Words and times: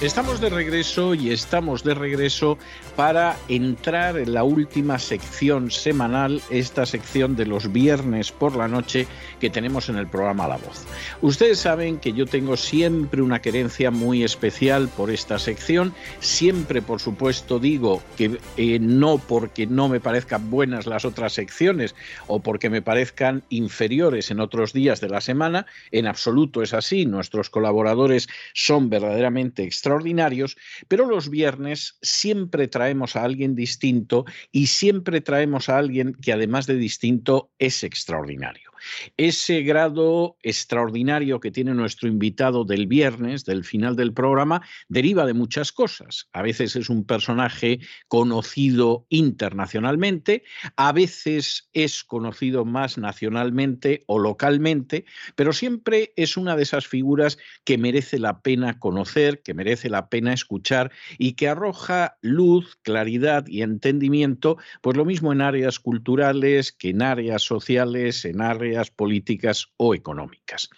Estamos 0.00 0.40
de 0.40 0.48
regreso 0.48 1.14
y 1.14 1.30
estamos 1.30 1.84
de 1.84 1.92
regreso 1.92 2.56
para 2.96 3.36
entrar 3.48 4.16
en 4.16 4.32
la 4.32 4.44
última 4.44 4.98
sección 4.98 5.70
semanal, 5.70 6.40
esta 6.48 6.86
sección 6.86 7.36
de 7.36 7.44
los 7.44 7.70
viernes 7.70 8.32
por 8.32 8.56
la 8.56 8.66
noche 8.66 9.06
que 9.40 9.50
tenemos 9.50 9.90
en 9.90 9.96
el 9.96 10.06
programa 10.06 10.48
La 10.48 10.56
Voz. 10.56 10.86
Ustedes 11.20 11.58
saben 11.58 11.98
que 11.98 12.14
yo 12.14 12.24
tengo 12.24 12.56
siempre 12.56 13.20
una 13.20 13.42
querencia 13.42 13.90
muy 13.90 14.24
especial 14.24 14.88
por 14.88 15.10
esta 15.10 15.38
sección, 15.38 15.92
siempre 16.20 16.80
por 16.80 17.00
supuesto 17.00 17.58
digo 17.58 18.02
que 18.16 18.38
eh, 18.56 18.78
no 18.80 19.18
porque 19.18 19.66
no 19.66 19.90
me 19.90 20.00
parezcan 20.00 20.48
buenas 20.48 20.86
las 20.86 21.04
otras 21.04 21.34
secciones 21.34 21.94
o 22.26 22.40
porque 22.40 22.70
me 22.70 22.80
parezcan 22.80 23.42
inferiores 23.50 24.30
en 24.30 24.40
otros 24.40 24.72
días 24.72 25.02
de 25.02 25.10
la 25.10 25.20
semana, 25.20 25.66
en 25.90 26.06
absoluto 26.06 26.62
es 26.62 26.72
así, 26.72 27.04
nuestros 27.04 27.50
colaboradores 27.50 28.30
son 28.54 28.88
verdaderamente 28.88 29.62
extraordinarios 29.62 29.89
extraordinarios, 29.90 30.56
pero 30.86 31.06
los 31.06 31.30
viernes 31.30 31.98
siempre 32.00 32.68
traemos 32.68 33.16
a 33.16 33.24
alguien 33.24 33.56
distinto 33.56 34.24
y 34.52 34.68
siempre 34.68 35.20
traemos 35.20 35.68
a 35.68 35.78
alguien 35.78 36.14
que 36.14 36.32
además 36.32 36.66
de 36.66 36.76
distinto 36.76 37.50
es 37.58 37.82
extraordinario. 37.82 38.69
Ese 39.16 39.62
grado 39.62 40.36
extraordinario 40.42 41.40
que 41.40 41.50
tiene 41.50 41.74
nuestro 41.74 42.08
invitado 42.08 42.64
del 42.64 42.86
viernes, 42.86 43.44
del 43.44 43.64
final 43.64 43.96
del 43.96 44.12
programa, 44.12 44.62
deriva 44.88 45.26
de 45.26 45.34
muchas 45.34 45.72
cosas. 45.72 46.28
A 46.32 46.42
veces 46.42 46.76
es 46.76 46.88
un 46.88 47.04
personaje 47.04 47.80
conocido 48.08 49.06
internacionalmente, 49.08 50.44
a 50.76 50.92
veces 50.92 51.68
es 51.72 52.04
conocido 52.04 52.64
más 52.64 52.98
nacionalmente 52.98 54.04
o 54.06 54.18
localmente, 54.18 55.04
pero 55.34 55.52
siempre 55.52 56.12
es 56.16 56.36
una 56.36 56.56
de 56.56 56.62
esas 56.62 56.86
figuras 56.86 57.38
que 57.64 57.78
merece 57.78 58.18
la 58.18 58.40
pena 58.40 58.78
conocer, 58.78 59.42
que 59.42 59.54
merece 59.54 59.90
la 59.90 60.08
pena 60.08 60.32
escuchar 60.32 60.90
y 61.18 61.32
que 61.32 61.48
arroja 61.48 62.16
luz, 62.20 62.78
claridad 62.82 63.46
y 63.46 63.62
entendimiento, 63.62 64.58
pues 64.80 64.96
lo 64.96 65.04
mismo 65.04 65.32
en 65.32 65.40
áreas 65.40 65.78
culturales 65.78 66.72
que 66.72 66.90
en 66.90 67.02
áreas 67.02 67.42
sociales, 67.42 68.24
en 68.24 68.40
áreas 68.40 68.69
políticas 68.96 69.68
o 69.76 69.94
económicas. 69.94 70.68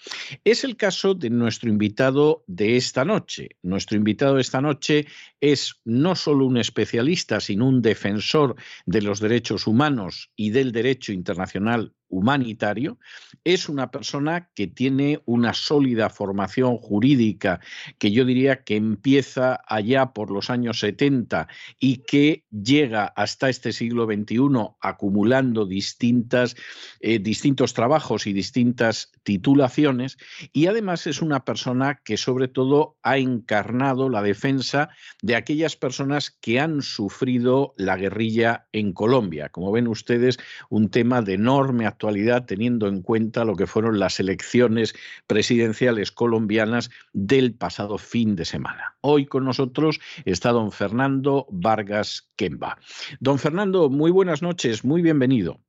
Es 0.45 0.65
el 0.65 0.77
caso 0.77 1.15
de 1.15 1.31
nuestro 1.31 1.69
invitado 1.69 2.45
de 2.47 2.77
esta 2.77 3.05
noche. 3.05 3.51
Nuestro 3.63 3.97
invitado 3.97 4.37
de 4.37 4.41
esta 4.41 4.61
noche 4.61 5.07
es 5.41 5.81
no 5.85 6.15
solo 6.15 6.47
un 6.47 6.57
especialista, 6.57 7.41
sino 7.41 7.69
un 7.69 7.83
defensor 7.83 8.57
de 8.87 9.03
los 9.03 9.21
derechos 9.21 9.67
humanos 9.67 10.31
y 10.37 10.51
del 10.51 10.73
derecho 10.73 11.13
internacional 11.13 11.93
humanitario, 12.13 12.99
es 13.43 13.69
una 13.69 13.91
persona 13.91 14.51
que 14.55 14.67
tiene 14.67 15.23
una 15.25 15.55
sólida 15.55 16.11
formación 16.11 16.77
jurídica 16.77 17.59
que 17.99 18.13
yo 18.13 18.27
diría 18.27 18.65
que 18.65 18.77
empieza 18.77 19.61
allá 19.67 20.13
por 20.13 20.31
los 20.31 20.51
años 20.51 20.79
70 20.81 21.49
y 21.81 22.03
que 22.07 22.45
llega 22.51 23.07
hasta 23.07 23.49
este 23.49 23.73
siglo 23.73 24.05
XXI 24.05 24.39
acumulando 24.81 25.65
distintas, 25.65 26.55
eh, 27.01 27.19
distintos 27.19 27.73
trabajos 27.73 28.27
y 28.27 28.35
distintas 28.35 29.11
titulaciones 29.23 30.19
y 30.53 30.67
además 30.67 31.07
es 31.07 31.23
una 31.23 31.47
persona 31.47 32.03
que 32.05 32.19
sobre 32.19 32.47
todo 32.47 32.99
ha 33.03 33.17
encarnado 33.17 34.11
la 34.11 34.21
defensa 34.21 34.91
de 35.23 35.35
aquellas 35.35 35.77
personas 35.77 36.31
que 36.31 36.61
han 36.61 36.83
sufrido 36.83 37.73
la 37.79 37.97
guerrilla 37.97 38.67
en 38.73 38.93
Colombia. 38.93 39.49
Como 39.49 39.73
ven 39.73 39.89
ustedes, 39.89 40.39
un 40.69 40.91
tema 40.91 41.23
de 41.23 41.35
enorme 41.35 41.87
actualidad 41.87 42.02
teniendo 42.47 42.89
en 42.89 43.03
cuenta 43.03 43.45
lo 43.45 43.55
que 43.55 43.67
fueron 43.67 43.99
las 43.99 44.19
elecciones 44.19 44.95
presidenciales 45.27 46.11
colombianas 46.11 46.91
del 47.13 47.55
pasado 47.55 47.99
fin 47.99 48.35
de 48.35 48.45
semana. 48.45 48.97
Hoy 49.01 49.27
con 49.27 49.45
nosotros 49.45 50.01
está 50.25 50.51
don 50.51 50.73
Fernando 50.73 51.47
Vargas 51.51 52.33
Kemba. 52.37 52.79
Don 53.21 53.39
Fernando, 53.39 53.89
muy 53.89 54.11
buenas 54.11 54.43
noches, 54.43 54.85
muy 54.85 55.03
bienvenido. 55.03 55.61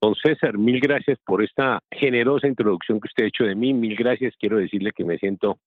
Don 0.00 0.14
César, 0.14 0.58
mil 0.58 0.80
gracias 0.80 1.18
por 1.24 1.42
esta 1.44 1.80
generosa 1.90 2.48
introducción 2.48 3.00
que 3.00 3.06
usted 3.06 3.24
ha 3.24 3.28
hecho 3.28 3.44
de 3.44 3.54
mí. 3.54 3.72
Mil 3.72 3.94
gracias. 3.94 4.34
Quiero 4.38 4.58
decirle 4.58 4.90
que 4.92 5.04
me 5.04 5.16
siento 5.16 5.58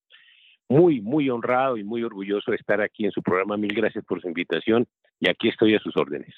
muy, 0.68 1.00
muy 1.00 1.30
honrado 1.30 1.78
y 1.78 1.84
muy 1.86 2.04
orgulloso 2.04 2.52
de 2.52 2.58
estar 2.58 2.82
aquí 2.82 3.06
en 3.06 3.12
su 3.12 3.22
programa. 3.22 3.56
Mil 3.56 3.74
gracias 3.74 4.04
por 4.04 4.22
su 4.22 4.28
invitación 4.28 4.86
y 5.22 5.30
aquí 5.30 5.48
estoy 5.48 5.76
a 5.76 5.80
sus 5.80 5.96
órdenes. 5.96 6.36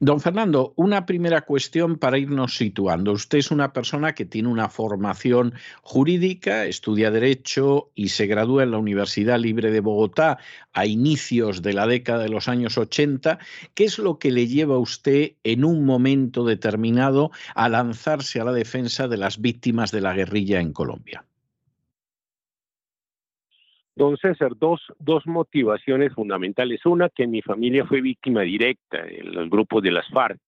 Don 0.00 0.20
Fernando, 0.20 0.72
una 0.76 1.06
primera 1.06 1.40
cuestión 1.40 1.98
para 1.98 2.18
irnos 2.18 2.56
situando. 2.56 3.12
Usted 3.12 3.38
es 3.38 3.50
una 3.50 3.72
persona 3.72 4.14
que 4.14 4.24
tiene 4.24 4.48
una 4.48 4.68
formación 4.68 5.54
jurídica, 5.82 6.66
estudia 6.66 7.10
Derecho 7.10 7.90
y 7.94 8.10
se 8.10 8.26
gradúa 8.26 8.62
en 8.62 8.70
la 8.70 8.78
Universidad 8.78 9.40
Libre 9.40 9.72
de 9.72 9.80
Bogotá 9.80 10.38
a 10.72 10.86
inicios 10.86 11.62
de 11.62 11.72
la 11.72 11.86
década 11.86 12.22
de 12.22 12.28
los 12.28 12.48
años 12.48 12.78
80. 12.78 13.38
¿Qué 13.74 13.84
es 13.84 13.98
lo 13.98 14.18
que 14.18 14.30
le 14.30 14.46
lleva 14.46 14.76
a 14.76 14.78
usted 14.78 15.32
en 15.42 15.64
un 15.64 15.84
momento 15.84 16.44
determinado 16.44 17.32
a 17.54 17.68
lanzarse 17.68 18.40
a 18.40 18.44
la 18.44 18.52
defensa 18.52 19.08
de 19.08 19.16
las 19.16 19.40
víctimas 19.40 19.90
de 19.90 20.00
la 20.00 20.14
guerrilla 20.14 20.60
en 20.60 20.72
Colombia? 20.72 21.24
Don 23.98 24.16
César, 24.16 24.52
dos, 24.56 24.80
dos 25.00 25.26
motivaciones 25.26 26.14
fundamentales. 26.14 26.86
Una, 26.86 27.08
que 27.08 27.26
mi 27.26 27.42
familia 27.42 27.84
fue 27.84 28.00
víctima 28.00 28.42
directa 28.42 29.04
en 29.04 29.34
los 29.34 29.50
grupos 29.50 29.82
de 29.82 29.90
las 29.90 30.08
FARC. 30.10 30.38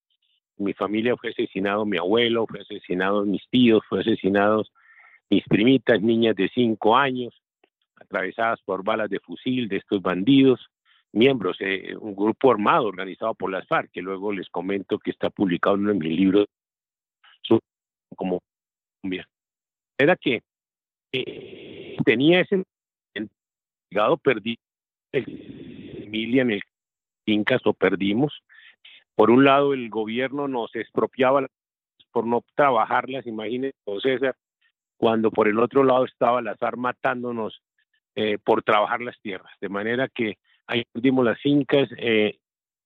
Mi 0.57 0.73
familia 0.73 1.17
fue 1.17 1.31
asesinado 1.31 1.85
mi 1.85 1.97
abuelo, 1.97 2.47
fue 2.47 2.61
asesinado 2.61 3.25
mis 3.25 3.45
tíos, 3.49 3.83
fue 3.89 3.99
asesinados 3.99 4.71
mis 5.29 5.43
primitas, 5.49 6.01
niñas 6.01 6.37
de 6.37 6.47
cinco 6.47 6.95
años, 6.95 7.33
atravesadas 7.97 8.61
por 8.63 8.85
balas 8.85 9.09
de 9.09 9.19
fusil 9.19 9.67
de 9.67 9.77
estos 9.77 10.01
bandidos, 10.01 10.65
miembros, 11.11 11.57
de 11.57 11.97
un 11.99 12.15
grupo 12.15 12.51
armado 12.51 12.85
organizado 12.85 13.35
por 13.35 13.51
las 13.51 13.67
FARC, 13.67 13.91
que 13.91 14.01
luego 14.01 14.31
les 14.31 14.47
comento 14.47 14.97
que 14.97 15.11
está 15.11 15.29
publicado 15.29 15.75
en 15.75 15.97
mi 15.97 16.15
libro 16.15 16.45
como 18.15 18.39
era 19.97 20.15
que 20.15 20.41
eh, 21.11 21.97
tenía 22.05 22.39
ese 22.41 22.63
perdí 24.23 24.57
familia 26.11 26.41
en 26.41 26.51
el 26.51 26.61
Incas 27.25 27.61
o 27.65 27.73
perdimos. 27.73 28.33
Por 29.15 29.29
un 29.29 29.45
lado, 29.45 29.73
el 29.73 29.89
gobierno 29.89 30.47
nos 30.47 30.75
expropiaba 30.75 31.45
por 32.11 32.25
no 32.25 32.43
trabajarlas, 32.55 33.27
imagínense, 33.27 33.77
César, 34.01 34.35
cuando 34.97 35.31
por 35.31 35.47
el 35.47 35.59
otro 35.59 35.83
lado 35.83 36.05
estaba 36.05 36.41
la 36.41 36.55
SAR 36.57 36.77
matándonos 36.77 37.61
eh, 38.15 38.37
por 38.43 38.63
trabajar 38.63 39.01
las 39.01 39.19
tierras. 39.21 39.51
De 39.61 39.69
manera 39.69 40.09
que 40.09 40.37
ahí 40.67 40.83
perdimos 40.91 41.23
las 41.23 41.39
fincas, 41.39 41.89
eh, 41.97 42.39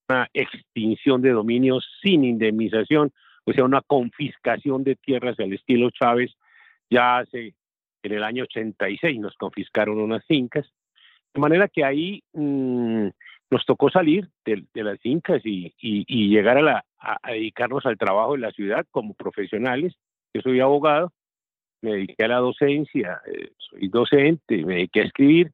una 0.09 0.29
extinción 0.33 1.21
de 1.21 1.31
dominios 1.31 1.87
sin 2.03 2.23
indemnización, 2.23 3.11
o 3.45 3.53
sea, 3.53 3.63
una 3.63 3.81
confiscación 3.81 4.83
de 4.83 4.97
tierras 4.97 5.39
al 5.39 5.53
estilo 5.53 5.89
Chávez. 5.91 6.35
Ya 6.89 7.17
hace, 7.19 7.55
en 8.03 8.11
el 8.11 8.23
año 8.23 8.43
86 8.43 9.19
nos 9.19 9.35
confiscaron 9.37 9.97
unas 9.99 10.23
fincas 10.25 10.69
de 11.35 11.41
manera 11.41 11.67
que 11.67 11.83
ahí 11.83 12.23
mm, 12.33 13.07
nos 13.51 13.65
tocó 13.65 13.89
salir 13.89 14.29
de, 14.45 14.63
las 14.73 14.99
fincas 14.99 15.41
y, 15.43 15.73
llegar 16.07 16.57
a, 16.57 16.61
la, 16.61 16.85
a, 16.97 17.31
dedicarnos 17.31 17.85
al 17.85 17.97
trabajo 17.97 18.35
en 18.35 18.41
la 18.41 18.51
ciudad 18.51 18.85
como 18.89 19.13
profesionales. 19.13 19.93
Yo 20.33 20.41
soy 20.41 20.61
abogado, 20.61 21.11
me 21.81 21.91
dediqué 21.91 22.23
a 22.23 22.29
la 22.29 22.37
docencia, 22.37 23.21
eh, 23.27 23.51
soy 23.57 23.89
docente, 23.89 24.65
me 24.65 24.75
dediqué 24.75 25.01
a 25.01 25.05
escribir 25.05 25.51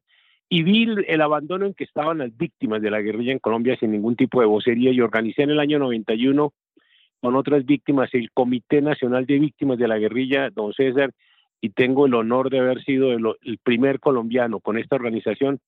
y 0.50 0.63
vi 0.63 0.83
el, 1.07 1.22
abandono 1.22 1.66
en 1.66 1.74
que 1.74 1.84
estaban 1.84 2.19
las 2.19 2.36
víctimas 2.38 2.81
de 2.81 2.92
la 2.92 3.01
guerrilla 3.01 3.31
en 3.31 3.39
Colombia 3.39 3.75
sin 3.80 3.92
ningún 3.92 4.16
tipo 4.16 4.39
de 4.39 4.48
vocería 4.48 4.92
y 4.92 5.01
organicé 5.01 5.44
en 5.44 5.51
el 5.51 5.60
año 5.60 5.80
91 5.80 6.54
con 7.22 7.36
otras 7.36 7.66
víctimas 7.66 8.13
el 8.13 8.31
Comité 8.31 8.81
Nacional 8.81 9.25
de 9.25 9.39
Víctimas 9.39 9.77
de 9.77 9.88
la 9.88 9.98
Guerrilla, 9.98 10.50
don 10.50 10.74
César, 10.74 11.12
y 11.62 11.69
tengo 11.69 12.08
el 12.08 12.16
honor 12.16 12.50
de 12.50 12.60
haber 12.60 12.84
sido 12.84 13.13
el, 13.13 13.58
primer 13.63 14.00
colombiano 14.00 14.60
con 14.60 14.80
esta 14.80 14.96
organización 14.96 15.60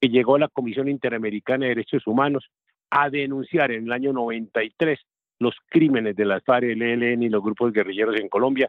que 0.00 0.08
llegó 0.08 0.34
a 0.34 0.40
la 0.40 0.48
Comisión 0.48 0.88
Interamericana 0.88 1.64
de 1.64 1.70
Derechos 1.70 2.06
Humanos 2.06 2.50
a 2.90 3.08
denunciar 3.08 3.70
en 3.70 3.84
el 3.84 3.92
año 3.92 4.12
93 4.12 4.98
los 5.38 5.54
crímenes 5.68 6.16
de 6.16 6.24
las 6.24 6.42
FARC, 6.44 6.64
el 6.64 6.82
ELN 6.82 7.22
y 7.22 7.28
los 7.28 7.42
grupos 7.42 7.72
guerrilleros 7.72 8.16
en 8.20 8.28
Colombia 8.28 8.68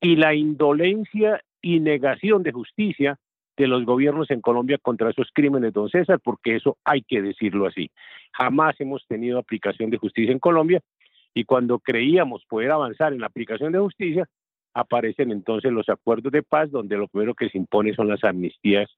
y 0.00 0.16
la 0.16 0.34
indolencia 0.34 1.42
y 1.60 1.80
negación 1.80 2.44
de 2.44 2.52
justicia 2.52 3.18
de 3.56 3.66
los 3.66 3.84
gobiernos 3.84 4.30
en 4.30 4.40
Colombia 4.40 4.78
contra 4.78 5.10
esos 5.10 5.28
crímenes, 5.32 5.72
don 5.72 5.88
César, 5.88 6.20
porque 6.22 6.56
eso 6.56 6.76
hay 6.84 7.02
que 7.02 7.22
decirlo 7.22 7.66
así. 7.66 7.90
Jamás 8.32 8.80
hemos 8.80 9.06
tenido 9.06 9.38
aplicación 9.38 9.90
de 9.90 9.98
justicia 9.98 10.32
en 10.32 10.40
Colombia 10.40 10.80
y 11.34 11.44
cuando 11.44 11.78
creíamos 11.78 12.44
poder 12.46 12.70
avanzar 12.70 13.12
en 13.12 13.20
la 13.20 13.26
aplicación 13.26 13.72
de 13.72 13.78
justicia, 13.78 14.28
aparecen 14.74 15.30
entonces 15.30 15.72
los 15.72 15.88
acuerdos 15.88 16.32
de 16.32 16.42
paz, 16.42 16.70
donde 16.70 16.96
lo 16.96 17.08
primero 17.08 17.34
que 17.34 17.48
se 17.48 17.58
impone 17.58 17.94
son 17.94 18.08
las 18.08 18.22
amnistías 18.24 18.90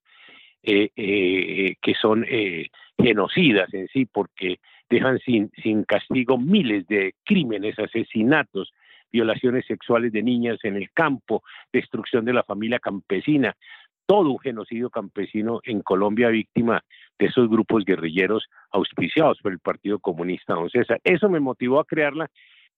eh, 0.62 0.90
eh, 0.96 1.76
que 1.81 1.94
son 1.94 2.25
eh, 2.28 2.70
genocidas 2.99 3.73
en 3.73 3.87
sí, 3.88 4.06
porque 4.06 4.58
dejan 4.90 5.19
sin, 5.20 5.52
sin 5.62 5.84
castigo 5.84 6.38
miles 6.38 6.87
de 6.88 7.14
crímenes, 7.25 7.78
asesinatos, 7.78 8.73
violaciones 9.12 9.64
sexuales 9.67 10.12
de 10.12 10.23
niñas 10.23 10.58
en 10.64 10.76
el 10.76 10.90
campo, 10.93 11.43
destrucción 11.73 12.25
de 12.25 12.32
la 12.32 12.43
familia 12.43 12.81
campesina, 12.81 13.55
todo 14.06 14.31
un 14.31 14.38
genocidio 14.38 14.91
campesino 14.91 15.60
en 15.65 15.82
Colombia 15.82 16.29
víctima 16.29 16.82
de 17.19 17.27
esos 17.27 17.48
grupos 17.48 17.84
guerrilleros 17.84 18.46
auspiciados 18.70 19.39
por 19.43 19.53
el 19.53 19.58
Partido 19.58 19.98
Comunista 19.98 20.55
Don 20.55 20.70
César. 20.70 21.01
Eso 21.05 21.29
me 21.29 21.41
motivó 21.41 21.81
a 21.81 21.84
crearla 21.84 22.31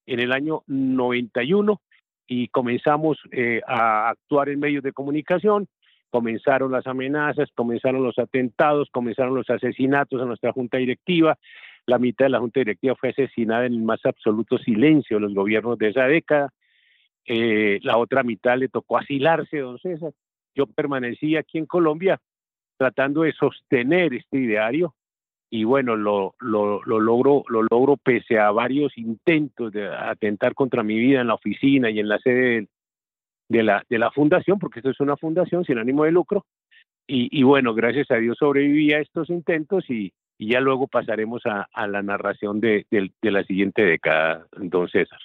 en 0.06 0.20
el 0.20 0.32
año 0.32 0.62
91 0.66 1.80
y 2.28 2.48
comenzamos 2.48 3.18
eh, 3.32 3.62
a 3.66 4.10
actuar 4.10 4.50
en 4.50 4.60
medios 4.60 4.84
de 4.84 4.92
comunicación, 4.92 5.66
comenzaron 6.10 6.70
las 6.70 6.86
amenazas, 6.86 7.48
comenzaron 7.54 8.04
los 8.04 8.18
atentados, 8.18 8.88
comenzaron 8.92 9.34
los 9.34 9.48
asesinatos 9.50 10.20
a 10.22 10.26
nuestra 10.26 10.52
junta 10.52 10.76
directiva, 10.76 11.36
la 11.86 11.98
mitad 11.98 12.26
de 12.26 12.30
la 12.30 12.38
junta 12.38 12.60
directiva 12.60 12.94
fue 12.96 13.08
asesinada 13.08 13.64
en 13.64 13.72
el 13.72 13.82
más 13.82 14.04
absoluto 14.04 14.58
silencio 14.58 15.16
de 15.16 15.22
los 15.22 15.34
gobiernos 15.34 15.78
de 15.78 15.88
esa 15.88 16.04
década, 16.04 16.52
eh, 17.24 17.80
la 17.82 17.96
otra 17.96 18.22
mitad 18.22 18.58
le 18.58 18.68
tocó 18.68 18.98
asilarse, 18.98 19.58
don 19.58 19.78
César. 19.78 20.12
Yo 20.54 20.66
permanecí 20.66 21.36
aquí 21.36 21.58
en 21.58 21.66
Colombia 21.66 22.20
tratando 22.76 23.22
de 23.22 23.32
sostener 23.32 24.14
este 24.14 24.38
ideario 24.38 24.94
y 25.50 25.64
bueno, 25.64 25.96
lo, 25.96 26.34
lo, 26.40 26.82
lo, 26.84 27.00
logro, 27.00 27.44
lo 27.48 27.62
logro 27.62 27.96
pese 27.96 28.38
a 28.38 28.50
varios 28.50 28.96
intentos 28.98 29.72
de 29.72 29.88
atentar 29.88 30.54
contra 30.54 30.82
mi 30.82 30.98
vida 30.98 31.20
en 31.20 31.28
la 31.28 31.34
oficina 31.34 31.90
y 31.90 32.00
en 32.00 32.08
la 32.08 32.18
sede 32.18 32.68
de, 33.48 33.62
la, 33.62 33.84
de 33.88 33.98
la 33.98 34.10
fundación, 34.10 34.58
porque 34.58 34.80
esto 34.80 34.90
es 34.90 35.00
una 35.00 35.16
fundación 35.16 35.64
sin 35.64 35.78
ánimo 35.78 36.04
de 36.04 36.12
lucro. 36.12 36.44
Y, 37.10 37.42
bueno, 37.42 37.72
gracias 37.72 38.10
a 38.10 38.16
Dios 38.16 38.36
sobreviví 38.38 38.92
a 38.92 39.00
estos 39.00 39.30
intentos 39.30 39.88
y, 39.88 40.12
ya 40.38 40.60
luego 40.60 40.86
pasaremos 40.86 41.42
a, 41.46 41.86
la 41.86 42.02
narración 42.02 42.60
de, 42.60 42.84
de 42.90 43.30
la 43.30 43.42
siguiente 43.44 43.82
década, 43.82 44.46
don 44.58 44.88
César. 44.88 45.18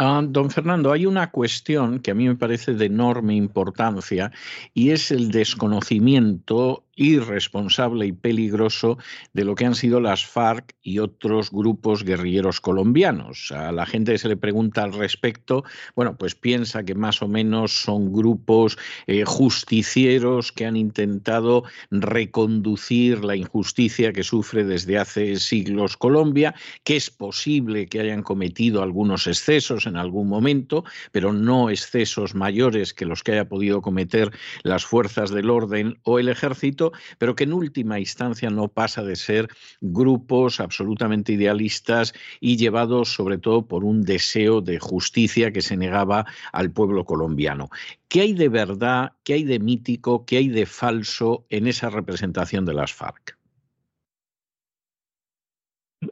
Ah, 0.00 0.22
don 0.24 0.48
Fernando, 0.48 0.92
hay 0.92 1.06
una 1.06 1.32
cuestión 1.32 1.98
que 1.98 2.12
a 2.12 2.14
mí 2.14 2.28
me 2.28 2.36
parece 2.36 2.72
de 2.72 2.86
enorme 2.86 3.34
importancia 3.34 4.30
y 4.72 4.90
es 4.90 5.10
el 5.10 5.32
desconocimiento 5.32 6.84
irresponsable 6.98 8.06
y 8.06 8.12
peligroso 8.12 8.98
de 9.32 9.44
lo 9.44 9.54
que 9.54 9.64
han 9.64 9.74
sido 9.74 10.00
las 10.00 10.26
FARC 10.26 10.74
y 10.82 10.98
otros 10.98 11.50
grupos 11.50 12.04
guerrilleros 12.04 12.60
colombianos. 12.60 13.52
A 13.52 13.72
la 13.72 13.86
gente 13.86 14.12
que 14.12 14.18
se 14.18 14.28
le 14.28 14.36
pregunta 14.36 14.82
al 14.82 14.92
respecto, 14.92 15.64
bueno, 15.94 16.16
pues 16.18 16.34
piensa 16.34 16.84
que 16.84 16.94
más 16.94 17.22
o 17.22 17.28
menos 17.28 17.80
son 17.80 18.12
grupos 18.12 18.76
eh, 19.06 19.24
justicieros 19.24 20.52
que 20.52 20.66
han 20.66 20.76
intentado 20.76 21.64
reconducir 21.90 23.24
la 23.24 23.36
injusticia 23.36 24.12
que 24.12 24.24
sufre 24.24 24.64
desde 24.64 24.98
hace 24.98 25.36
siglos 25.36 25.96
Colombia, 25.96 26.54
que 26.84 26.96
es 26.96 27.10
posible 27.10 27.86
que 27.86 28.00
hayan 28.00 28.22
cometido 28.22 28.82
algunos 28.82 29.26
excesos 29.26 29.86
en 29.86 29.96
algún 29.96 30.28
momento, 30.28 30.84
pero 31.12 31.32
no 31.32 31.70
excesos 31.70 32.34
mayores 32.34 32.92
que 32.92 33.06
los 33.06 33.22
que 33.22 33.32
haya 33.32 33.48
podido 33.48 33.80
cometer 33.82 34.32
las 34.64 34.84
fuerzas 34.84 35.30
del 35.30 35.50
orden 35.50 35.98
o 36.02 36.18
el 36.18 36.28
ejército, 36.28 36.87
pero 37.18 37.34
que 37.34 37.44
en 37.44 37.52
última 37.52 37.98
instancia 37.98 38.50
no 38.50 38.68
pasa 38.68 39.02
de 39.02 39.16
ser 39.16 39.48
grupos 39.80 40.60
absolutamente 40.60 41.32
idealistas 41.32 42.14
y 42.40 42.56
llevados 42.56 43.12
sobre 43.12 43.38
todo 43.38 43.66
por 43.66 43.84
un 43.84 44.02
deseo 44.02 44.60
de 44.60 44.78
justicia 44.78 45.52
que 45.52 45.62
se 45.62 45.76
negaba 45.76 46.26
al 46.52 46.70
pueblo 46.70 47.04
colombiano. 47.04 47.68
¿Qué 48.08 48.22
hay 48.22 48.34
de 48.34 48.48
verdad, 48.48 49.12
qué 49.24 49.34
hay 49.34 49.44
de 49.44 49.58
mítico, 49.58 50.24
qué 50.24 50.38
hay 50.38 50.48
de 50.48 50.66
falso 50.66 51.46
en 51.50 51.66
esa 51.66 51.90
representación 51.90 52.64
de 52.64 52.74
las 52.74 52.92
FARC? 52.92 53.38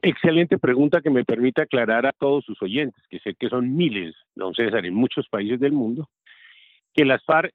Excelente 0.01 0.57
pregunta 0.57 1.01
que 1.01 1.09
me 1.09 1.23
permite 1.23 1.61
aclarar 1.61 2.05
a 2.05 2.11
todos 2.11 2.43
sus 2.43 2.61
oyentes, 2.61 3.01
que 3.09 3.19
sé 3.19 3.35
que 3.35 3.47
son 3.47 3.75
miles, 3.75 4.15
don 4.35 4.53
César, 4.53 4.85
en 4.85 4.93
muchos 4.93 5.29
países 5.29 5.59
del 5.61 5.71
mundo, 5.71 6.09
que 6.97 7.05
las 7.05 7.23
FARC, 7.23 7.53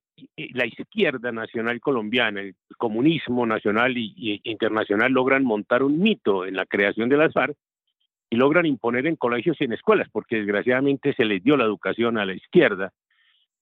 la 0.55 0.67
izquierda 0.67 1.33
nacional 1.33 1.81
colombiana, 1.81 2.43
el 2.43 2.55
comunismo 2.79 3.45
nacional 3.45 3.97
e 3.97 4.41
internacional 4.45 5.11
logran 5.11 5.43
montar 5.45 5.83
un 5.83 5.99
mito 5.99 6.47
en 6.47 6.55
la 6.55 6.65
creación 6.65 7.09
de 7.09 7.17
las 7.17 7.33
FARC 7.33 7.57
y 8.31 8.37
logran 8.37 8.67
imponer 8.67 9.09
en 9.09 9.17
colegios 9.17 9.57
y 9.61 9.65
en 9.65 9.73
escuelas, 9.73 10.09
porque 10.13 10.37
desgraciadamente 10.37 11.13
se 11.15 11.25
les 11.25 11.43
dio 11.43 11.57
la 11.57 11.65
educación 11.65 12.19
a 12.19 12.25
la 12.25 12.35
izquierda, 12.35 12.93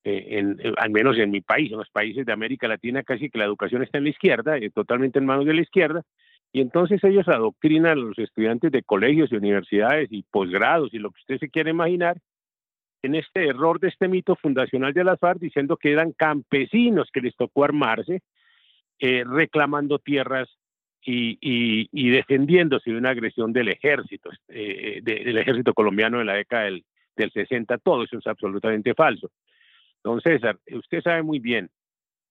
eh, 0.04 0.44
al 0.76 0.90
menos 0.90 1.16
en 1.16 1.30
mi 1.30 1.40
país, 1.40 1.72
en 1.72 1.78
los 1.78 1.88
países 1.88 2.26
de 2.26 2.32
América 2.34 2.68
Latina, 2.68 3.02
casi 3.02 3.30
que 3.30 3.38
la 3.38 3.46
educación 3.46 3.82
está 3.82 3.96
en 3.96 4.04
la 4.04 4.10
izquierda, 4.10 4.58
eh, 4.58 4.68
totalmente 4.68 5.18
en 5.18 5.24
manos 5.24 5.46
de 5.46 5.54
la 5.54 5.62
izquierda, 5.62 6.02
y 6.52 6.60
entonces 6.60 7.02
ellos 7.04 7.26
adoctrinan 7.26 7.92
a 7.92 7.94
los 8.02 8.18
estudiantes 8.18 8.70
de 8.70 8.82
colegios 8.82 9.32
y 9.32 9.36
universidades 9.36 10.08
y 10.12 10.24
posgrados 10.30 10.92
y 10.92 10.98
lo 10.98 11.10
que 11.10 11.20
usted 11.20 11.38
se 11.38 11.48
quiere 11.48 11.70
imaginar 11.70 12.18
en 13.02 13.14
este 13.14 13.46
error 13.48 13.80
de 13.80 13.88
este 13.88 14.08
mito 14.08 14.36
fundacional 14.36 14.92
de 14.92 15.04
las 15.04 15.18
FARC 15.18 15.40
diciendo 15.40 15.76
que 15.76 15.92
eran 15.92 16.12
campesinos 16.12 17.10
que 17.12 17.20
les 17.20 17.36
tocó 17.36 17.64
armarse, 17.64 18.22
eh, 18.98 19.24
reclamando 19.26 19.98
tierras 19.98 20.48
y, 21.02 21.38
y, 21.40 22.10
defendiéndose 22.10 22.90
de 22.90 22.98
una 22.98 23.10
agresión 23.10 23.54
del 23.54 23.68
ejército, 23.68 24.28
eh, 24.48 25.00
del 25.02 25.38
ejército 25.38 25.72
colombiano 25.72 26.20
en 26.20 26.26
la 26.26 26.34
década 26.34 26.64
del, 26.64 26.84
del 27.16 27.32
60. 27.32 27.78
Todo 27.78 28.04
eso 28.04 28.18
es 28.18 28.26
absolutamente 28.26 28.94
falso. 28.94 29.30
Don 30.04 30.20
César, 30.20 30.58
usted 30.70 31.02
sabe 31.02 31.22
muy 31.22 31.38
bien, 31.38 31.70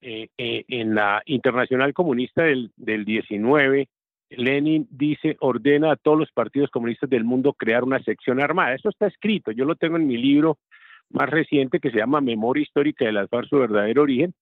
eh, 0.01 0.29
en 0.38 0.95
la 0.95 1.21
Internacional 1.25 1.93
Comunista 1.93 2.43
del, 2.43 2.71
del 2.77 3.03
19, 3.03 3.89
Lenin 4.29 4.88
dice, 4.91 5.38
ordena 5.39 5.91
a 5.91 5.95
todos 5.95 6.17
los 6.17 6.31
partidos 6.31 6.69
comunistas 6.69 7.09
del 7.09 7.24
mundo 7.24 7.53
crear 7.53 7.83
una 7.83 8.01
sección 8.03 8.41
armada. 8.41 8.75
Eso 8.75 8.89
está 8.89 9.07
escrito, 9.07 9.51
yo 9.51 9.65
lo 9.65 9.75
tengo 9.75 9.98
en 9.98 10.07
mi 10.07 10.17
libro 10.17 10.57
más 11.09 11.29
reciente 11.29 11.79
que 11.79 11.91
se 11.91 11.98
llama 11.98 12.21
Memoria 12.21 12.63
Histórica 12.63 13.05
de 13.05 13.12
las 13.12 13.29
su 13.50 13.57
verdadero 13.57 14.03
origen, 14.03 14.33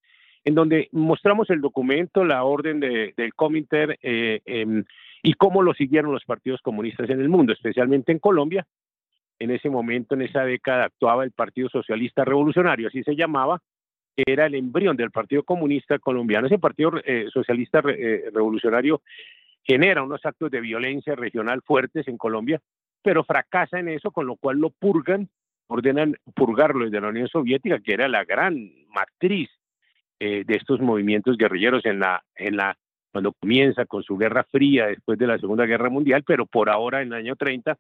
en 0.44 0.56
donde 0.56 0.90
mostramos 0.92 1.50
el 1.50 1.62
documento, 1.62 2.26
la 2.26 2.44
orden 2.44 2.80
de, 2.80 3.14
del 3.16 3.34
Cominter 3.34 3.98
eh, 4.02 4.42
em, 4.46 4.84
y 5.24 5.34
cómo 5.34 5.62
lo 5.62 5.74
siguieron 5.74 6.12
los 6.12 6.26
partidos 6.26 6.62
comunistas 6.62 7.10
en 7.10 7.22
el 7.22 7.30
mundo, 7.30 7.54
especialmente 7.54 8.12
en 8.12 8.20
Colombia. 8.20 8.66
En 9.40 9.52
ese 9.52 9.70
momento, 9.70 10.16
en 10.16 10.24
esa 10.24 10.44
década, 10.44 10.86
actuaba 10.86 11.24
el 11.24 11.32
Partido 11.32 11.70
Socialista 11.70 12.26
Revolucionario, 12.26 12.88
así 12.88 13.04
se 13.04 13.16
llamaba, 13.16 13.62
era 14.16 14.48
el 14.48 14.56
embrión 14.56 14.98
del 14.98 15.12
Partido 15.12 15.44
Comunista 15.44 16.00
Colombiano. 16.00 16.48
Ese 16.48 16.58
Partido 16.58 16.94
eh, 17.06 17.28
Socialista 17.32 17.84
eh, 17.88 18.30
Revolucionario 18.34 19.02
genera 19.68 20.04
unos 20.04 20.26
actos 20.26 20.50
de 20.50 20.62
violencia 20.62 21.16
regional 21.16 21.62
fuertes 21.62 22.08
en 22.08 22.18
Colombia, 22.18 22.62
pero 23.02 23.24
fracasa 23.24 23.80
en 23.80 23.90
eso, 23.90 24.12
con 24.12 24.26
lo 24.26 24.38
cual 24.38 24.58
lo 24.58 24.70
purgan, 24.70 25.30
ordenan 25.68 26.16
purgarlo 26.34 26.86
desde 26.86 27.02
la 27.02 27.10
Unión 27.10 27.28
Soviética, 27.28 27.80
que 27.80 27.94
era 27.94 28.08
la 28.08 28.24
gran 28.24 28.72
matriz 28.90 29.50
eh, 30.20 30.44
de 30.46 30.56
estos 30.56 30.80
movimientos 30.80 31.38
guerrilleros 31.38 31.86
en 31.86 32.00
la, 32.00 32.24
en 32.36 32.56
la, 32.56 32.78
cuando 33.12 33.34
comienza 33.34 33.86
con 33.86 34.04
su 34.04 34.18
guerra 34.18 34.46
fría 34.50 34.88
después 34.88 35.20
de 35.20 35.28
la 35.28 35.38
Segunda 35.38 35.66
Guerra 35.66 35.90
Mundial, 35.90 36.24
pero 36.26 36.46
por 36.46 36.70
ahora 36.70 37.02
en 37.02 37.10
el 37.10 37.14
año 37.14 37.36
30 37.36 37.78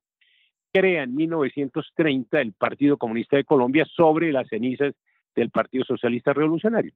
crea 0.73 1.03
en 1.03 1.15
1930 1.15 2.41
el 2.41 2.53
Partido 2.53 2.97
Comunista 2.97 3.37
de 3.37 3.45
Colombia 3.45 3.85
sobre 3.85 4.31
las 4.31 4.47
cenizas 4.49 4.93
del 5.35 5.49
Partido 5.49 5.85
Socialista 5.85 6.33
Revolucionario. 6.33 6.91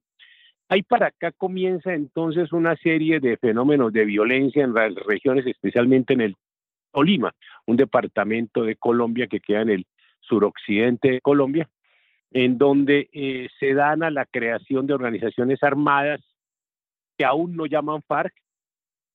Ahí 0.72 0.82
para 0.82 1.08
acá 1.08 1.32
comienza 1.32 1.92
entonces 1.92 2.50
una 2.50 2.74
serie 2.76 3.20
de 3.20 3.36
fenómenos 3.36 3.92
de 3.92 4.06
violencia 4.06 4.64
en 4.64 4.72
las 4.72 4.94
regiones, 4.94 5.46
especialmente 5.46 6.14
en 6.14 6.22
el 6.22 6.36
Tolima, 6.90 7.34
un 7.66 7.76
departamento 7.76 8.62
de 8.62 8.76
Colombia 8.76 9.26
que 9.26 9.40
queda 9.40 9.60
en 9.60 9.68
el 9.68 9.86
suroccidente 10.20 11.10
de 11.10 11.20
Colombia, 11.20 11.68
en 12.30 12.56
donde 12.56 13.10
eh, 13.12 13.50
se 13.60 13.74
dan 13.74 14.02
a 14.02 14.10
la 14.10 14.24
creación 14.24 14.86
de 14.86 14.94
organizaciones 14.94 15.62
armadas 15.62 16.22
que 17.18 17.26
aún 17.26 17.54
no 17.54 17.66
llaman 17.66 18.00
FARC, 18.08 18.32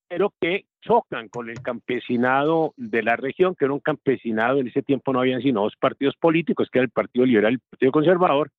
pero 0.07 0.31
que 0.39 0.65
chocan 0.81 1.27
con 1.27 1.49
el 1.49 1.59
campesinado 1.63 2.75
de 2.77 3.01
la 3.01 3.15
región, 3.15 3.55
que 3.55 3.65
era 3.65 3.73
un 3.73 3.79
campesinado, 3.79 4.59
en 4.59 4.67
ese 4.67 4.83
tiempo 4.83 5.11
no 5.11 5.21
habían 5.21 5.41
sino 5.41 5.63
dos 5.63 5.75
partidos 5.75 6.15
políticos, 6.17 6.69
que 6.71 6.77
era 6.77 6.85
el 6.85 6.91
Partido 6.91 7.25
Liberal 7.25 7.53
y 7.53 7.55
el 7.55 7.61
Partido 7.61 7.91
Conservador, 7.91 8.51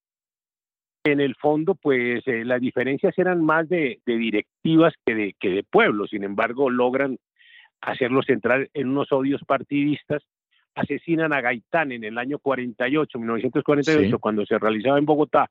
en 1.13 1.21
el 1.21 1.35
fondo, 1.35 1.75
pues 1.75 2.27
eh, 2.27 2.45
las 2.45 2.61
diferencias 2.61 3.19
eran 3.19 3.43
más 3.43 3.69
de, 3.69 4.01
directivas 4.07 4.95
que 5.05 5.15
de, 5.15 5.35
que 5.39 5.51
de 5.51 5.63
pueblo, 5.63 6.07
sin 6.07 6.25
embargo, 6.25 6.71
logran 6.71 7.19
hacerlos 7.81 8.29
entrar 8.29 8.69
en 8.75 8.89
unos 8.89 9.13
odios 9.13 9.43
partidistas, 9.45 10.23
asesinan 10.75 11.33
a 11.33 11.41
Gaitán 11.41 11.93
en 11.93 12.05
el 12.05 12.19
año 12.19 12.39
48, 12.39 13.19
1948, 13.19 14.19
cuando 14.19 14.47
se 14.47 14.59
realizaba 14.59 14.99
en 14.99 15.07
Bogotá 15.07 15.51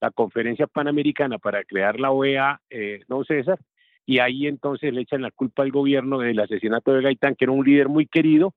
la 0.00 0.10
conferencia 0.10 0.66
panamericana 0.66 1.38
para 1.38 1.62
crear 1.64 2.00
la 2.00 2.10
OEA, 2.10 2.60
eh, 2.70 3.02
don 3.06 3.24
César, 3.24 3.58
y 4.04 4.18
ahí 4.18 4.48
entonces 4.48 4.92
le 4.92 5.02
echan 5.02 5.22
la 5.22 5.30
culpa 5.30 5.62
al 5.62 5.70
gobierno 5.70 6.18
del 6.18 6.40
asesinato 6.40 6.92
de 6.92 7.02
Gaitán, 7.02 7.36
que 7.36 7.44
era 7.44 7.52
un 7.52 7.64
líder 7.64 7.88
muy 7.88 8.06
querido, 8.06 8.54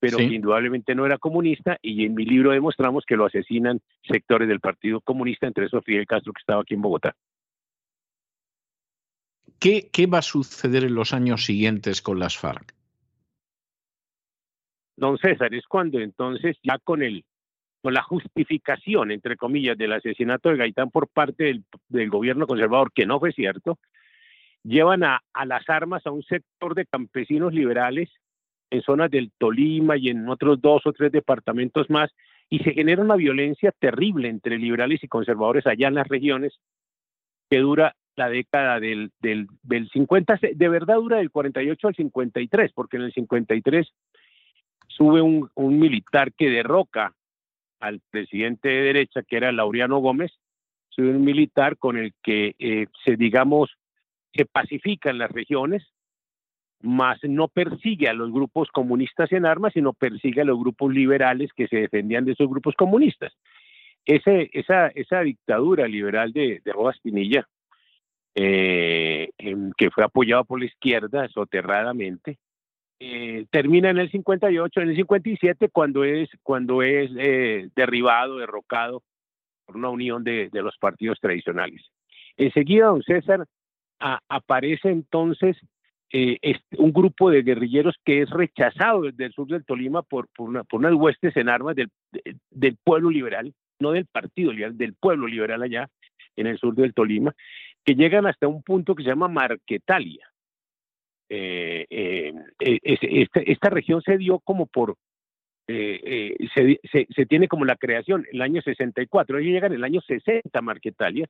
pero 0.00 0.18
que 0.18 0.24
indudablemente 0.24 0.94
no 0.94 1.06
era 1.06 1.18
comunista, 1.18 1.78
y 1.80 2.04
en 2.04 2.14
mi 2.14 2.24
libro 2.24 2.50
demostramos 2.50 3.04
que 3.06 3.16
lo 3.16 3.26
asesinan 3.26 3.80
sectores 4.02 4.48
del 4.48 4.60
Partido 4.60 5.00
Comunista, 5.00 5.46
entre 5.46 5.66
esos 5.66 5.84
Fidel 5.84 6.06
Castro, 6.06 6.32
que 6.32 6.40
estaba 6.40 6.62
aquí 6.62 6.74
en 6.74 6.82
Bogotá. 6.82 7.14
¿Qué, 9.58 9.88
¿Qué 9.90 10.06
va 10.06 10.18
a 10.18 10.22
suceder 10.22 10.84
en 10.84 10.94
los 10.94 11.14
años 11.14 11.44
siguientes 11.44 12.02
con 12.02 12.18
las 12.18 12.36
FARC? 12.36 12.74
Don 14.96 15.18
César, 15.18 15.54
es 15.54 15.66
cuando 15.66 15.98
entonces 15.98 16.56
ya 16.62 16.78
con 16.78 17.02
el 17.02 17.24
con 17.82 17.92
la 17.92 18.02
justificación, 18.02 19.10
entre 19.10 19.36
comillas, 19.36 19.76
del 19.76 19.92
asesinato 19.92 20.48
de 20.48 20.56
Gaitán 20.56 20.90
por 20.90 21.06
parte 21.06 21.44
del, 21.44 21.64
del 21.88 22.08
gobierno 22.08 22.46
conservador, 22.46 22.90
que 22.94 23.04
no 23.04 23.20
fue 23.20 23.32
cierto, 23.32 23.78
llevan 24.62 25.04
a, 25.04 25.20
a, 25.34 25.44
las 25.44 25.68
armas 25.68 26.06
a 26.06 26.10
un 26.10 26.22
sector 26.22 26.74
de 26.74 26.86
campesinos 26.86 27.52
liberales 27.52 28.08
en 28.74 28.82
zonas 28.82 29.10
del 29.10 29.30
Tolima 29.38 29.96
y 29.96 30.08
en 30.08 30.28
otros 30.28 30.60
dos 30.60 30.82
o 30.86 30.92
tres 30.92 31.12
departamentos 31.12 31.88
más, 31.90 32.10
y 32.50 32.58
se 32.58 32.72
genera 32.72 33.02
una 33.02 33.16
violencia 33.16 33.72
terrible 33.78 34.28
entre 34.28 34.58
liberales 34.58 35.02
y 35.02 35.08
conservadores 35.08 35.66
allá 35.66 35.88
en 35.88 35.94
las 35.94 36.08
regiones 36.08 36.52
que 37.48 37.58
dura 37.58 37.94
la 38.16 38.28
década 38.28 38.80
del, 38.80 39.10
del, 39.20 39.48
del 39.62 39.88
50, 39.90 40.38
de 40.54 40.68
verdad 40.68 40.96
dura 40.96 41.18
del 41.18 41.30
48 41.30 41.88
al 41.88 41.94
53, 41.94 42.72
porque 42.72 42.96
en 42.96 43.02
el 43.04 43.12
53 43.12 43.88
sube 44.88 45.20
un, 45.20 45.50
un 45.54 45.78
militar 45.78 46.32
que 46.32 46.50
derroca 46.50 47.14
al 47.80 48.00
presidente 48.10 48.68
de 48.68 48.82
derecha, 48.82 49.22
que 49.22 49.36
era 49.36 49.52
Laureano 49.52 49.98
Gómez, 49.98 50.32
sube 50.90 51.10
un 51.10 51.24
militar 51.24 51.76
con 51.76 51.96
el 51.96 52.12
que 52.22 52.54
eh, 52.58 52.86
se, 53.04 53.16
digamos, 53.16 53.70
se 54.32 54.46
pacifican 54.46 55.18
las 55.18 55.30
regiones, 55.30 55.84
más 56.84 57.18
no 57.22 57.48
persigue 57.48 58.08
a 58.08 58.12
los 58.12 58.30
grupos 58.30 58.68
comunistas 58.70 59.32
en 59.32 59.46
armas, 59.46 59.72
sino 59.72 59.92
persigue 59.92 60.42
a 60.42 60.44
los 60.44 60.58
grupos 60.58 60.92
liberales 60.92 61.50
que 61.54 61.66
se 61.66 61.76
defendían 61.76 62.24
de 62.24 62.32
esos 62.32 62.48
grupos 62.48 62.74
comunistas. 62.76 63.32
Ese, 64.04 64.50
esa, 64.52 64.88
esa 64.88 65.20
dictadura 65.20 65.88
liberal 65.88 66.32
de, 66.32 66.60
de 66.62 66.72
Rojas 66.72 66.98
Pinilla, 67.02 67.48
eh, 68.34 69.30
que 69.76 69.90
fue 69.90 70.04
apoyada 70.04 70.44
por 70.44 70.60
la 70.60 70.66
izquierda 70.66 71.26
soterradamente, 71.28 72.38
eh, 73.00 73.46
termina 73.50 73.90
en 73.90 73.98
el 73.98 74.10
58, 74.10 74.80
en 74.80 74.88
el 74.90 74.96
57, 74.96 75.68
cuando 75.70 76.04
es, 76.04 76.28
cuando 76.42 76.82
es 76.82 77.10
eh, 77.16 77.68
derribado, 77.74 78.38
derrocado 78.38 79.02
por 79.64 79.76
una 79.76 79.88
unión 79.88 80.22
de, 80.22 80.50
de 80.50 80.62
los 80.62 80.76
partidos 80.76 81.18
tradicionales. 81.18 81.82
Enseguida, 82.36 82.86
don 82.86 83.02
César, 83.02 83.46
aparece 84.28 84.90
entonces 84.90 85.56
eh, 86.16 86.60
un 86.78 86.92
grupo 86.92 87.28
de 87.28 87.42
guerrilleros 87.42 87.96
que 88.04 88.22
es 88.22 88.30
rechazado 88.30 89.02
desde 89.02 89.24
el 89.24 89.32
sur 89.32 89.48
del 89.48 89.64
Tolima 89.64 90.02
por, 90.02 90.28
por, 90.28 90.48
unas 90.70 90.94
huestes 90.94 91.36
en 91.36 91.48
armas 91.48 91.74
del, 91.74 91.90
del 92.52 92.76
pueblo 92.84 93.10
liberal, 93.10 93.52
no 93.80 93.90
del 93.90 94.06
partido 94.06 94.52
liberal, 94.52 94.78
del 94.78 94.94
pueblo 94.94 95.26
liberal 95.26 95.60
allá 95.64 95.90
en 96.36 96.46
el 96.46 96.56
sur 96.56 96.76
del 96.76 96.94
Tolima, 96.94 97.34
que 97.84 97.96
llegan 97.96 98.26
hasta 98.26 98.46
un 98.46 98.62
punto 98.62 98.94
que 98.94 99.02
se 99.02 99.08
llama 99.08 99.26
Marquetalia. 99.26 100.30
Eh, 101.28 101.84
eh, 101.90 102.32
esta, 102.60 103.70
región 103.70 104.00
se 104.00 104.16
dio 104.16 104.38
como 104.38 104.66
por, 104.66 104.96
se, 105.66 106.36
se, 106.54 107.08
se, 107.10 107.26
tiene 107.26 107.48
como 107.48 107.64
la 107.64 107.74
creación 107.74 108.24
el 108.30 108.40
año 108.40 108.62
64, 108.62 109.38
ellos 109.38 109.52
llegan 109.52 109.72
en 109.72 109.78
el 109.78 109.84
año 109.84 110.00
60 110.00 110.62
Marquetalia, 110.62 111.26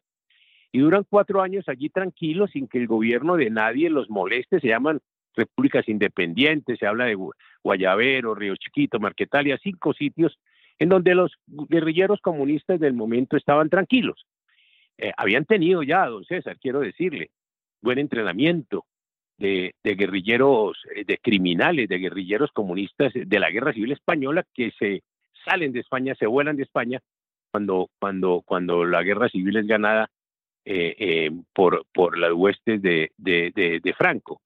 y 0.75 0.81
duran 0.81 1.07
cuatro 1.09 1.41
años 1.41 1.69
allí 1.69 1.89
tranquilos 1.89 2.51
sin 2.51 2.67
que 2.67 2.79
el 2.79 2.89
gobierno 2.89 3.37
de 3.37 3.49
nadie 3.49 3.89
los 3.91 4.11
moleste, 4.11 4.59
se 4.59 4.67
llaman 4.67 4.99
repúblicas 5.37 5.89
independientes, 5.89 6.81
se 6.81 6.87
habla 6.89 7.05
de 7.05 7.17
Guayabero, 7.63 8.35
Río 8.35 8.57
Chiquito, 8.57 8.99
Marquetalia, 8.99 9.57
cinco 9.63 9.93
sitios 9.95 10.37
en 10.81 10.89
donde 10.89 11.15
los 11.15 11.31
guerrilleros 11.47 12.21
comunistas 12.21 12.81
del 12.81 12.93
momento 12.93 13.37
estaban 13.37 13.71
tranquilos. 13.71 14.27
Eh, 14.99 15.13
habían 15.17 15.45
tenido 15.45 15.85
ya, 15.85 16.09
don 16.09 16.25
César, 16.25 16.59
quiero 16.61 16.81
decirle, 16.81 17.31
buen 17.81 18.01
entrenamiento 18.01 18.85
de, 19.39 19.77
de, 19.85 19.95
guerrilleros, 19.95 20.77
eh, 20.97 21.05
de 21.05 21.19
criminales, 21.19 21.89
de 21.89 21.99
guerrilleros 21.99 22.51
comunistas 22.51 23.13
de 23.15 23.39
la 23.39 23.53
Guerra 23.53 23.73
Civil 23.73 23.93
Española 23.93 24.45
que 24.53 24.73
se 24.77 25.05
salen 25.45 25.71
de 25.71 25.79
España, 25.79 26.17
se 26.19 26.27
vuelan 26.27 26.57
de 26.57 26.65
España 26.65 27.01
cuando, 27.53 27.91
cuando, 28.01 28.43
cuando 28.45 28.85
la 28.85 29.05
guerra 29.05 29.29
civil 29.29 29.57
es 29.57 29.69
ganada 29.69 30.11
eh, 30.65 30.95
eh, 30.99 31.31
por, 31.53 31.85
por 31.93 32.19
las 32.19 32.33
huestes 32.33 32.81
de, 32.81 33.13
de, 33.19 33.81
de, 33.83 33.95
Franco. 33.95 34.41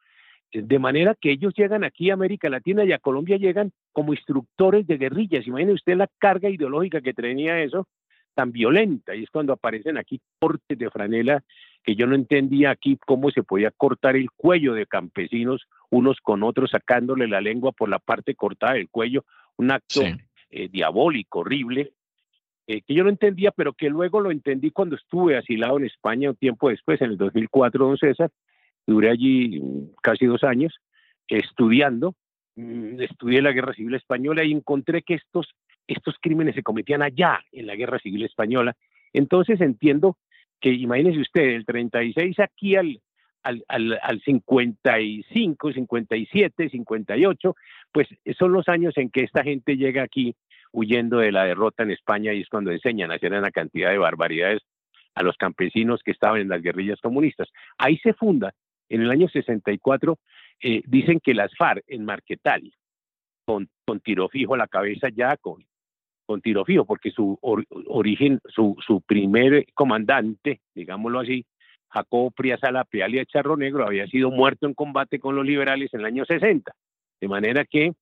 De 0.52 0.78
manera 0.78 1.14
que 1.14 1.30
ellos 1.30 1.54
llegan 1.56 1.84
aquí 1.84 2.10
a 2.10 2.14
América 2.14 2.48
Latina 2.48 2.84
y 2.84 2.92
a 2.92 2.98
Colombia 2.98 3.36
llegan 3.36 3.72
como 3.92 4.14
instructores 4.14 4.86
de 4.86 4.96
guerrillas. 4.96 5.46
Imagine 5.46 5.74
usted 5.74 5.96
la 5.96 6.08
carga 6.18 6.48
ideológica 6.48 7.00
que 7.00 7.14
tenía 7.14 7.62
eso, 7.62 7.86
tan 8.34 8.50
violenta. 8.50 9.14
Y 9.14 9.24
es 9.24 9.30
cuando 9.30 9.52
aparecen 9.52 9.98
aquí 9.98 10.20
cortes 10.40 10.78
de 10.78 10.90
franela 10.90 11.44
que 11.84 11.94
yo 11.94 12.06
no 12.06 12.14
entendía 12.14 12.70
aquí 12.70 12.98
cómo 13.06 13.30
se 13.30 13.42
podía 13.42 13.70
cortar 13.70 14.16
el 14.16 14.30
cuello 14.30 14.74
de 14.74 14.86
campesinos 14.86 15.68
unos 15.90 16.18
con 16.20 16.42
otros, 16.42 16.70
sacándole 16.70 17.28
la 17.28 17.40
lengua 17.40 17.72
por 17.72 17.88
la 17.88 17.98
parte 17.98 18.34
cortada 18.34 18.74
del 18.74 18.88
cuello. 18.88 19.24
Un 19.56 19.70
acto 19.70 20.02
eh, 20.50 20.68
diabólico, 20.68 21.40
horrible, 21.40 21.92
eh, 22.70 22.82
que 22.82 22.92
yo 22.92 23.02
no 23.02 23.08
entendía, 23.08 23.50
pero 23.50 23.72
que 23.72 23.88
luego 23.88 24.20
lo 24.20 24.30
entendí 24.30 24.70
cuando 24.70 24.94
estuve 24.94 25.38
asilado 25.38 25.78
en 25.78 25.86
España 25.86 26.28
un 26.28 26.36
tiempo 26.36 26.68
después, 26.68 27.00
en 27.00 27.12
el 27.12 27.16
2004, 27.16 27.86
don 27.86 27.96
César. 27.96 28.30
Duré 28.86 29.08
allí 29.08 29.58
mm, 29.58 29.94
casi 30.02 30.26
dos 30.26 30.44
años 30.44 30.78
estudiando, 31.28 32.14
mm, 32.56 33.00
estudié 33.00 33.40
la 33.40 33.52
Guerra 33.52 33.72
Civil 33.72 33.94
Española 33.94 34.44
y 34.44 34.52
encontré 34.52 35.00
que 35.00 35.14
estos, 35.14 35.54
estos 35.86 36.16
crímenes 36.20 36.56
se 36.56 36.62
cometían 36.62 37.00
allá, 37.00 37.40
en 37.52 37.66
la 37.66 37.74
Guerra 37.74 38.00
Civil 38.00 38.22
Española. 38.26 38.76
Entonces 39.14 39.62
entiendo 39.62 40.18
que, 40.60 40.68
imagínese 40.68 41.20
usted, 41.20 41.44
el 41.44 41.64
36 41.64 42.38
aquí 42.38 42.76
al, 42.76 43.00
al, 43.44 43.64
al, 43.68 43.98
al 44.02 44.20
55, 44.20 45.72
57, 45.72 46.68
58, 46.68 47.56
pues 47.92 48.08
son 48.38 48.52
los 48.52 48.68
años 48.68 48.92
en 48.98 49.08
que 49.08 49.22
esta 49.22 49.42
gente 49.42 49.78
llega 49.78 50.02
aquí 50.02 50.36
huyendo 50.72 51.18
de 51.18 51.32
la 51.32 51.44
derrota 51.44 51.82
en 51.82 51.90
España 51.90 52.32
y 52.32 52.42
es 52.42 52.48
cuando 52.48 52.70
enseñan 52.70 53.10
a 53.10 53.14
hacer 53.14 53.32
una 53.32 53.50
cantidad 53.50 53.90
de 53.90 53.98
barbaridades 53.98 54.62
a 55.14 55.22
los 55.22 55.36
campesinos 55.36 56.02
que 56.04 56.12
estaban 56.12 56.40
en 56.40 56.48
las 56.48 56.62
guerrillas 56.62 57.00
comunistas. 57.00 57.48
Ahí 57.76 57.98
se 57.98 58.14
funda, 58.14 58.52
en 58.88 59.02
el 59.02 59.10
año 59.10 59.28
64, 59.28 60.18
eh, 60.60 60.82
dicen 60.86 61.20
que 61.20 61.34
las 61.34 61.54
FARC 61.56 61.84
en 61.86 62.04
Marquetal, 62.04 62.72
con, 63.44 63.68
con 63.86 64.00
tiro 64.00 64.28
fijo 64.28 64.54
a 64.54 64.58
la 64.58 64.68
cabeza 64.68 65.08
ya, 65.08 65.36
con, 65.36 65.64
con 66.26 66.40
tiro 66.40 66.64
fijo, 66.64 66.84
porque 66.84 67.10
su 67.10 67.38
origen, 67.40 68.40
su, 68.48 68.76
su 68.86 69.00
primer 69.00 69.66
comandante, 69.74 70.60
digámoslo 70.74 71.20
así, 71.20 71.46
Jacobo 71.88 72.30
Priazala 72.30 72.84
Pealia 72.84 73.24
Charro 73.24 73.56
Negro, 73.56 73.86
había 73.86 74.06
sido 74.06 74.30
muerto 74.30 74.66
en 74.66 74.74
combate 74.74 75.18
con 75.18 75.34
los 75.34 75.46
liberales 75.46 75.92
en 75.94 76.00
el 76.00 76.06
año 76.06 76.24
60. 76.24 76.72
De 77.20 77.28
manera 77.28 77.64
que 77.64 77.92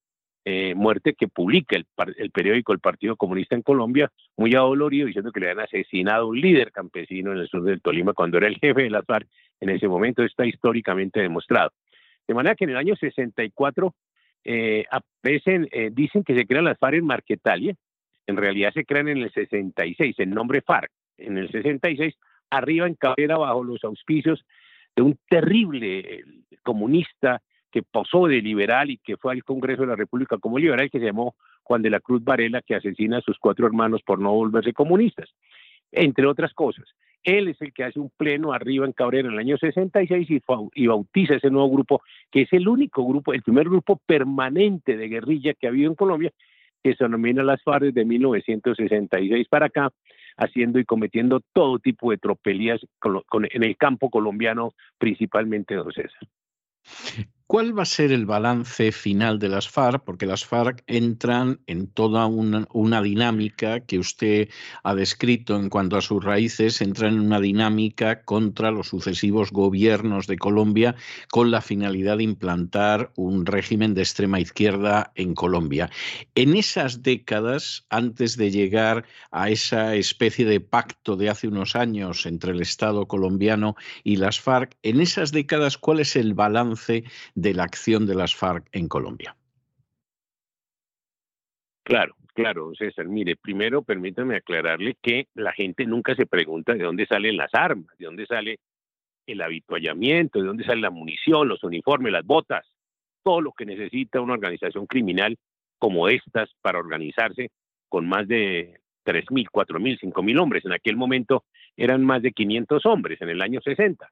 eh, 0.49 0.75
muerte 0.75 1.13
que 1.13 1.27
publica 1.27 1.75
el, 1.75 2.31
periódico 2.31 2.71
El 2.71 2.79
Partido 2.79 3.17
Comunista 3.17 3.53
en 3.53 3.63
Colombia, 3.63 4.09
muy 4.37 4.55
adolorido, 4.55 5.07
diciendo 5.07 5.33
que 5.33 5.41
le 5.41 5.49
habían 5.49 5.65
asesinado 5.65 6.23
a 6.23 6.27
un 6.27 6.39
líder 6.39 6.71
campesino 6.71 7.33
en 7.33 7.39
el 7.39 7.49
sur 7.49 7.63
del 7.63 7.81
Tolima 7.81 8.13
cuando 8.13 8.37
era 8.37 8.47
el 8.47 8.55
jefe 8.61 8.83
de 8.83 8.89
las 8.89 9.05
FARC. 9.05 9.27
En 9.59 9.67
ese 9.71 9.89
momento 9.89 10.23
está 10.23 10.45
históricamente 10.45 11.19
demostrado. 11.19 11.73
De 12.25 12.33
manera 12.33 12.55
que 12.55 12.63
en 12.63 12.69
el 12.69 12.77
año 12.77 12.95
64 12.95 13.93
eh, 14.45 14.85
aparecen, 14.89 15.67
eh, 15.69 15.89
dicen 15.91 16.23
que 16.23 16.33
se 16.33 16.47
crean 16.47 16.63
las 16.63 16.79
FARC 16.79 16.95
en 16.95 17.05
Marquetalia, 17.05 17.75
en 18.25 18.37
realidad 18.37 18.71
se 18.73 18.85
crean 18.85 19.09
en 19.09 19.17
el 19.17 19.31
66, 19.33 20.15
el 20.17 20.29
nombre 20.29 20.61
FARC, 20.61 20.89
en 21.17 21.37
el 21.37 21.51
66, 21.51 22.15
arriba 22.51 22.87
en 22.87 22.95
Cabrera, 22.95 23.37
bajo 23.37 23.65
los 23.65 23.83
auspicios 23.83 24.45
de 24.95 25.01
un 25.01 25.19
terrible 25.27 26.23
comunista 26.63 27.41
que 27.71 27.83
posó 27.83 28.27
de 28.27 28.41
liberal 28.41 28.89
y 28.89 28.97
que 28.97 29.17
fue 29.17 29.33
al 29.33 29.43
Congreso 29.43 29.81
de 29.81 29.87
la 29.87 29.95
República 29.95 30.37
como 30.37 30.57
liberal, 30.59 30.89
que 30.89 30.99
se 30.99 31.05
llamó 31.05 31.35
Juan 31.63 31.81
de 31.81 31.89
la 31.89 31.99
Cruz 31.99 32.23
Varela, 32.23 32.61
que 32.61 32.75
asesina 32.75 33.17
a 33.17 33.21
sus 33.21 33.37
cuatro 33.39 33.67
hermanos 33.67 34.01
por 34.03 34.19
no 34.19 34.31
volverse 34.33 34.73
comunistas, 34.73 35.29
entre 35.91 36.25
otras 36.25 36.53
cosas. 36.53 36.85
Él 37.23 37.49
es 37.49 37.61
el 37.61 37.73
que 37.73 37.83
hace 37.83 37.99
un 37.99 38.09
pleno 38.15 38.53
arriba 38.53 38.85
en 38.85 38.93
Cabrera 38.93 39.27
en 39.27 39.33
el 39.33 39.39
año 39.39 39.57
66 39.57 40.29
y, 40.29 40.41
y 40.75 40.87
bautiza 40.87 41.35
ese 41.35 41.49
nuevo 41.49 41.69
grupo, 41.69 42.01
que 42.31 42.43
es 42.43 42.53
el 42.53 42.67
único 42.69 43.05
grupo, 43.05 43.33
el 43.33 43.43
primer 43.43 43.65
grupo 43.65 43.99
permanente 44.05 44.95
de 44.95 45.09
guerrilla 45.09 45.53
que 45.53 45.67
ha 45.67 45.69
habido 45.69 45.89
en 45.89 45.95
Colombia, 45.95 46.31
que 46.83 46.95
se 46.95 47.03
denomina 47.03 47.43
las 47.43 47.61
FARC 47.63 47.93
de 47.93 48.05
1966 48.05 49.47
para 49.49 49.65
acá, 49.65 49.91
haciendo 50.37 50.79
y 50.79 50.85
cometiendo 50.85 51.41
todo 51.51 51.79
tipo 51.79 52.11
de 52.11 52.17
tropelías 52.17 52.79
en 53.51 53.63
el 53.63 53.75
campo 53.75 54.09
colombiano, 54.09 54.73
principalmente, 54.97 55.75
don 55.75 55.91
César. 55.91 56.21
¿Cuál 57.49 57.79
va 57.79 57.83
a 57.83 57.85
ser 57.85 58.11
el 58.11 58.25
balance 58.25 58.91
final 58.91 59.39
de 59.39 59.47
las 59.47 59.69
FARC? 59.69 60.03
Porque 60.03 60.25
las 60.25 60.45
FARC 60.45 60.83
entran 60.85 61.61
en 61.65 61.87
toda 61.87 62.25
una, 62.25 63.01
dinámica 63.01 63.79
que 63.79 63.99
usted 63.99 64.49
ha 64.83 64.93
descrito 64.93 65.55
en 65.55 65.69
cuanto 65.69 65.95
a 65.95 66.01
sus 66.01 66.21
raíces, 66.21 66.81
entran 66.81 67.13
en 67.13 67.21
una 67.21 67.39
dinámica 67.39 68.23
contra 68.23 68.69
los 68.69 68.89
sucesivos 68.89 69.53
gobiernos 69.53 70.27
de 70.27 70.37
Colombia 70.37 70.95
con 71.31 71.49
la 71.49 71.61
finalidad 71.61 72.17
de 72.17 72.23
implantar 72.23 73.13
un 73.15 73.45
régimen 73.45 73.93
de 73.93 74.01
extrema 74.01 74.41
izquierda 74.41 75.13
en 75.15 75.33
Colombia. 75.33 75.89
En 76.35 76.53
esas 76.53 77.01
décadas, 77.01 77.85
antes 77.89 78.35
de 78.35 78.51
llegar 78.51 79.05
a 79.31 79.49
esa 79.49 79.95
especie 79.95 80.43
de 80.43 80.59
pacto 80.59 81.15
de 81.15 81.29
hace 81.29 81.47
unos 81.47 81.77
años 81.77 82.25
entre 82.25 82.51
el 82.51 82.59
Estado 82.59 83.07
colombiano 83.07 83.77
y 84.03 84.17
las 84.17 84.37
FARC, 84.41 84.75
en 84.83 84.99
esas 84.99 85.31
décadas, 85.31 85.77
¿cuál 85.77 86.01
es 86.01 86.17
el 86.17 86.33
balance? 86.33 87.05
De 87.37 87.53
la 87.53 87.65
acción 87.65 88.07
de 88.07 88.15
las 88.15 88.35
FARC 88.35 88.67
en 88.71 88.87
Colombia. 88.87 89.35
Claro, 91.83 92.15
claro, 92.33 92.71
César. 92.75 93.07
Mire, 93.07 93.35
primero 93.35 93.83
permítame 93.83 94.37
aclararle 94.37 94.97
que 95.03 95.27
la 95.35 95.53
gente 95.53 95.85
nunca 95.85 96.15
se 96.15 96.25
pregunta 96.25 96.73
de 96.73 96.83
dónde 96.83 97.05
salen 97.05 97.37
las 97.37 97.53
armas, 97.53 97.95
de 97.99 98.05
dónde 98.05 98.25
sale 98.25 98.57
el 99.27 99.39
habituallamiento, 99.43 100.39
de 100.39 100.47
dónde 100.47 100.65
sale 100.65 100.81
la 100.81 100.89
munición, 100.89 101.47
los 101.47 101.63
uniformes, 101.63 102.11
las 102.11 102.25
botas, 102.25 102.65
todo 103.23 103.39
lo 103.41 103.51
que 103.51 103.67
necesita 103.67 104.19
una 104.19 104.33
organización 104.33 104.87
criminal 104.87 105.37
como 105.77 106.09
estas 106.09 106.49
para 106.61 106.79
organizarse 106.79 107.51
con 107.87 108.09
más 108.09 108.27
de 108.27 108.79
3.000, 109.05 109.45
4.000, 109.51 109.99
5.000 109.99 110.41
hombres. 110.41 110.65
En 110.65 110.73
aquel 110.73 110.97
momento 110.97 111.43
eran 111.75 112.03
más 112.03 112.23
de 112.23 112.31
500 112.31 112.83
hombres 112.87 113.21
en 113.21 113.29
el 113.29 113.43
año 113.43 113.61
60. 113.61 114.09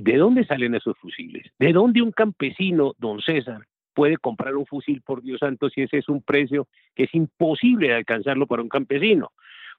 ¿De 0.00 0.16
dónde 0.16 0.44
salen 0.44 0.74
esos 0.74 0.96
fusiles? 0.98 1.46
¿De 1.58 1.72
dónde 1.72 2.02
un 2.02 2.10
campesino, 2.10 2.94
don 2.98 3.20
César, 3.20 3.66
puede 3.94 4.16
comprar 4.16 4.56
un 4.56 4.66
fusil, 4.66 5.02
por 5.02 5.22
Dios 5.22 5.38
santo, 5.38 5.70
si 5.70 5.82
ese 5.82 5.98
es 5.98 6.08
un 6.08 6.22
precio 6.22 6.66
que 6.94 7.04
es 7.04 7.14
imposible 7.14 7.88
de 7.88 7.94
alcanzarlo 7.94 8.46
para 8.46 8.62
un 8.62 8.68
campesino? 8.68 9.32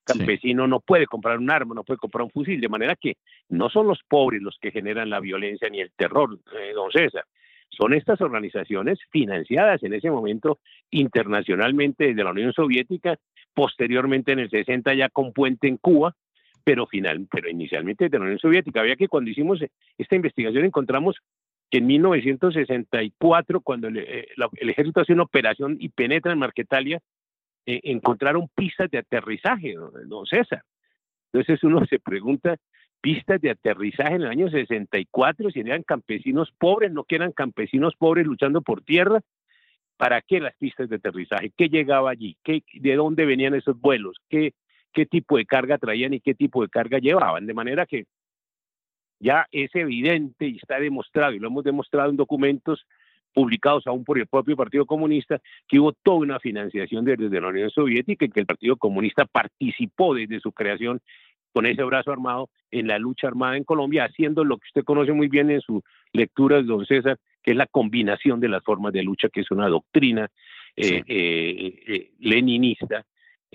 campesino 0.05 0.67
no 0.67 0.79
puede 0.79 1.07
comprar 1.07 1.39
un 1.39 1.49
arma, 1.49 1.75
no 1.75 1.83
puede 1.83 1.97
comprar 1.97 2.23
un 2.23 2.29
fusil, 2.29 2.61
de 2.61 2.69
manera 2.69 2.95
que 2.95 3.17
no 3.49 3.69
son 3.69 3.87
los 3.87 3.99
pobres 4.07 4.41
los 4.41 4.57
que 4.61 4.71
generan 4.71 5.09
la 5.09 5.19
violencia 5.19 5.67
ni 5.67 5.81
el 5.81 5.91
terror, 5.97 6.39
eh, 6.53 6.73
don 6.73 6.91
César. 6.91 7.25
Son 7.69 7.93
estas 7.93 8.21
organizaciones 8.21 8.99
financiadas 9.09 9.83
en 9.83 9.93
ese 9.93 10.09
momento 10.09 10.59
internacionalmente 10.91 12.05
desde 12.05 12.23
la 12.23 12.31
Unión 12.31 12.53
Soviética, 12.53 13.17
posteriormente 13.53 14.31
en 14.31 14.39
el 14.39 14.49
60 14.49 14.93
ya 14.93 15.09
con 15.09 15.33
puente 15.33 15.67
en 15.67 15.77
Cuba, 15.77 16.15
pero 16.65 16.87
final, 16.87 17.27
pero 17.31 17.47
inicialmente 17.47 18.09
de 18.09 18.17
la 18.17 18.25
Unión 18.25 18.39
Soviética. 18.39 18.81
Había 18.81 18.95
que 18.95 19.07
cuando 19.07 19.29
hicimos 19.29 19.59
esta 19.97 20.15
investigación 20.15 20.65
encontramos 20.65 21.15
que 21.69 21.77
en 21.77 21.85
1964, 21.85 23.61
cuando 23.61 23.87
eh, 23.87 24.27
el, 24.57 24.69
ejército 24.69 25.01
hace 25.01 25.13
una 25.13 25.23
operación 25.23 25.77
y 25.79 25.89
penetra 25.89 26.33
en 26.33 26.39
Marquetalia, 26.39 26.99
eh, 27.67 27.81
encontraron 27.83 28.49
pistas 28.53 28.89
de 28.89 28.97
aterrizaje, 28.97 29.75
don 30.07 30.25
César. 30.25 30.63
Entonces 31.31 31.63
uno 31.63 31.85
se 31.85 31.99
pregunta, 31.99 32.57
pistas 32.99 33.39
de 33.41 33.51
aterrizaje 33.51 34.15
en 34.15 34.23
el 34.23 34.27
año 34.27 34.49
64, 34.49 35.51
si 35.51 35.59
eran 35.59 35.83
campesinos 35.83 36.51
pobres, 36.57 36.91
no 36.91 37.03
que 37.03 37.15
eran 37.15 37.31
campesinos 37.31 37.95
pobres 37.95 38.25
luchando 38.25 38.63
por 38.63 38.81
tierra, 38.81 39.21
¿para 39.97 40.21
qué 40.23 40.39
las 40.39 40.55
pistas 40.55 40.89
de 40.89 40.95
aterrizaje? 40.95 41.51
¿Qué 41.55 41.69
llegaba 41.69 42.09
allí? 42.09 42.37
¿Qué, 42.43 42.63
¿De 42.73 42.95
dónde 42.95 43.25
venían 43.25 43.53
esos 43.53 43.79
vuelos? 43.79 44.17
¿Qué, 44.29 44.53
¿Qué 44.95 45.05
tipo 45.05 45.35
de 45.35 45.45
carga 45.45 45.77
traían 45.77 46.13
y 46.13 46.21
qué 46.21 46.33
tipo 46.33 46.61
de 46.61 46.69
carga 46.69 46.99
llevaban? 46.99 47.45
De 47.45 47.53
manera 47.53 47.85
que 47.85 48.05
ya 49.19 49.45
es 49.51 49.69
evidente 49.75 50.47
y 50.47 50.55
está 50.55 50.79
demostrado, 50.79 51.33
y 51.33 51.39
lo 51.39 51.47
hemos 51.47 51.65
demostrado 51.65 52.09
en 52.09 52.15
documentos 52.15 52.85
publicados 53.33 53.85
aún 53.87 54.05
por 54.05 54.17
el 54.17 54.25
propio 54.25 54.55
Partido 54.55 54.85
Comunista, 54.85 55.41
que 55.67 55.79
hubo 55.79 55.91
toda 55.91 56.19
una 56.19 56.39
financiación 56.39 57.03
desde 57.03 57.41
la 57.41 57.49
Unión 57.49 57.69
Soviética 57.69 58.23
y 58.23 58.29
que 58.29 58.39
el 58.39 58.45
Partido 58.45 58.77
Comunista 58.77 59.25
participó 59.25 60.15
desde 60.15 60.39
su 60.39 60.53
creación 60.53 61.01
con 61.51 61.65
ese 61.65 61.83
brazo 61.83 62.13
armado 62.13 62.49
en 62.71 62.87
la 62.87 62.97
lucha 62.97 63.27
armada 63.27 63.57
en 63.57 63.65
Colombia, 63.65 64.05
haciendo 64.05 64.45
lo 64.45 64.57
que 64.57 64.67
usted 64.67 64.85
conoce 64.85 65.11
muy 65.11 65.27
bien 65.27 65.51
en 65.51 65.59
su 65.59 65.83
lectura, 66.13 66.61
don 66.61 66.85
César, 66.85 67.19
que 67.43 67.51
es 67.51 67.57
la 67.57 67.67
combinación 67.67 68.39
de 68.39 68.47
las 68.47 68.63
formas 68.63 68.93
de 68.93 69.03
lucha, 69.03 69.27
que 69.27 69.41
es 69.41 69.51
una 69.51 69.67
doctrina 69.67 70.29
eh, 70.77 71.03
eh, 71.05 71.83
eh, 71.87 72.11
leninista 72.19 73.05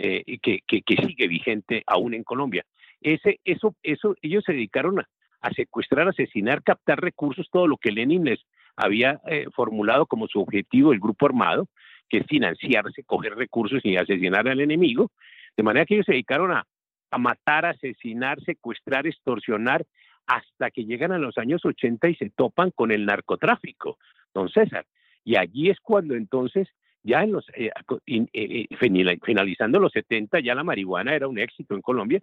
que, 0.00 0.60
que, 0.66 0.96
sigue 1.06 1.28
vigente 1.28 1.82
aún 1.86 2.14
en 2.14 2.24
Colombia. 2.24 2.64
Ese, 3.00 3.40
eso, 3.44 3.74
eso, 3.82 4.14
ellos 4.22 4.44
se 4.44 4.52
dedicaron 4.52 5.00
a, 5.00 5.08
a 5.40 5.52
secuestrar, 5.52 6.08
asesinar, 6.08 6.62
captar 6.62 7.00
recursos, 7.00 7.48
todo 7.50 7.66
lo 7.66 7.76
que 7.76 7.92
Lenin 7.92 8.24
les 8.24 8.40
había 8.76 9.20
eh, 9.26 9.46
formulado 9.54 10.06
como 10.06 10.26
su 10.26 10.40
objetivo 10.40 10.92
el 10.92 11.00
grupo 11.00 11.26
armado, 11.26 11.66
que 12.08 12.18
es 12.18 12.26
financiarse, 12.26 13.04
coger 13.04 13.34
recursos 13.36 13.80
y 13.84 13.96
asesinar 13.96 14.48
al 14.48 14.60
enemigo, 14.60 15.10
de 15.56 15.62
manera 15.62 15.86
que 15.86 15.94
ellos 15.94 16.06
se 16.06 16.12
dedicaron 16.12 16.52
a, 16.52 16.64
a 17.10 17.18
matar, 17.18 17.66
asesinar, 17.66 18.40
secuestrar, 18.42 19.06
extorsionar, 19.06 19.84
hasta 20.26 20.70
que 20.70 20.84
llegan 20.84 21.12
a 21.12 21.18
los 21.18 21.38
años 21.38 21.64
80 21.64 22.08
y 22.08 22.14
se 22.14 22.30
topan 22.30 22.70
con 22.70 22.92
el 22.92 23.04
narcotráfico, 23.04 23.98
don 24.32 24.48
César. 24.48 24.86
Y 25.24 25.36
allí 25.36 25.70
es 25.70 25.80
cuando 25.80 26.14
entonces, 26.14 26.68
ya 27.02 27.22
en 27.22 27.32
los, 27.32 27.46
eh, 27.54 27.70
eh, 28.06 28.66
finalizando 28.78 29.78
los 29.78 29.92
70, 29.92 30.40
ya 30.40 30.54
la 30.54 30.64
marihuana 30.64 31.14
era 31.14 31.28
un 31.28 31.38
éxito 31.38 31.74
en 31.74 31.82
Colombia, 31.82 32.20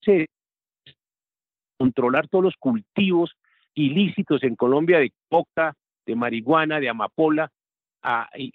se 0.00 0.28
controlar 1.78 2.28
todos 2.28 2.44
los 2.44 2.56
cultivos 2.58 3.34
ilícitos 3.74 4.42
en 4.42 4.54
Colombia 4.54 4.98
de 4.98 5.12
coca, 5.28 5.74
de 6.04 6.14
marihuana, 6.14 6.78
de 6.78 6.88
amapola, 6.88 7.50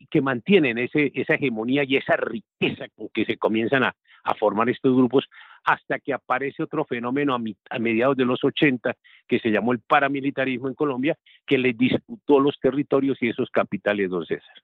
que 0.10 0.22
mantienen 0.22 0.78
ese, 0.78 1.12
esa 1.14 1.36
hegemonía 1.36 1.84
y 1.84 1.98
esa 1.98 2.16
riqueza 2.18 2.86
con 2.96 3.10
que 3.10 3.26
se 3.26 3.38
comienzan 3.38 3.84
a, 3.84 3.96
formar 4.40 4.70
estos 4.70 4.96
grupos 4.96 5.26
hasta 5.66 6.00
que 6.00 6.14
aparece 6.14 6.64
otro 6.64 6.86
fenómeno 6.86 7.36
a, 7.36 7.80
mediados 7.80 8.16
de 8.16 8.26
los 8.26 8.44
80 8.44 8.96
que 9.28 9.40
se 9.40 9.50
llamó 9.50 9.74
el 9.74 9.80
paramilitarismo 9.80 10.68
en 10.68 10.76
Colombia, 10.76 11.18
que 11.46 11.58
le 11.58 11.74
disputó 11.74 12.40
los 12.40 12.60
territorios 12.60 13.18
y 13.22 13.30
esos 13.30 13.50
capitales, 13.50 14.10
don 14.10 14.26
César. 14.26 14.56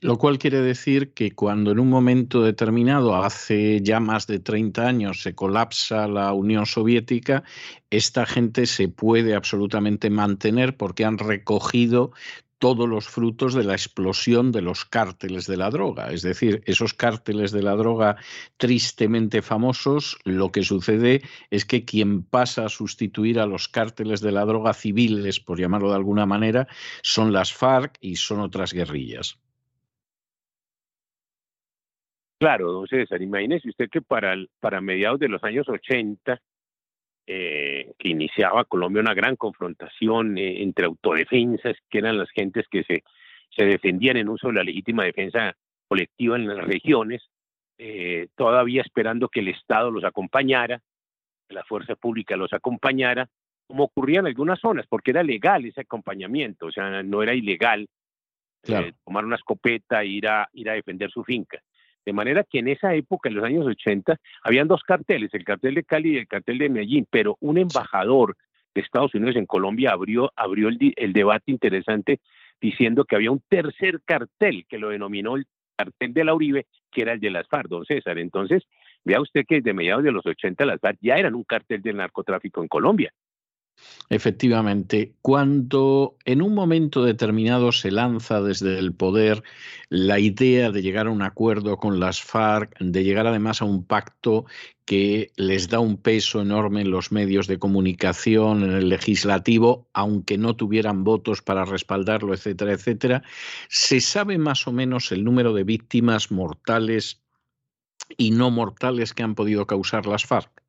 Lo 0.00 0.16
cual 0.16 0.38
quiere 0.38 0.60
decir 0.60 1.12
que 1.12 1.32
cuando 1.32 1.72
en 1.72 1.80
un 1.80 1.90
momento 1.90 2.42
determinado, 2.42 3.16
hace 3.16 3.80
ya 3.82 4.00
más 4.00 4.26
de 4.26 4.38
30 4.38 4.86
años, 4.86 5.22
se 5.22 5.34
colapsa 5.34 6.08
la 6.08 6.32
Unión 6.32 6.64
Soviética, 6.64 7.42
esta 7.90 8.24
gente 8.24 8.64
se 8.64 8.88
puede 8.88 9.34
absolutamente 9.34 10.08
mantener 10.08 10.76
porque 10.76 11.04
han 11.04 11.18
recogido 11.18 12.12
todos 12.60 12.86
los 12.88 13.08
frutos 13.08 13.54
de 13.54 13.64
la 13.64 13.72
explosión 13.72 14.52
de 14.52 14.60
los 14.60 14.84
cárteles 14.84 15.46
de 15.46 15.56
la 15.56 15.70
droga. 15.70 16.12
Es 16.12 16.22
decir, 16.22 16.62
esos 16.66 16.92
cárteles 16.94 17.52
de 17.52 17.62
la 17.62 17.74
droga 17.74 18.16
tristemente 18.58 19.40
famosos, 19.40 20.18
lo 20.24 20.52
que 20.52 20.62
sucede 20.62 21.22
es 21.50 21.64
que 21.64 21.84
quien 21.86 22.22
pasa 22.22 22.66
a 22.66 22.68
sustituir 22.68 23.40
a 23.40 23.46
los 23.46 23.66
cárteles 23.66 24.20
de 24.20 24.32
la 24.32 24.44
droga 24.44 24.74
civiles, 24.74 25.40
por 25.40 25.58
llamarlo 25.58 25.88
de 25.88 25.96
alguna 25.96 26.26
manera, 26.26 26.68
son 27.02 27.32
las 27.32 27.52
FARC 27.52 27.96
y 28.00 28.16
son 28.16 28.40
otras 28.40 28.74
guerrillas. 28.74 29.38
Claro, 32.38 32.72
don 32.72 32.86
César, 32.86 33.22
imagínese 33.22 33.68
usted 33.70 33.88
que 33.90 34.02
para, 34.02 34.34
para 34.60 34.82
mediados 34.82 35.18
de 35.18 35.28
los 35.28 35.42
años 35.44 35.66
80, 35.68 36.40
eh, 37.32 37.92
que 37.96 38.08
iniciaba 38.08 38.64
Colombia 38.64 39.02
una 39.02 39.14
gran 39.14 39.36
confrontación 39.36 40.36
eh, 40.36 40.64
entre 40.64 40.86
autodefensas, 40.86 41.76
que 41.88 41.98
eran 41.98 42.18
las 42.18 42.28
gentes 42.30 42.66
que 42.68 42.82
se, 42.82 43.04
se 43.56 43.66
defendían 43.66 44.16
en 44.16 44.28
uso 44.28 44.48
de 44.48 44.54
la 44.54 44.64
legítima 44.64 45.04
defensa 45.04 45.54
colectiva 45.86 46.34
en 46.34 46.48
las 46.48 46.58
regiones, 46.58 47.22
eh, 47.78 48.26
todavía 48.34 48.82
esperando 48.82 49.28
que 49.28 49.38
el 49.38 49.48
Estado 49.48 49.92
los 49.92 50.02
acompañara, 50.02 50.80
que 51.48 51.54
la 51.54 51.62
fuerza 51.62 51.94
pública 51.94 52.36
los 52.36 52.52
acompañara, 52.52 53.28
como 53.68 53.84
ocurría 53.84 54.18
en 54.18 54.26
algunas 54.26 54.58
zonas, 54.58 54.86
porque 54.88 55.12
era 55.12 55.22
legal 55.22 55.64
ese 55.64 55.82
acompañamiento, 55.82 56.66
o 56.66 56.72
sea, 56.72 57.04
no 57.04 57.22
era 57.22 57.32
ilegal 57.32 57.86
tomar 59.04 59.24
una 59.24 59.36
escopeta 59.36 60.02
e 60.02 60.06
ir 60.08 60.26
a, 60.26 60.48
ir 60.52 60.68
a 60.68 60.72
defender 60.72 61.12
su 61.12 61.22
finca. 61.22 61.62
De 62.06 62.12
manera 62.12 62.44
que 62.44 62.58
en 62.58 62.68
esa 62.68 62.94
época, 62.94 63.28
en 63.28 63.36
los 63.36 63.44
años 63.44 63.66
80, 63.66 64.16
habían 64.42 64.68
dos 64.68 64.82
carteles, 64.82 65.32
el 65.34 65.44
cartel 65.44 65.74
de 65.74 65.84
Cali 65.84 66.14
y 66.14 66.18
el 66.18 66.28
cartel 66.28 66.58
de 66.58 66.68
Medellín, 66.68 67.06
pero 67.10 67.36
un 67.40 67.58
embajador 67.58 68.36
de 68.74 68.80
Estados 68.80 69.14
Unidos 69.14 69.36
en 69.36 69.46
Colombia 69.46 69.90
abrió, 69.92 70.32
abrió 70.36 70.68
el, 70.68 70.78
el 70.96 71.12
debate 71.12 71.50
interesante 71.50 72.20
diciendo 72.60 73.04
que 73.04 73.16
había 73.16 73.30
un 73.30 73.42
tercer 73.48 74.00
cartel 74.04 74.66
que 74.68 74.78
lo 74.78 74.90
denominó 74.90 75.36
el 75.36 75.46
cartel 75.76 76.12
de 76.12 76.24
la 76.24 76.34
Uribe, 76.34 76.66
que 76.90 77.02
era 77.02 77.12
el 77.12 77.20
de 77.20 77.30
las 77.30 77.48
FARC, 77.48 77.68
don 77.68 77.84
César. 77.84 78.18
Entonces, 78.18 78.64
vea 79.04 79.20
usted 79.20 79.44
que 79.48 79.56
desde 79.56 79.72
mediados 79.72 80.04
de 80.04 80.12
los 80.12 80.26
80 80.26 80.64
las 80.66 80.80
FARC 80.80 80.98
ya 81.00 81.16
eran 81.16 81.34
un 81.34 81.44
cartel 81.44 81.82
del 81.82 81.96
narcotráfico 81.96 82.62
en 82.62 82.68
Colombia. 82.68 83.12
Efectivamente, 84.12 85.14
cuando 85.22 86.16
en 86.24 86.42
un 86.42 86.52
momento 86.52 87.04
determinado 87.04 87.70
se 87.70 87.92
lanza 87.92 88.42
desde 88.42 88.76
el 88.76 88.92
poder 88.92 89.44
la 89.88 90.18
idea 90.18 90.72
de 90.72 90.82
llegar 90.82 91.06
a 91.06 91.10
un 91.10 91.22
acuerdo 91.22 91.76
con 91.76 92.00
las 92.00 92.20
FARC, 92.20 92.76
de 92.80 93.04
llegar 93.04 93.28
además 93.28 93.62
a 93.62 93.66
un 93.66 93.84
pacto 93.84 94.46
que 94.84 95.30
les 95.36 95.68
da 95.68 95.78
un 95.78 95.96
peso 95.96 96.40
enorme 96.42 96.80
en 96.80 96.90
los 96.90 97.12
medios 97.12 97.46
de 97.46 97.60
comunicación, 97.60 98.64
en 98.64 98.72
el 98.72 98.88
legislativo, 98.88 99.86
aunque 99.92 100.36
no 100.38 100.56
tuvieran 100.56 101.04
votos 101.04 101.40
para 101.40 101.64
respaldarlo, 101.64 102.34
etcétera, 102.34 102.72
etcétera, 102.72 103.22
¿se 103.68 104.00
sabe 104.00 104.38
más 104.38 104.66
o 104.66 104.72
menos 104.72 105.12
el 105.12 105.22
número 105.22 105.52
de 105.54 105.62
víctimas 105.62 106.32
mortales 106.32 107.22
y 108.16 108.32
no 108.32 108.50
mortales 108.50 109.14
que 109.14 109.22
han 109.22 109.36
podido 109.36 109.68
causar 109.68 110.06
las 110.06 110.26
FARC? 110.26 110.59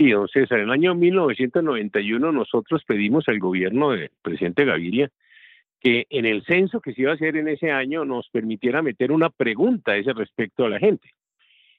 Sí, 0.00 0.12
don 0.12 0.28
César, 0.28 0.60
en 0.60 0.64
el 0.64 0.70
año 0.70 0.94
1991 0.94 2.32
nosotros 2.32 2.82
pedimos 2.86 3.28
al 3.28 3.38
gobierno 3.38 3.90
del 3.90 4.08
presidente 4.22 4.64
Gaviria 4.64 5.10
que 5.78 6.06
en 6.08 6.24
el 6.24 6.42
censo 6.46 6.80
que 6.80 6.94
se 6.94 7.02
iba 7.02 7.10
a 7.10 7.16
hacer 7.16 7.36
en 7.36 7.48
ese 7.48 7.70
año 7.70 8.06
nos 8.06 8.30
permitiera 8.30 8.80
meter 8.80 9.12
una 9.12 9.28
pregunta 9.28 9.92
a 9.92 9.96
ese 9.98 10.14
respecto 10.14 10.64
a 10.64 10.70
la 10.70 10.78
gente. 10.78 11.10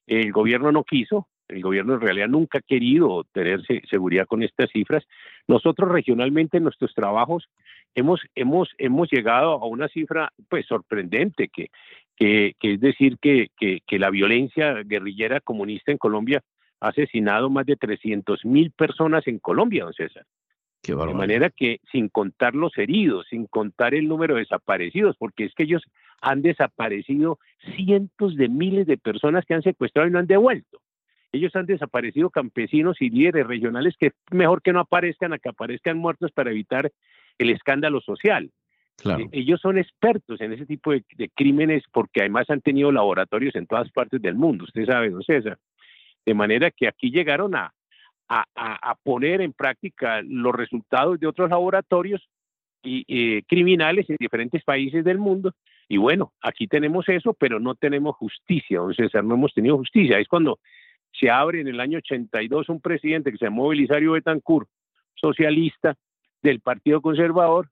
El 0.05 0.31
gobierno 0.31 0.71
no 0.71 0.83
quiso, 0.83 1.29
el 1.47 1.63
gobierno 1.63 1.95
en 1.95 2.01
realidad 2.01 2.27
nunca 2.27 2.59
ha 2.59 2.61
querido 2.61 3.25
tener 3.33 3.63
seguridad 3.89 4.27
con 4.27 4.43
estas 4.43 4.69
cifras. 4.69 5.03
Nosotros 5.47 5.89
regionalmente 5.89 6.57
en 6.57 6.63
nuestros 6.65 6.93
trabajos 6.93 7.49
hemos, 7.95 8.21
hemos, 8.35 8.69
hemos 8.77 9.09
llegado 9.09 9.53
a 9.53 9.65
una 9.65 9.87
cifra 9.87 10.31
pues 10.47 10.67
sorprendente, 10.67 11.47
que, 11.47 11.71
que, 12.15 12.53
es 12.61 12.79
decir, 12.79 13.17
que, 13.19 13.47
que 13.57 13.97
la 13.97 14.11
violencia 14.11 14.75
guerrillera 14.83 15.39
comunista 15.39 15.91
en 15.91 15.97
Colombia 15.97 16.43
ha 16.81 16.89
asesinado 16.89 17.49
más 17.49 17.65
de 17.65 17.77
300 17.77 18.43
mil 18.43 18.71
personas 18.71 19.25
en 19.27 19.39
Colombia, 19.39 19.85
don 19.85 19.93
César. 19.93 20.25
de 20.83 20.95
manera 21.13 21.51
que 21.51 21.79
sin 21.91 22.09
contar 22.09 22.55
los 22.55 22.75
heridos, 22.77 23.27
sin 23.29 23.45
contar 23.45 23.93
el 23.93 24.07
número 24.07 24.33
de 24.35 24.41
desaparecidos, 24.41 25.15
porque 25.17 25.45
es 25.45 25.53
que 25.53 25.63
ellos 25.63 25.83
han 26.21 26.41
desaparecido 26.41 27.37
cientos 27.75 28.35
de 28.35 28.49
miles 28.49 28.87
de 28.87 28.97
personas 28.97 29.45
que 29.45 29.53
han 29.53 29.61
secuestrado 29.61 30.07
y 30.07 30.11
no 30.11 30.19
han 30.19 30.27
devuelto. 30.27 30.81
Ellos 31.31 31.55
han 31.55 31.67
desaparecido 31.67 32.29
campesinos 32.29 32.97
y 32.99 33.09
líderes 33.09 33.47
regionales 33.47 33.95
que 33.97 34.11
mejor 34.31 34.61
que 34.61 34.73
no 34.73 34.81
aparezcan 34.81 35.33
a 35.33 35.39
que 35.39 35.49
aparezcan 35.49 35.97
muertos 35.97 36.31
para 36.31 36.51
evitar 36.51 36.91
el 37.37 37.49
escándalo 37.51 38.01
social. 38.01 38.51
Claro. 38.97 39.23
E, 39.23 39.39
ellos 39.39 39.61
son 39.61 39.77
expertos 39.77 40.41
en 40.41 40.51
ese 40.51 40.65
tipo 40.65 40.91
de, 40.91 41.03
de, 41.15 41.29
crímenes 41.29 41.83
porque 41.91 42.21
además 42.21 42.49
han 42.49 42.61
tenido 42.61 42.91
laboratorios 42.91 43.55
en 43.55 43.65
todas 43.65 43.89
partes 43.91 44.21
del 44.21 44.35
mundo, 44.35 44.65
usted 44.65 44.85
sabe, 44.85 45.09
don 45.11 45.23
César. 45.23 45.57
De 46.25 46.33
manera 46.33 46.71
que 46.71 46.87
aquí 46.87 47.09
llegaron 47.09 47.55
a, 47.55 47.73
a, 48.31 48.95
poner 49.03 49.41
en 49.41 49.53
práctica 49.53 50.21
los 50.23 50.53
resultados 50.53 51.19
de 51.19 51.27
otros 51.27 51.49
laboratorios 51.49 52.29
criminales 52.81 54.09
en 54.09 54.15
diferentes 54.19 54.63
países 54.63 55.03
del 55.03 55.17
mundo. 55.17 55.53
Y 55.87 55.97
bueno, 55.97 56.31
aquí 56.41 56.67
tenemos 56.67 57.07
eso, 57.09 57.33
pero 57.33 57.59
no 57.59 57.75
tenemos 57.75 58.15
justicia, 58.15 58.79
don 58.79 58.93
no 59.27 59.35
hemos 59.35 59.53
tenido 59.53 59.77
justicia. 59.77 60.19
Es 60.19 60.27
cuando 60.27 60.59
se 61.11 61.29
abre 61.29 61.61
en 61.61 61.67
el 61.67 61.79
año 61.79 61.97
82 61.97 62.69
un 62.69 62.79
presidente 62.79 63.31
que 63.31 63.37
se 63.37 63.45
llamó 63.45 63.67
Belisario 63.67 64.13
Betancourt, 64.13 64.69
socialista 65.15 65.95
del 66.41 66.61
Partido 66.61 67.01
Conservador, 67.01 67.69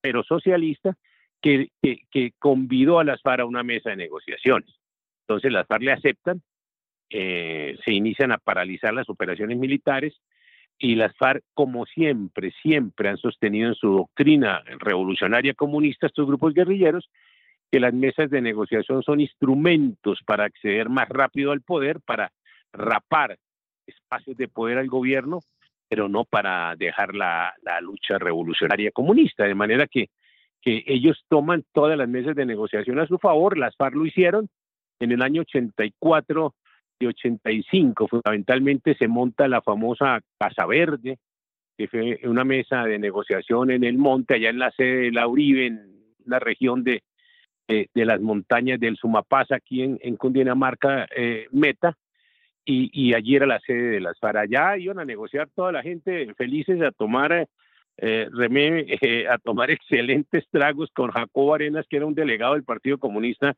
pero 0.00 0.22
socialista, 0.22 0.94
que, 1.42 1.68
que, 1.82 2.00
que 2.10 2.32
convidó 2.38 2.98
a 2.98 3.04
las 3.04 3.20
FARC 3.20 3.40
a 3.40 3.44
una 3.44 3.62
mesa 3.62 3.90
de 3.90 3.96
negociaciones. 3.96 4.72
Entonces 5.22 5.52
las 5.52 5.66
FARC 5.66 5.82
le 5.82 5.92
aceptan 5.92 6.42
eh, 7.10 7.76
se 7.84 7.92
inician 7.92 8.32
a 8.32 8.38
paralizar 8.38 8.92
las 8.92 9.08
operaciones 9.08 9.58
militares 9.58 10.14
y 10.78 10.94
las 10.94 11.16
FARC, 11.16 11.42
como 11.54 11.86
siempre, 11.86 12.52
siempre 12.62 13.08
han 13.08 13.16
sostenido 13.16 13.68
en 13.68 13.74
su 13.74 13.88
doctrina 13.88 14.62
revolucionaria 14.78 15.54
comunista 15.54 16.06
estos 16.06 16.26
grupos 16.26 16.52
guerrilleros, 16.52 17.08
que 17.70 17.80
las 17.80 17.94
mesas 17.94 18.30
de 18.30 18.40
negociación 18.40 19.02
son 19.02 19.20
instrumentos 19.20 20.20
para 20.26 20.44
acceder 20.44 20.88
más 20.88 21.08
rápido 21.08 21.52
al 21.52 21.62
poder, 21.62 22.00
para 22.00 22.30
rapar 22.72 23.38
espacios 23.86 24.36
de 24.36 24.48
poder 24.48 24.78
al 24.78 24.88
gobierno, 24.88 25.40
pero 25.88 26.08
no 26.08 26.24
para 26.24 26.74
dejar 26.76 27.14
la, 27.14 27.54
lucha 27.80 28.18
revolucionaria 28.18 28.90
comunista. 28.90 29.44
De 29.44 29.54
manera 29.54 29.86
que, 29.86 30.10
que 30.60 30.84
ellos 30.86 31.24
toman 31.28 31.64
todas 31.72 31.96
las 31.96 32.08
mesas 32.08 32.34
de 32.34 32.44
negociación 32.44 32.98
a 32.98 33.06
su 33.06 33.18
favor, 33.18 33.56
las 33.56 33.76
FARC 33.76 33.94
lo 33.94 34.06
hicieron. 34.06 34.48
En 34.98 35.12
el 35.12 35.22
año 35.22 35.42
84 35.42 36.54
y 36.98 37.06
85 37.06 38.08
fundamentalmente 38.08 38.94
se 38.94 39.08
monta 39.08 39.48
la 39.48 39.62
famosa 39.62 40.20
Casa 40.38 40.66
Verde, 40.66 41.18
que 41.76 41.88
fue 41.88 42.20
una 42.24 42.44
mesa 42.44 42.84
de 42.84 42.98
negociación 42.98 43.70
en 43.70 43.84
el 43.84 43.98
monte, 43.98 44.34
allá 44.34 44.50
en 44.50 44.58
la 44.58 44.70
sede 44.70 45.02
de 45.02 45.12
la 45.12 45.26
en 45.26 45.96
la 46.24 46.38
región 46.38 46.82
de, 46.84 47.02
de, 47.68 48.04
las 48.04 48.20
montañas 48.20 48.80
del 48.80 48.96
Sumapaz, 48.96 49.52
aquí 49.52 49.82
en, 49.82 49.98
en 50.02 50.16
Cundinamarca, 50.16 51.06
eh, 51.14 51.46
Meta, 51.50 51.96
y, 52.68 53.14
allí 53.14 53.36
era 53.36 53.46
la 53.46 53.60
sede 53.60 53.90
de 53.90 54.00
las 54.00 54.18
FARC. 54.18 54.38
Allá 54.38 54.76
iban 54.76 54.98
a 54.98 55.04
negociar 55.04 55.48
toda 55.54 55.70
la 55.70 55.82
gente 55.82 56.34
felices 56.34 56.82
a 56.82 56.90
tomar, 56.90 57.32
eh, 57.32 58.28
eh, 58.38 59.28
a 59.28 59.38
tomar 59.38 59.70
excelentes 59.70 60.44
tragos 60.50 60.90
con 60.92 61.12
Jacobo 61.12 61.54
Arenas, 61.54 61.86
que 61.88 61.96
era 61.96 62.06
un 62.06 62.14
delegado 62.14 62.54
del 62.54 62.64
Partido 62.64 62.98
Comunista 62.98 63.54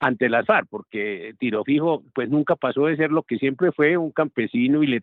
ante 0.00 0.28
las 0.28 0.46
FARC, 0.46 0.68
porque 0.68 1.34
Tiro 1.38 1.64
Fijo 1.64 2.02
pues 2.14 2.28
nunca 2.28 2.56
pasó 2.56 2.86
de 2.86 2.96
ser 2.96 3.10
lo 3.10 3.22
que 3.22 3.38
siempre 3.38 3.72
fue 3.72 3.96
un 3.96 4.12
campesino 4.12 4.82
y 4.82 5.00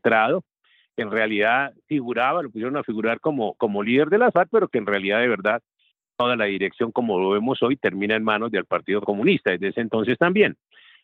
en 0.96 1.10
realidad 1.12 1.74
figuraba, 1.88 2.44
lo 2.44 2.52
pusieron 2.52 2.78
a 2.78 2.84
figurar 2.84 3.20
como, 3.20 3.56
como 3.56 3.82
líder 3.82 4.10
de 4.10 4.20
las 4.20 4.34
FARC, 4.34 4.50
pero 4.52 4.68
que 4.68 4.78
en 4.78 4.86
realidad 4.86 5.20
de 5.20 5.28
verdad 5.28 5.62
toda 6.16 6.36
la 6.36 6.46
dirección 6.46 6.92
como 6.92 7.20
lo 7.20 7.32
vemos 7.32 7.64
hoy 7.64 7.76
termina 7.76 8.16
en 8.16 8.24
manos 8.24 8.52
del 8.52 8.66
Partido 8.66 9.02
Comunista, 9.02 9.52
desde 9.52 9.70
ese 9.70 9.82
entonces 9.82 10.18
también, 10.18 10.56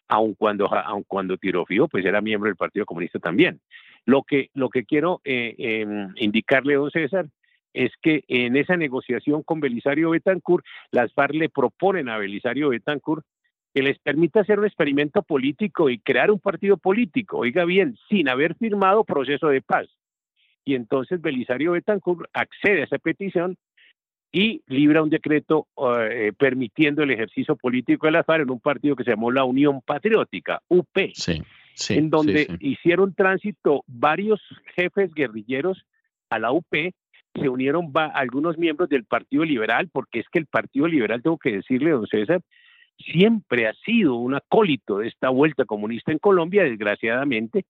aun 0.07 0.35
cuando, 0.35 0.71
aun 0.71 1.03
cuando 1.07 1.37
Tirofío 1.37 1.87
pues 1.87 2.05
era 2.05 2.21
miembro 2.21 2.47
del 2.47 2.55
Partido 2.55 2.85
Comunista 2.85 3.19
también. 3.19 3.59
Lo 4.05 4.23
que, 4.23 4.49
lo 4.53 4.69
que 4.69 4.85
quiero 4.85 5.21
eh, 5.23 5.55
em, 5.57 6.13
indicarle, 6.17 6.75
don 6.75 6.91
César, 6.91 7.27
es 7.73 7.91
que 8.01 8.23
en 8.27 8.55
esa 8.55 8.77
negociación 8.77 9.43
con 9.43 9.59
Belisario 9.59 10.11
Betancourt, 10.11 10.65
las 10.91 11.13
FARC 11.13 11.33
le 11.33 11.49
proponen 11.49 12.09
a 12.09 12.17
Belisario 12.17 12.69
Betancourt 12.69 13.25
que 13.73 13.83
les 13.83 13.99
permita 13.99 14.41
hacer 14.41 14.59
un 14.59 14.65
experimento 14.65 15.21
político 15.21 15.89
y 15.89 15.99
crear 15.99 16.31
un 16.31 16.39
partido 16.39 16.77
político, 16.77 17.37
oiga 17.37 17.65
bien, 17.65 17.97
sin 18.09 18.29
haber 18.29 18.55
firmado 18.55 19.03
proceso 19.03 19.47
de 19.47 19.61
paz. 19.61 19.87
Y 20.65 20.75
entonces 20.75 21.21
Belisario 21.21 21.73
Betancourt 21.73 22.29
accede 22.33 22.81
a 22.81 22.85
esa 22.85 22.97
petición 22.97 23.57
y 24.31 24.61
libra 24.67 25.01
un 25.01 25.09
decreto 25.09 25.67
eh, 26.01 26.31
permitiendo 26.37 27.03
el 27.03 27.11
ejercicio 27.11 27.55
político 27.55 28.05
de 28.05 28.11
la 28.11 28.23
FARC 28.23 28.43
en 28.43 28.51
un 28.51 28.59
partido 28.59 28.95
que 28.95 29.03
se 29.03 29.11
llamó 29.11 29.31
la 29.31 29.43
Unión 29.43 29.81
Patriótica, 29.81 30.61
UP, 30.67 30.97
en 31.89 32.09
donde 32.09 32.57
hicieron 32.59 33.13
tránsito 33.13 33.83
varios 33.87 34.39
jefes 34.75 35.13
guerrilleros 35.13 35.83
a 36.29 36.37
la 36.37 36.51
UP, 36.51 36.67
se 37.33 37.49
unieron 37.49 37.91
algunos 38.13 38.57
miembros 38.57 38.89
del 38.89 39.05
Partido 39.05 39.45
Liberal, 39.45 39.89
porque 39.91 40.19
es 40.19 40.25
que 40.31 40.39
el 40.39 40.45
Partido 40.45 40.87
Liberal, 40.87 41.21
tengo 41.21 41.37
que 41.37 41.57
decirle, 41.57 41.91
don 41.91 42.07
César, 42.07 42.41
siempre 42.99 43.67
ha 43.67 43.73
sido 43.85 44.15
un 44.15 44.35
acólito 44.35 44.99
de 44.99 45.07
esta 45.07 45.29
vuelta 45.29 45.65
comunista 45.65 46.11
en 46.11 46.19
Colombia, 46.19 46.63
desgraciadamente, 46.63 47.65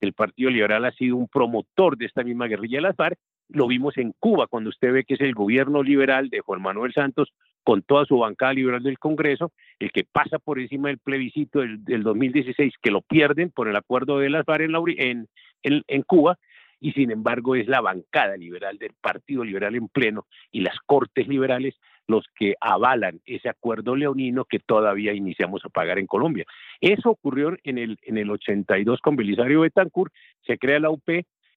el 0.00 0.12
Partido 0.12 0.50
Liberal 0.50 0.84
ha 0.84 0.92
sido 0.92 1.16
un 1.16 1.28
promotor 1.28 1.96
de 1.96 2.06
esta 2.06 2.24
misma 2.24 2.48
guerrilla 2.48 2.78
de 2.78 2.82
las 2.82 2.96
FARC. 2.96 3.18
Lo 3.48 3.68
vimos 3.68 3.96
en 3.98 4.12
Cuba, 4.18 4.48
cuando 4.48 4.70
usted 4.70 4.92
ve 4.92 5.04
que 5.04 5.14
es 5.14 5.20
el 5.20 5.34
gobierno 5.34 5.82
liberal 5.82 6.28
de 6.28 6.40
Juan 6.40 6.60
Manuel 6.60 6.92
Santos, 6.92 7.32
con 7.62 7.82
toda 7.82 8.04
su 8.04 8.18
bancada 8.18 8.52
liberal 8.54 8.82
del 8.82 8.98
Congreso, 8.98 9.52
el 9.78 9.92
que 9.92 10.04
pasa 10.04 10.40
por 10.40 10.58
encima 10.58 10.88
del 10.88 10.98
plebiscito 10.98 11.60
del, 11.60 12.02
2016, 12.02 12.74
que 12.82 12.90
lo 12.90 13.02
pierden 13.02 13.50
por 13.50 13.68
el 13.68 13.76
acuerdo 13.76 14.18
de 14.18 14.30
las 14.30 14.44
FARC 14.44 14.62
en, 14.98 15.28
en, 15.62 15.84
en 15.86 16.02
Cuba, 16.02 16.36
y 16.80 16.90
sin 16.92 17.12
embargo 17.12 17.54
es 17.54 17.68
la 17.68 17.80
bancada 17.80 18.36
liberal 18.36 18.76
del 18.78 18.94
Partido 19.00 19.44
Liberal 19.44 19.76
en 19.76 19.86
pleno 19.86 20.26
y 20.50 20.62
las 20.62 20.76
cortes 20.84 21.28
liberales 21.28 21.76
los 22.12 22.26
que 22.36 22.54
avalan 22.60 23.20
ese 23.26 23.48
acuerdo 23.48 23.96
leonino 23.96 24.44
que 24.44 24.60
todavía 24.60 25.12
iniciamos 25.12 25.64
a 25.64 25.68
pagar 25.68 25.98
en 25.98 26.06
Colombia. 26.06 26.44
Eso 26.80 27.10
ocurrió 27.10 27.56
en 27.64 27.78
el, 27.78 27.98
en 28.02 28.18
el 28.18 28.30
82 28.30 29.00
con 29.00 29.16
Belisario 29.16 29.62
Betancourt, 29.62 30.12
se 30.46 30.58
crea 30.58 30.78
la 30.78 30.90
UP, 30.90 31.08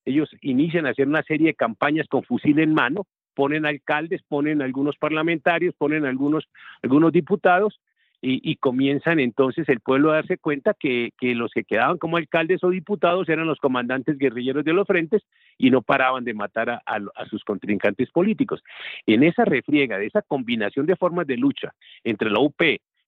ellos 0.06 0.30
inician 0.41 0.86
a 0.86 0.91
hacer 0.91 1.08
una 1.08 1.24
serie 1.24 1.48
de 1.48 1.56
campañas 1.56 2.08
con 2.08 2.24
fusil 2.24 2.60
en 2.60 2.74
mano, 2.74 3.06
ponen 3.34 3.65
alcaldes, 3.65 4.22
ponen 4.28 4.62
algunos 4.62 4.96
parlamentarios, 4.98 5.76
ponen 5.78 6.06
algunos, 6.06 6.48
algunos 6.82 7.12
diputados 7.12 7.80
y, 8.21 8.56
comienzan 8.56 9.19
entonces 9.19 9.67
el 9.69 9.80
pueblo 9.80 10.12
a 10.12 10.15
darse 10.15 10.38
cuenta 10.38 10.73
que, 10.73 11.12
los 11.21 11.51
que 11.51 11.63
quedaban 11.63 11.97
como 11.97 12.17
alcaldes 12.17 12.63
o 12.63 12.69
diputados 12.69 13.30
eran 13.30 13.47
los 13.47 13.60
comandantes 13.60 14.17
guerrilleros 14.17 14.63
de 14.63 14.73
los 14.73 14.88
frentes 14.88 15.23
y 15.58 15.69
no 15.69 15.82
paraban 15.82 16.23
de 16.23 16.34
matar 16.34 16.69
a, 16.69 16.82
a, 16.86 17.25
sus 17.30 17.43
contrincantes 17.43 18.10
políticos. 18.12 18.63
En 19.06 19.23
esa 19.23 19.45
refriega, 19.45 19.97
de 19.97 20.08
esa 20.08 20.21
combinación 20.21 20.86
de 20.86 20.95
formas 20.95 21.28
de 21.28 21.38
lucha 21.38 21.73
entre 22.04 22.30
la 22.30 22.39
UP, 22.39 22.62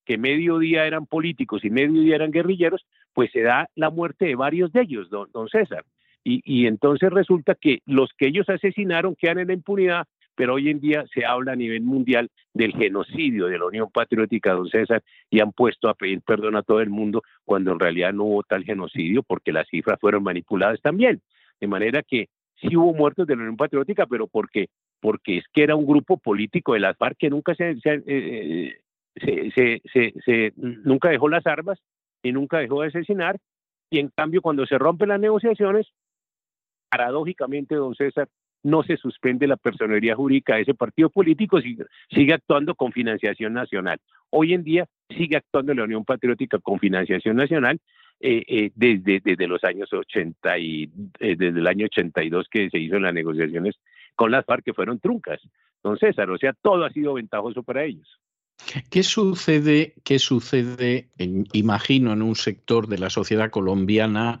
que 0.04 0.18
medio 0.18 0.58
día 0.58 0.86
eran 0.86 1.06
políticos 1.06 1.64
y 1.64 1.70
medio 1.70 2.00
día 2.00 2.16
eran 2.16 2.30
guerrilleros, 2.30 2.86
pues 3.12 3.30
se 3.32 3.42
da 3.42 3.68
la 3.74 3.90
muerte 3.90 4.26
de 4.26 4.36
varios 4.36 4.72
de 4.72 4.82
ellos, 4.82 5.10
don, 5.10 5.28
don 5.32 5.48
César. 5.48 5.84
Y, 6.24 6.42
y, 6.44 6.66
entonces 6.66 7.10
resulta 7.10 7.54
que 7.54 7.80
los 7.86 8.10
que 8.16 8.26
ellos 8.26 8.48
asesinaron 8.48 9.16
quedan 9.16 9.38
en 9.38 9.48
la 9.48 9.52
impunidad 9.54 10.06
pero 10.38 10.54
hoy 10.54 10.70
en 10.70 10.78
día 10.78 11.04
se 11.12 11.26
habla 11.26 11.50
a 11.50 11.56
nivel 11.56 11.82
mundial 11.82 12.30
del 12.54 12.72
genocidio 12.72 13.46
de 13.46 13.58
la 13.58 13.66
Unión 13.66 13.90
Patriótica, 13.92 14.52
don 14.52 14.68
César, 14.68 15.02
y 15.28 15.40
han 15.40 15.50
puesto 15.50 15.88
a 15.88 15.94
pedir 15.94 16.22
perdón 16.22 16.54
a 16.54 16.62
todo 16.62 16.80
el 16.80 16.90
mundo 16.90 17.22
cuando 17.44 17.72
en 17.72 17.80
realidad 17.80 18.12
no 18.12 18.22
hubo 18.22 18.42
tal 18.44 18.62
genocidio 18.62 19.24
porque 19.24 19.50
las 19.50 19.66
cifras 19.66 19.98
fueron 20.00 20.22
manipuladas 20.22 20.80
también. 20.80 21.20
De 21.60 21.66
manera 21.66 22.04
que 22.04 22.28
sí 22.54 22.76
hubo 22.76 22.94
muertos 22.94 23.26
de 23.26 23.34
la 23.34 23.40
Unión 23.42 23.56
Patriótica, 23.56 24.06
pero 24.06 24.28
porque, 24.28 24.68
porque 25.00 25.38
es 25.38 25.44
que 25.52 25.64
era 25.64 25.74
un 25.74 25.88
grupo 25.88 26.18
político 26.18 26.74
de 26.74 26.80
las 26.80 26.96
FARC 26.96 27.18
que 27.18 27.30
nunca 27.30 27.56
se, 27.56 27.76
eh, 27.84 28.78
se, 29.16 30.52
nunca 30.54 31.08
dejó 31.08 31.28
las 31.28 31.48
armas 31.48 31.80
y 32.22 32.30
nunca 32.30 32.58
dejó 32.58 32.82
de 32.82 32.88
asesinar, 32.88 33.40
y 33.90 33.98
en 33.98 34.08
cambio 34.14 34.40
cuando 34.40 34.66
se 34.66 34.78
rompen 34.78 35.08
las 35.08 35.18
negociaciones, 35.18 35.88
paradójicamente, 36.90 37.74
don 37.74 37.96
César, 37.96 38.28
no 38.68 38.82
se 38.82 38.96
suspende 38.96 39.46
la 39.46 39.56
personería 39.56 40.14
jurídica 40.14 40.56
de 40.56 40.62
ese 40.62 40.74
partido 40.74 41.10
político, 41.10 41.60
sigue, 41.60 41.84
sigue, 42.10 42.34
actuando 42.34 42.74
con 42.74 42.92
financiación 42.92 43.54
nacional. 43.54 43.98
Hoy 44.30 44.54
en 44.54 44.62
día 44.62 44.86
sigue 45.08 45.36
actuando 45.36 45.74
la 45.74 45.84
Unión 45.84 46.04
Patriótica 46.04 46.58
con 46.58 46.78
financiación 46.78 47.36
nacional 47.36 47.80
eh, 48.20 48.42
eh, 48.46 48.70
desde, 48.74 49.20
desde 49.24 49.46
los 49.46 49.62
años 49.64 49.92
80 49.92 50.58
y 50.58 50.90
eh, 51.20 51.36
desde 51.36 51.60
el 51.60 51.66
año 51.66 51.86
82 51.86 52.48
que 52.50 52.68
se 52.68 52.78
hizo 52.78 52.98
las 52.98 53.14
negociaciones 53.14 53.76
con 54.16 54.30
las 54.30 54.44
FARC 54.44 54.64
que 54.64 54.74
fueron 54.74 54.98
truncas. 54.98 55.40
Don 55.82 55.96
César, 55.98 56.28
o 56.30 56.38
sea, 56.38 56.52
todo 56.60 56.84
ha 56.84 56.90
sido 56.90 57.14
ventajoso 57.14 57.62
para 57.62 57.84
ellos. 57.84 58.18
¿Qué 58.90 59.02
sucede, 59.02 59.94
qué 60.04 60.18
sucede 60.18 61.08
imagino, 61.52 62.12
en 62.12 62.22
un 62.22 62.36
sector 62.36 62.86
de 62.86 62.98
la 62.98 63.08
sociedad 63.08 63.50
colombiana 63.50 64.40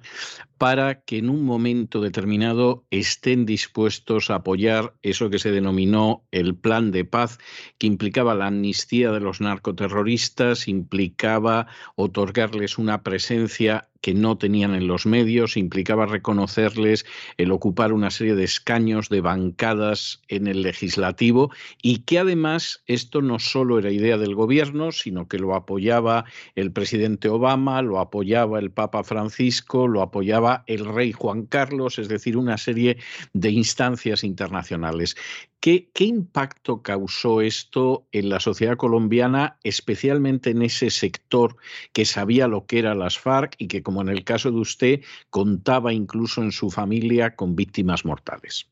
para 0.58 1.02
que 1.02 1.18
en 1.18 1.30
un 1.30 1.44
momento 1.44 2.00
determinado 2.00 2.84
estén 2.90 3.46
dispuestos 3.46 4.30
a 4.30 4.36
apoyar 4.36 4.92
eso 5.02 5.30
que 5.30 5.38
se 5.38 5.52
denominó 5.52 6.24
el 6.32 6.56
plan 6.56 6.90
de 6.90 7.04
paz, 7.04 7.38
que 7.78 7.86
implicaba 7.86 8.34
la 8.34 8.48
amnistía 8.48 9.12
de 9.12 9.20
los 9.20 9.40
narcoterroristas, 9.40 10.68
implicaba 10.68 11.68
otorgarles 11.94 12.76
una 12.76 13.02
presencia 13.02 13.88
que 14.00 14.14
no 14.14 14.38
tenían 14.38 14.74
en 14.74 14.86
los 14.86 15.06
medios, 15.06 15.56
implicaba 15.56 16.06
reconocerles 16.06 17.04
el 17.36 17.52
ocupar 17.52 17.92
una 17.92 18.10
serie 18.10 18.34
de 18.34 18.44
escaños 18.44 19.08
de 19.08 19.20
bancadas 19.20 20.22
en 20.28 20.46
el 20.46 20.62
legislativo 20.62 21.50
y 21.82 21.98
que 22.00 22.18
además 22.18 22.82
esto 22.86 23.22
no 23.22 23.38
solo 23.38 23.78
era 23.78 23.90
idea 23.90 24.18
del 24.18 24.34
gobierno, 24.34 24.92
sino 24.92 25.26
que 25.28 25.38
lo 25.38 25.54
apoyaba 25.54 26.24
el 26.54 26.72
presidente 26.72 27.28
Obama, 27.28 27.82
lo 27.82 27.98
apoyaba 27.98 28.58
el 28.58 28.70
Papa 28.70 29.02
Francisco, 29.02 29.88
lo 29.88 30.02
apoyaba 30.02 30.64
el 30.66 30.84
rey 30.84 31.12
Juan 31.12 31.46
Carlos, 31.46 31.98
es 31.98 32.08
decir, 32.08 32.36
una 32.36 32.56
serie 32.56 32.98
de 33.32 33.50
instancias 33.50 34.24
internacionales. 34.24 35.16
¿Qué, 35.60 35.90
¿Qué, 35.92 36.04
impacto 36.04 36.82
causó 36.82 37.40
esto 37.40 38.06
en 38.12 38.28
la 38.28 38.38
sociedad 38.38 38.76
colombiana, 38.76 39.58
especialmente 39.64 40.50
en 40.50 40.62
ese 40.62 40.90
sector 40.90 41.56
que 41.92 42.04
sabía 42.04 42.46
lo 42.46 42.64
que 42.66 42.78
eran 42.78 43.00
las 43.00 43.18
FARC 43.18 43.56
y 43.58 43.66
que, 43.66 43.82
como 43.82 44.00
en 44.00 44.08
el 44.08 44.22
caso 44.22 44.52
de 44.52 44.58
usted, 44.58 45.00
contaba 45.30 45.92
incluso 45.92 46.42
en 46.42 46.52
su 46.52 46.70
familia 46.70 47.34
con 47.34 47.56
víctimas 47.56 48.04
mortales? 48.04 48.70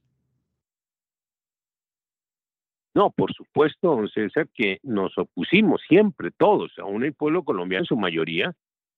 No, 2.95 3.11
por 3.11 3.35
supuesto, 3.35 3.89
don 3.89 4.09
César, 4.09 4.49
que 4.55 4.79
nos 4.83 5.19
opusimos 5.19 5.83
siempre, 5.87 6.31
todos, 6.31 6.73
aún 6.79 7.05
el 7.05 7.15
pueblo 7.15 7.43
colombiano 7.45 7.83
en 7.83 7.87
su 7.87 7.97
mayoría, 7.97 8.55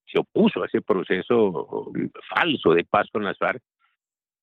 se 0.06 0.20
opuso 0.20 0.62
a 0.62 0.66
ese 0.66 0.82
proceso 0.82 1.90
falso 2.32 2.74
de 2.74 2.84
paz 2.84 3.08
con 3.10 3.24
las 3.24 3.38
FARC, 3.38 3.62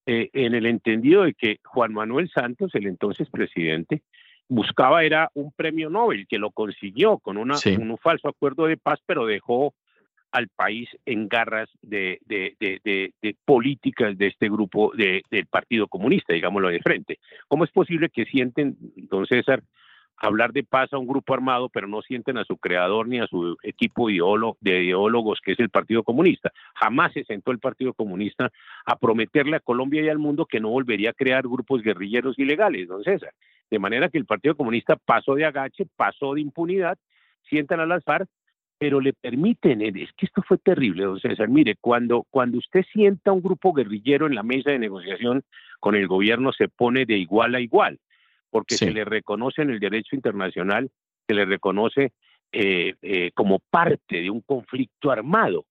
eh, 0.06 0.30
en 0.34 0.56
el 0.56 0.66
entendido 0.66 1.24
de 1.24 1.34
que 1.34 1.60
Juan 1.64 1.94
Manuel 1.94 2.30
Santos, 2.30 2.74
el 2.76 2.88
entonces 2.88 3.30
presidente, 3.30 4.02
buscaba 4.48 5.04
era 5.04 5.30
un 5.34 5.52
premio 5.52 5.90
Nobel, 5.90 6.28
que 6.28 6.38
lo 6.38 6.52
consiguió 6.52 7.18
con 7.18 7.38
una, 7.38 7.56
un 7.80 7.98
falso 7.98 8.28
acuerdo 8.28 8.66
de 8.68 8.78
paz, 8.78 9.00
pero 9.06 9.26
dejó 9.26 9.74
al 10.32 10.50
país 10.50 10.90
en 11.06 11.30
garras 11.30 11.70
de, 11.82 12.20
de, 12.26 12.56
de, 12.60 13.36
políticas 13.46 14.18
de 14.18 14.28
este 14.28 14.50
grupo 14.50 14.92
del 14.94 15.46
Partido 15.50 15.88
Comunista, 15.88 16.34
digámoslo 16.34 16.68
de 16.68 16.82
frente. 16.82 17.20
¿Cómo 17.48 17.64
es 17.64 17.72
posible 17.72 18.10
que 18.10 18.26
sienten, 18.26 18.76
don 18.96 19.26
César, 19.26 19.64
hablar 20.18 20.54
de 20.54 20.64
paz 20.64 20.92
a 20.94 20.98
un 20.98 21.08
grupo 21.08 21.34
armado, 21.34 21.70
pero 21.70 21.88
no 21.88 22.02
sienten 22.02 22.38
a 22.38 22.46
su 22.46 22.58
creador 22.58 23.08
ni 23.08 23.20
a 23.20 23.28
su 23.28 23.58
equipo 23.64 24.08
de 24.08 24.16
ideólogos, 24.62 25.40
que 25.44 25.54
es 25.54 25.60
el 25.60 25.70
Partido 25.70 26.04
Comunista. 26.04 26.52
Jamás 26.76 27.14
se 27.14 27.24
sentó 27.26 27.52
el 27.52 27.60
Partido 27.60 27.94
Comunista 27.94 28.52
a 28.86 28.96
prometerle 28.98 29.58
a 29.58 29.60
Colombia 29.60 30.02
y 30.02 30.10
al 30.10 30.20
mundo 30.20 30.46
que 30.46 30.60
no 30.60 30.70
volvería 30.70 31.12
a 31.12 31.14
crear 31.14 31.44
grupos 31.44 31.82
guerrilleros 31.82 32.40
ilegales, 32.40 32.88
don 32.88 33.04
César. 33.04 33.34
De 33.70 33.80
manera 33.80 34.10
que 34.10 34.18
el 34.18 34.26
Partido 34.26 34.56
Comunista 34.56 34.96
pasó 34.96 35.36
de 35.36 35.46
agache, 35.46 35.88
pasó 35.96 36.34
de 36.34 36.42
impunidad, 36.42 36.98
sientan 37.50 37.80
a 37.80 37.86
las 37.86 38.04
FARC, 38.04 38.30
pero 38.78 39.00
le 39.00 39.14
permiten, 39.14 39.82
es 39.82 40.12
que 40.18 40.26
esto 40.26 40.42
fue 40.42 40.58
terrible, 40.58 41.06
don 41.06 41.20
César, 41.20 41.48
mire, 41.48 41.76
cuando, 41.80 42.26
cuando 42.30 42.58
usted 42.58 42.84
sienta 42.92 43.32
un 43.32 43.42
grupo 43.42 43.74
guerrillero 43.74 44.28
en 44.28 44.36
la 44.36 44.44
mesa 44.44 44.72
de 44.72 44.80
negociación 44.80 45.44
con 45.80 45.96
el 45.96 46.08
gobierno, 46.08 46.52
se 46.52 46.68
pone 46.68 47.06
de 47.06 47.18
igual 47.18 47.56
a 47.56 47.62
igual 47.62 48.00
porque 48.56 48.78
se 48.78 48.90
le 48.90 49.04
reconoce 49.04 49.64
en 49.64 49.70
el 49.70 49.82
derecho 49.82 50.16
internacional, 50.16 50.90
se 51.28 51.34
le 51.34 51.44
reconoce 51.44 52.14
eh, 52.54 52.94
eh, 53.02 53.32
como 53.34 53.60
parte 53.60 54.22
de 54.22 54.30
un 54.30 54.40
conflicto 54.40 55.12
armado. 55.12 55.66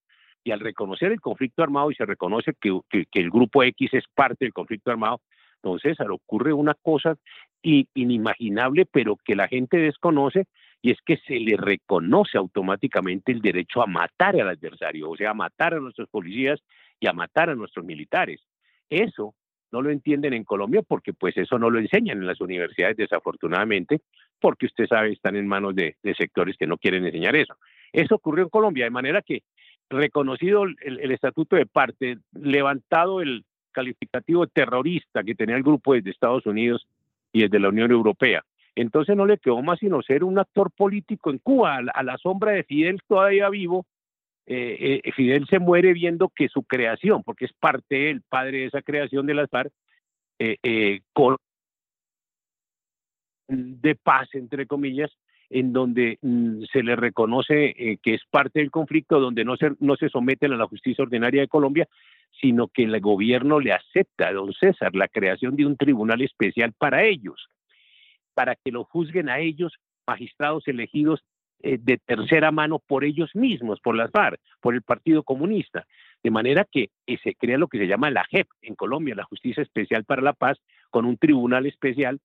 Y 0.44 0.50
al 0.50 0.60
reconocer 0.60 1.10
el 1.10 1.18
conflicto 1.22 1.62
armado 1.62 1.90
y 1.90 1.94
se 1.94 2.04
reconoce 2.04 2.52
que, 2.60 2.78
el 2.90 3.30
grupo 3.30 3.62
X 3.62 3.88
es 3.94 4.04
parte 4.14 4.44
del 4.44 4.52
conflicto 4.52 4.90
armado, 4.90 5.22
entonces 5.62 5.96
ocurre 5.98 6.52
una 6.52 6.74
cosa 6.74 7.16
inimaginable, 7.62 8.84
pero 8.84 9.16
que 9.24 9.34
la 9.34 9.48
gente 9.48 9.78
desconoce, 9.78 10.44
y 10.82 10.90
es 10.90 10.98
que 11.06 11.16
se 11.26 11.40
le 11.40 11.56
reconoce 11.56 12.36
automáticamente 12.36 13.32
el 13.32 13.40
derecho 13.40 13.80
a 13.80 13.86
matar 13.86 14.38
al 14.38 14.50
adversario, 14.50 15.08
o 15.08 15.16
sea, 15.16 15.30
a 15.30 15.34
matar 15.34 15.72
a 15.72 15.80
nuestros 15.80 16.10
policías 16.10 16.60
y 17.00 17.06
a 17.06 17.14
matar 17.14 17.48
a 17.48 17.54
nuestros 17.54 17.86
militares. 17.86 18.42
Eso 18.90 19.34
no 19.72 19.82
lo 19.82 19.90
entienden 19.90 20.34
en 20.34 20.44
Colombia 20.44 20.82
porque 20.86 21.12
pues 21.12 21.36
eso 21.36 21.58
no 21.58 21.70
lo 21.70 21.78
enseñan 21.78 22.18
en 22.18 22.26
las 22.26 22.40
universidades 22.40 22.96
desafortunadamente, 22.96 24.00
porque 24.40 24.66
usted 24.66 24.86
sabe, 24.86 25.12
están 25.12 25.36
en 25.36 25.48
manos 25.48 25.74
de, 25.74 25.96
sectores 26.16 26.56
que 26.56 26.66
no 26.66 26.78
quieren 26.78 27.04
enseñar 27.04 27.34
eso. 27.36 27.56
Eso 27.92 28.16
ocurrió 28.16 28.44
en 28.44 28.50
Colombia, 28.50 28.84
de 28.84 28.90
manera 28.90 29.22
que 29.22 29.42
reconocido 29.90 30.64
el, 30.64 31.12
estatuto 31.12 31.56
de 31.56 31.66
parte, 31.66 32.18
levantado 32.32 33.20
el 33.20 33.44
calificativo 33.72 34.46
terrorista 34.46 35.24
que 35.24 35.34
tenía 35.34 35.56
el 35.56 35.62
grupo 35.62 35.94
desde 35.94 36.10
Estados 36.10 36.46
Unidos 36.46 36.86
y 37.32 37.42
desde 37.42 37.58
la 37.58 37.68
Unión 37.68 37.90
Europea. 37.90 38.44
Entonces 38.76 39.16
no 39.16 39.26
le 39.26 39.38
quedó 39.38 39.62
más 39.62 39.78
sino 39.78 40.02
ser 40.02 40.24
un 40.24 40.38
actor 40.38 40.70
político 40.70 41.30
en 41.30 41.38
Cuba, 41.38 41.80
a 41.92 42.02
la 42.02 42.16
sombra 42.18 42.52
de 42.52 42.64
Fidel 42.64 43.00
todavía 43.06 43.48
vivo, 43.48 43.86
eh, 44.46 45.00
eh, 45.02 45.12
Fidel 45.12 45.46
se 45.46 45.58
muere 45.58 45.92
viendo 45.94 46.28
que 46.28 46.48
su 46.48 46.64
creación, 46.64 47.22
porque 47.22 47.46
es 47.46 47.52
parte, 47.54 48.10
el 48.10 48.22
padre 48.22 48.58
de 48.58 48.66
esa 48.66 48.82
creación 48.82 49.26
de 49.26 49.34
las 49.34 49.48
FARC, 49.48 49.72
eh, 50.38 51.00
de 53.48 53.94
paz, 53.94 54.28
entre 54.34 54.66
comillas, 54.66 55.10
en 55.48 55.72
donde 55.72 56.18
mm, 56.20 56.64
se 56.72 56.82
le 56.82 56.96
reconoce 56.96 57.98
que 58.02 58.14
es 58.14 58.22
parte 58.30 58.60
del 58.60 58.70
conflicto, 58.70 59.20
donde 59.20 59.44
no 59.44 59.56
se, 59.56 59.72
no 59.80 59.96
se 59.96 60.08
someten 60.08 60.52
a 60.52 60.56
la 60.56 60.66
justicia 60.66 61.04
ordinaria 61.04 61.42
de 61.42 61.48
Colombia, 61.48 61.88
sino 62.40 62.68
que 62.68 62.82
el 62.84 63.00
gobierno 63.00 63.60
le 63.60 63.72
acepta 63.72 64.28
a 64.28 64.32
don 64.32 64.52
César 64.52 64.94
la 64.94 65.08
creación 65.08 65.56
de 65.56 65.66
un 65.66 65.76
tribunal 65.76 66.20
especial 66.22 66.72
para 66.72 67.04
ellos, 67.04 67.48
para 68.34 68.56
que 68.56 68.72
lo 68.72 68.84
juzguen 68.84 69.28
a 69.28 69.38
ellos, 69.38 69.74
magistrados 70.06 70.66
elegidos 70.66 71.22
eh, 71.66 71.78
de 71.80 71.96
tercera 71.96 72.50
mano 72.50 72.78
por 72.78 73.04
ellos 73.04 73.30
mismos, 73.34 73.80
por 73.80 73.96
las 73.96 74.10
FARC, 74.10 74.38
por 74.60 74.74
el 74.74 74.82
Partido 74.82 75.22
Comunista. 75.22 75.86
De 76.22 76.30
manera 76.30 76.66
que 76.70 76.90
eh, 77.06 77.16
se 77.24 77.34
crea 77.34 77.56
lo 77.56 77.68
que 77.68 77.78
se 77.78 77.86
llama 77.86 78.10
la 78.10 78.26
JEP 78.30 78.46
en 78.60 78.74
Colombia, 78.74 79.14
la 79.14 79.24
Justicia 79.24 79.62
Especial 79.62 80.04
para 80.04 80.20
la 80.20 80.34
Paz, 80.34 80.58
con 80.90 81.06
un 81.06 81.16
tribunal 81.16 81.64
especial 81.64 82.20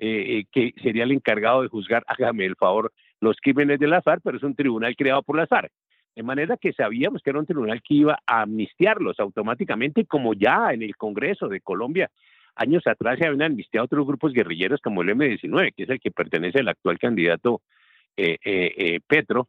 eh, 0.00 0.44
que 0.50 0.74
sería 0.82 1.04
el 1.04 1.12
encargado 1.12 1.62
de 1.62 1.68
juzgar, 1.68 2.02
hágame 2.08 2.46
el 2.46 2.56
favor, 2.56 2.92
los 3.20 3.36
crímenes 3.40 3.78
de 3.78 3.86
las 3.86 4.02
FARC, 4.02 4.22
pero 4.24 4.38
es 4.38 4.42
un 4.42 4.56
tribunal 4.56 4.96
creado 4.96 5.22
por 5.22 5.36
las 5.36 5.48
FARC. 5.48 5.70
De 6.16 6.24
manera 6.24 6.56
que 6.56 6.72
sabíamos 6.72 7.22
que 7.22 7.30
era 7.30 7.38
un 7.38 7.46
tribunal 7.46 7.80
que 7.82 7.94
iba 7.94 8.18
a 8.26 8.42
amnistiarlos 8.42 9.20
automáticamente, 9.20 10.04
como 10.04 10.34
ya 10.34 10.72
en 10.72 10.82
el 10.82 10.96
Congreso 10.96 11.46
de 11.46 11.60
Colombia 11.60 12.10
años 12.56 12.84
atrás 12.88 13.18
se 13.20 13.26
habían 13.26 13.42
amnistiado 13.42 13.84
otros 13.84 14.04
grupos 14.04 14.32
guerrilleros 14.32 14.80
como 14.80 15.02
el 15.02 15.10
M-19, 15.10 15.74
que 15.76 15.84
es 15.84 15.90
el 15.90 16.00
que 16.00 16.10
pertenece 16.10 16.58
al 16.58 16.68
actual 16.68 16.98
candidato 16.98 17.62
eh, 18.16 18.38
eh, 18.44 18.72
eh, 18.76 19.00
Petro, 19.06 19.48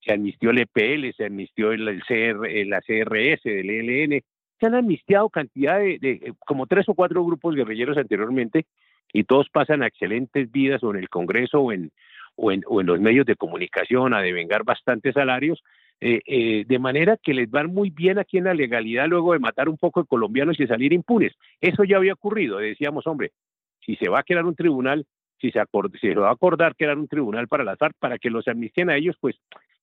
se 0.00 0.12
amnistió 0.12 0.50
el 0.50 0.58
EPL, 0.58 1.14
se 1.16 1.26
amnistió 1.26 1.72
el, 1.72 2.02
CR, 2.02 2.48
la 2.66 2.80
CRS 2.80 3.42
del 3.44 3.70
ELN, 3.70 4.22
se 4.58 4.66
han 4.66 4.74
amnistiado 4.74 5.28
cantidad 5.30 5.78
de, 5.78 6.34
como 6.40 6.66
tres 6.66 6.88
o 6.88 6.94
cuatro 6.94 7.24
grupos 7.24 7.54
guerrilleros 7.54 7.96
anteriormente 7.96 8.66
y 9.12 9.24
todos 9.24 9.48
pasan 9.50 9.82
a 9.82 9.86
excelentes 9.86 10.50
vidas 10.50 10.82
o 10.82 10.90
en 10.90 11.00
el 11.00 11.08
Congreso 11.08 11.60
o 11.60 11.72
en, 11.72 11.90
o 12.36 12.52
en, 12.52 12.62
o 12.66 12.80
en 12.80 12.86
los 12.86 13.00
medios 13.00 13.26
de 13.26 13.36
comunicación 13.36 14.14
a 14.14 14.22
devengar 14.22 14.64
bastantes 14.64 15.14
salarios, 15.14 15.62
de 16.00 16.78
manera 16.80 17.18
que 17.22 17.34
les 17.34 17.50
van 17.50 17.66
muy 17.66 17.90
bien 17.90 18.18
aquí 18.18 18.38
en 18.38 18.44
la 18.44 18.54
legalidad 18.54 19.06
luego 19.06 19.34
de 19.34 19.38
matar 19.38 19.68
un 19.68 19.76
poco 19.76 20.00
de 20.00 20.06
colombianos 20.06 20.58
y 20.58 20.66
salir 20.66 20.94
impunes. 20.94 21.34
Eso 21.60 21.84
ya 21.84 21.98
había 21.98 22.14
ocurrido, 22.14 22.56
decíamos, 22.56 23.06
hombre, 23.06 23.32
si 23.84 23.96
se 23.96 24.08
va 24.08 24.20
a 24.20 24.22
crear 24.22 24.46
un 24.46 24.54
tribunal 24.54 25.06
si 25.40 25.50
se, 25.50 25.62
se 26.00 26.14
va 26.14 26.28
a 26.28 26.32
acordar 26.32 26.74
que 26.76 26.84
era 26.84 26.94
un 26.94 27.08
tribunal 27.08 27.48
para 27.48 27.64
las 27.64 27.78
FARC, 27.78 27.96
para 27.98 28.18
que 28.18 28.30
los 28.30 28.46
amnistien 28.46 28.90
a 28.90 28.96
ellos, 28.96 29.16
pues, 29.20 29.36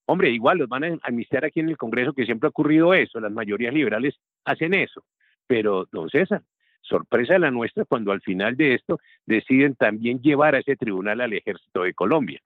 hombre, 0.05 0.29
igual 0.29 0.59
los 0.59 0.69
van 0.69 0.83
a 0.83 0.97
amnistiar 1.03 1.45
aquí 1.45 1.59
en 1.59 1.69
el 1.69 1.77
Congreso, 1.77 2.13
que 2.13 2.25
siempre 2.25 2.47
ha 2.47 2.49
ocurrido 2.49 2.93
eso, 2.93 3.19
las 3.19 3.31
mayorías 3.31 3.73
liberales 3.73 4.15
hacen 4.45 4.73
eso. 4.73 5.03
Pero, 5.47 5.87
don 5.91 6.09
César, 6.09 6.41
sorpresa 6.81 7.39
la 7.39 7.51
nuestra 7.51 7.85
cuando 7.85 8.11
al 8.11 8.21
final 8.21 8.55
de 8.55 8.75
esto 8.75 8.99
deciden 9.25 9.75
también 9.75 10.21
llevar 10.21 10.55
a 10.55 10.59
ese 10.59 10.75
tribunal 10.75 11.21
al 11.21 11.33
ejército 11.33 11.83
de 11.83 11.93
Colombia. 11.93 12.41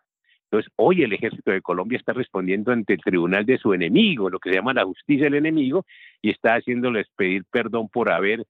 Entonces, 0.46 0.72
hoy 0.76 1.04
el 1.04 1.14
ejército 1.14 1.52
de 1.52 1.62
Colombia 1.62 1.98
está 1.98 2.12
respondiendo 2.12 2.74
ante 2.74 2.94
el 2.94 3.00
tribunal 3.02 3.46
de 3.46 3.58
su 3.58 3.74
enemigo, 3.74 4.30
lo 4.30 4.40
que 4.40 4.50
se 4.50 4.56
llama 4.56 4.74
la 4.74 4.84
justicia 4.84 5.26
del 5.26 5.36
enemigo, 5.36 5.86
y 6.22 6.30
está 6.30 6.56
haciéndoles 6.56 7.08
pedir 7.16 7.46
perdón 7.50 7.88
por 7.88 8.12
haber 8.12 8.46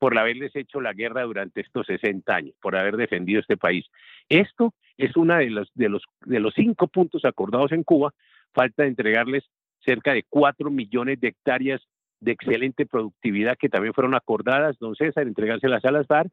por 0.00 0.18
haberles 0.18 0.56
hecho 0.56 0.80
la 0.80 0.94
guerra 0.94 1.24
durante 1.24 1.60
estos 1.60 1.86
60 1.86 2.34
años, 2.34 2.54
por 2.62 2.74
haber 2.74 2.96
defendido 2.96 3.38
este 3.38 3.58
país. 3.58 3.84
Esto 4.30 4.72
es 4.96 5.14
uno 5.14 5.36
de 5.36 5.50
los, 5.50 5.70
de, 5.74 5.90
los, 5.90 6.02
de 6.24 6.40
los 6.40 6.54
cinco 6.54 6.88
puntos 6.88 7.26
acordados 7.26 7.70
en 7.72 7.84
Cuba. 7.84 8.14
Falta 8.54 8.86
entregarles 8.86 9.44
cerca 9.84 10.14
de 10.14 10.24
cuatro 10.26 10.70
millones 10.70 11.20
de 11.20 11.28
hectáreas 11.28 11.82
de 12.18 12.32
excelente 12.32 12.86
productividad 12.86 13.58
que 13.58 13.68
también 13.68 13.92
fueron 13.92 14.14
acordadas, 14.14 14.78
don 14.78 14.96
César, 14.96 15.26
entregárselas 15.26 15.84
a 15.84 15.90
las 15.90 16.06
FARC. 16.06 16.32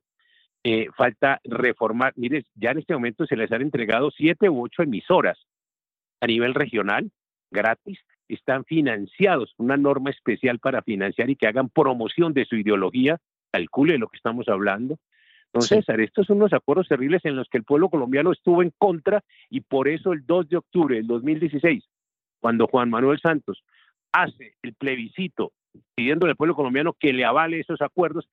Eh, 0.64 0.88
falta 0.96 1.42
reformar, 1.44 2.14
mire, 2.16 2.46
ya 2.56 2.72
en 2.72 2.80
este 2.80 2.94
momento 2.94 3.26
se 3.26 3.36
les 3.36 3.52
han 3.52 3.62
entregado 3.62 4.12
siete 4.12 4.50
u 4.50 4.64
ocho 4.64 4.82
emisoras 4.82 5.38
a 6.22 6.28
nivel 6.28 6.54
regional, 6.54 7.12
gratis, 7.52 8.00
están 8.30 8.64
financiados, 8.64 9.54
una 9.58 9.76
norma 9.76 10.10
especial 10.10 10.60
para 10.60 10.82
financiar 10.82 11.30
y 11.30 11.36
que 11.36 11.48
hagan 11.48 11.70
promoción 11.70 12.34
de 12.34 12.46
su 12.46 12.56
ideología 12.56 13.20
calcule 13.52 13.98
lo 13.98 14.08
que 14.08 14.18
estamos 14.18 14.48
hablando. 14.48 14.98
Entonces, 15.48 15.80
César, 15.80 16.02
estos 16.02 16.28
son 16.28 16.38
unos 16.38 16.54
acuerdos 16.54 16.88
terribles 16.88 17.24
en 17.26 17.36
los 17.36 17.48
que 17.50 17.58
el 17.58 17.64
pueblo 17.64 17.90
colombiano 17.90 18.32
estuvo 18.32 18.62
en 18.62 18.72
contra 18.78 19.24
y 19.50 19.62
por 19.62 19.88
eso 19.88 20.14
el 20.14 20.26
2 20.26 20.50
de 20.50 20.58
octubre 20.58 20.96
del 20.98 21.08
2016, 21.08 21.84
cuando 22.40 22.68
Juan 22.68 22.90
Manuel 22.90 23.20
Santos 23.20 23.64
hace 24.12 24.56
el 24.62 24.74
plebiscito 24.74 25.54
pidiendo 25.96 26.26
al 26.26 26.36
pueblo 26.36 26.56
colombiano 26.56 26.94
que 26.94 27.14
le 27.14 27.24
avale 27.24 27.60
esos 27.60 27.82
acuerdos, 27.82 28.28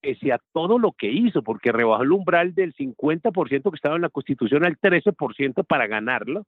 pese 0.00 0.32
a 0.32 0.40
todo 0.52 0.78
lo 0.78 0.92
que 0.92 1.10
hizo, 1.10 1.42
porque 1.42 1.72
rebajó 1.72 2.02
el 2.02 2.12
umbral 2.12 2.54
del 2.54 2.74
50% 2.74 3.70
que 3.70 3.76
estaba 3.76 3.96
en 3.96 4.02
la 4.02 4.08
Constitución 4.08 4.64
al 4.64 4.78
13% 4.78 5.64
para 5.66 5.86
ganarlo. 5.86 6.44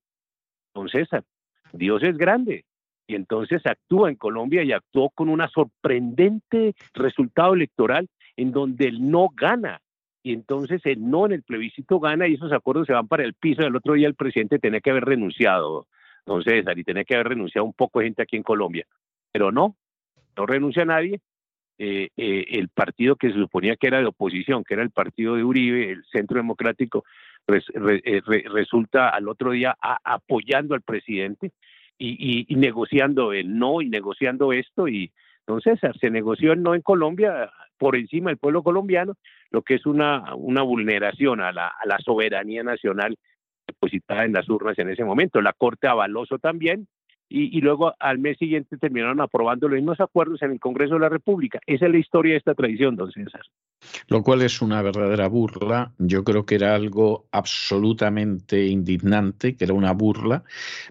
Entonces, 0.73 1.09
César, 1.09 1.25
Dios 1.73 2.03
es 2.03 2.17
grande 2.17 2.65
y 3.09 3.15
entonces 3.15 3.65
actúa 3.65 4.11
en 4.11 4.17
Colombia 4.17 4.63
y 4.63 4.73
actuó 4.73 5.09
con 5.09 5.31
un 5.31 5.43
sorprendente 5.49 6.75
resultado 6.93 7.55
electoral 7.55 8.07
en 8.37 8.53
donde 8.53 8.87
el 8.87 9.11
no 9.11 9.31
gana. 9.35 9.81
Y 10.23 10.35
entonces 10.35 10.83
el 10.85 11.09
no 11.09 11.25
en 11.25 11.33
el 11.33 11.43
plebiscito 11.43 12.01
gana 12.01 12.29
y 12.29 12.35
esos 12.35 12.53
acuerdos 12.53 12.87
se 12.87 12.93
van 12.93 13.09
para 13.09 13.25
el 13.25 13.33
piso. 13.33 13.63
El 13.63 13.75
otro 13.75 13.95
día 13.95 14.07
el 14.07 14.15
presidente 14.15 14.59
tenía 14.59 14.81
que 14.81 14.91
haber 14.91 15.07
renunciado, 15.07 15.87
don 16.27 16.45
César, 16.45 16.79
y 16.79 16.85
tenía 16.85 17.05
que 17.05 17.15
haber 17.15 17.29
renunciado 17.29 17.65
un 17.65 17.73
poco 17.73 17.99
de 17.99 18.07
gente 18.07 18.23
aquí 18.23 18.37
en 18.37 18.43
Colombia. 18.43 18.87
Pero 19.33 19.51
no, 19.51 19.75
no 20.37 20.45
renuncia 20.45 20.85
nadie. 20.85 21.21
Eh, 21.79 22.11
eh, 22.17 22.45
el 22.51 22.69
partido 22.69 23.17
que 23.17 23.31
se 23.31 23.39
suponía 23.39 23.77
que 23.77 23.87
era 23.87 24.01
de 24.01 24.07
oposición, 24.07 24.65
que 24.65 24.75
era 24.75 24.83
el 24.83 24.91
partido 24.91 25.37
de 25.37 25.45
Uribe, 25.45 25.93
el 25.93 26.05
Centro 26.13 26.37
Democrático, 26.37 27.05
eh, 27.47 28.21
resulta 28.51 29.09
al 29.09 29.29
otro 29.29 29.53
día 29.53 29.75
apoyando 29.81 30.75
al 30.75 30.83
presidente 30.83 31.53
y, 31.99 32.47
negociando 32.55 33.33
el 33.33 33.59
no 33.59 33.83
y 33.83 33.89
negociando 33.89 34.53
esto 34.53 34.89
y 34.89 35.13
entonces 35.41 35.81
se 35.99 36.11
negoció 36.11 36.53
el 36.53 36.63
no 36.63 36.75
en 36.75 36.83
Colombia 36.83 37.51
por 37.79 37.97
encima 37.97 38.31
del 38.31 38.39
pueblo 38.39 38.63
colombiano, 38.63 39.15
lo 39.51 39.63
que 39.63 39.77
es 39.77 39.87
una, 39.87 40.35
una 40.35 40.63
vulneración 40.63 41.41
a 41.41 41.53
la, 41.53 41.69
a 41.69 41.87
la 41.87 41.99
soberanía 41.99 42.63
nacional 42.63 43.17
depositada 43.67 44.25
en 44.25 44.33
las 44.33 44.49
urnas 44.49 44.79
en 44.79 44.91
ese 44.91 45.05
momento. 45.05 45.41
La 45.41 45.55
Corte 45.55 45.87
avaló 45.87 46.25
eso 46.25 46.39
también 46.39 46.87
y, 47.29 47.61
luego 47.61 47.95
al 47.99 48.19
mes 48.19 48.39
siguiente 48.39 48.79
terminaron 48.79 49.21
aprobando 49.21 49.69
los 49.69 49.77
mismos 49.77 50.01
acuerdos 50.01 50.41
en 50.43 50.53
el 50.53 50.61
Congreso 50.61 50.95
de 50.95 51.01
la 51.01 51.09
República. 51.09 51.61
Esa 51.67 51.87
es 51.87 51.93
la 51.93 51.99
historia 51.99 52.33
de 52.33 52.39
esta 52.39 52.55
tradición, 52.55 52.97
don 52.97 53.13
César. 53.13 53.43
Lo 54.09 54.23
cual 54.23 54.43
es 54.43 54.63
una 54.63 54.83
verdadera 54.83 55.29
burla. 55.29 55.93
Yo 55.99 56.25
creo 56.25 56.47
que 56.47 56.55
era 56.55 56.75
algo 56.75 57.27
absolutamente 57.31 58.67
indignante, 58.67 59.57
que 59.57 59.65
era 59.65 59.75
una 59.75 59.93
burla, 59.93 60.45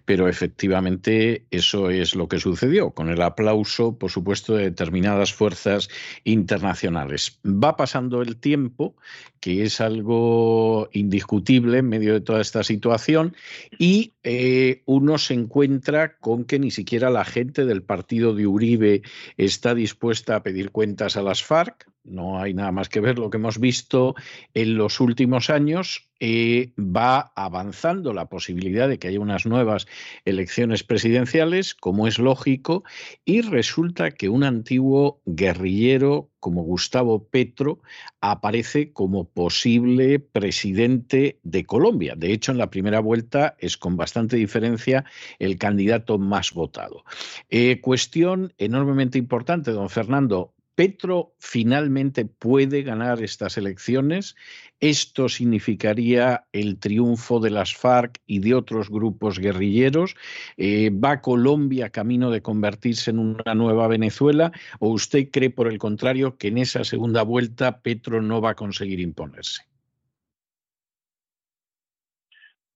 pero 0.06 0.28
efectivamente 0.28 1.46
eso 1.50 1.90
es 1.90 2.16
lo 2.16 2.28
que 2.28 2.40
sucedió, 2.40 2.92
con 2.92 3.10
el 3.10 3.22
aplauso, 3.22 3.98
por 3.98 4.12
supuesto, 4.12 4.56
de 4.56 4.66
determinadas 4.66 5.34
fuerzas 5.34 5.90
internacionales. 6.24 7.40
Va 7.44 7.76
pasando 7.76 8.22
el 8.22 8.38
tiempo, 8.38 8.96
que 9.40 9.64
es 9.64 9.82
algo 9.82 10.90
indiscutible 10.94 11.80
en 11.80 11.90
medio 11.90 12.14
de 12.14 12.22
toda 12.22 12.42
esta 12.42 12.64
situación, 12.64 13.36
y 13.78 14.14
eh, 14.24 14.84
uno 14.86 15.18
se 15.18 15.34
encuentra 15.34 16.18
con 16.18 16.27
que 16.48 16.60
ni 16.60 16.72
siquiera 16.72 17.10
la 17.10 17.26
gente 17.26 17.66
del 17.66 17.84
partido 17.84 18.34
de 18.34 18.48
Uribe 18.48 19.02
está 19.38 19.74
dispuesta 19.74 20.36
a 20.36 20.44
pedir 20.44 20.72
cuentas 20.72 21.18
a 21.18 21.22
las 21.22 21.44
FARC. 21.44 21.90
No 22.04 22.40
hay 22.40 22.54
nada 22.54 22.72
más 22.72 22.90
que 22.90 23.02
ver 23.02 23.20
lo 23.20 23.30
que 23.30 23.38
hemos 23.38 23.60
visto 23.60 24.16
en 24.54 24.78
los 24.78 25.00
últimos 25.00 25.50
años. 25.50 26.10
Eh, 26.20 26.72
va 26.80 27.32
avanzando 27.36 28.14
la 28.14 28.28
posibilidad 28.28 28.88
de 28.90 28.98
que 28.98 29.10
haya 29.10 29.20
unas 29.20 29.46
nuevas 29.46 29.88
elecciones 30.26 30.84
presidenciales, 30.84 31.76
como 31.76 32.08
es 32.08 32.18
lógico, 32.18 32.84
y 33.24 33.42
resulta 33.42 34.12
que 34.12 34.30
un 34.30 34.44
antiguo 34.44 35.22
guerrillero 35.26 36.30
como 36.40 36.64
Gustavo 36.64 37.26
Petro 37.26 37.82
aparece 38.22 38.92
como 38.92 39.26
posible 39.26 40.20
presidente 40.20 41.40
de 41.44 41.66
Colombia. 41.66 42.16
De 42.16 42.32
hecho, 42.32 42.52
en 42.52 42.58
la 42.58 42.70
primera 42.70 43.00
vuelta 43.00 43.56
es 43.60 43.78
con 43.78 43.98
bastante 43.98 44.38
diferencia 44.38 45.06
el 45.40 45.58
candidato 45.58 46.18
más 46.18 46.54
votado. 46.54 47.04
Eh, 47.50 47.82
cuestión 47.82 48.54
enormemente 48.58 49.18
importante, 49.18 49.72
don 49.72 49.90
Fernando. 49.90 50.54
Petro 50.78 51.34
finalmente 51.40 52.26
puede 52.26 52.84
ganar 52.84 53.24
estas 53.24 53.58
elecciones. 53.58 54.36
Esto 54.80 55.28
significaría 55.28 56.46
el 56.52 56.78
triunfo 56.78 57.40
de 57.40 57.50
las 57.50 57.76
FARC 57.76 58.20
y 58.28 58.42
de 58.42 58.54
otros 58.54 58.92
grupos 58.92 59.40
guerrilleros. 59.40 60.16
Eh, 60.56 60.92
¿Va 60.92 61.22
Colombia 61.22 61.90
camino 61.90 62.30
de 62.30 62.44
convertirse 62.44 63.10
en 63.10 63.18
una 63.18 63.56
nueva 63.56 63.88
Venezuela? 63.88 64.52
¿O 64.78 64.90
usted 64.90 65.30
cree, 65.32 65.50
por 65.50 65.68
el 65.68 65.80
contrario, 65.80 66.38
que 66.38 66.50
en 66.50 66.60
esa 66.60 66.84
segunda 66.84 67.24
vuelta 67.24 67.82
Petro 67.82 68.22
no 68.22 68.40
va 68.40 68.52
a 68.52 68.56
conseguir 68.56 69.00
imponerse? 69.00 69.64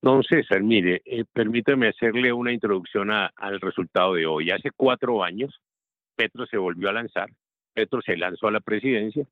Don 0.01 0.23
César, 0.23 0.63
mire, 0.63 1.03
eh, 1.05 1.23
permítame 1.31 1.89
hacerle 1.89 2.33
una 2.33 2.51
introducción 2.51 3.11
al 3.11 3.61
resultado 3.61 4.15
de 4.15 4.25
hoy. 4.25 4.49
Hace 4.49 4.71
cuatro 4.75 5.23
años, 5.23 5.61
Petro 6.15 6.47
se 6.47 6.57
volvió 6.57 6.89
a 6.89 6.93
lanzar 6.93 7.29
Petro 7.73 8.01
se 8.01 8.17
lanzó 8.17 8.47
a 8.47 8.51
la 8.51 8.59
presidencia, 8.59 9.25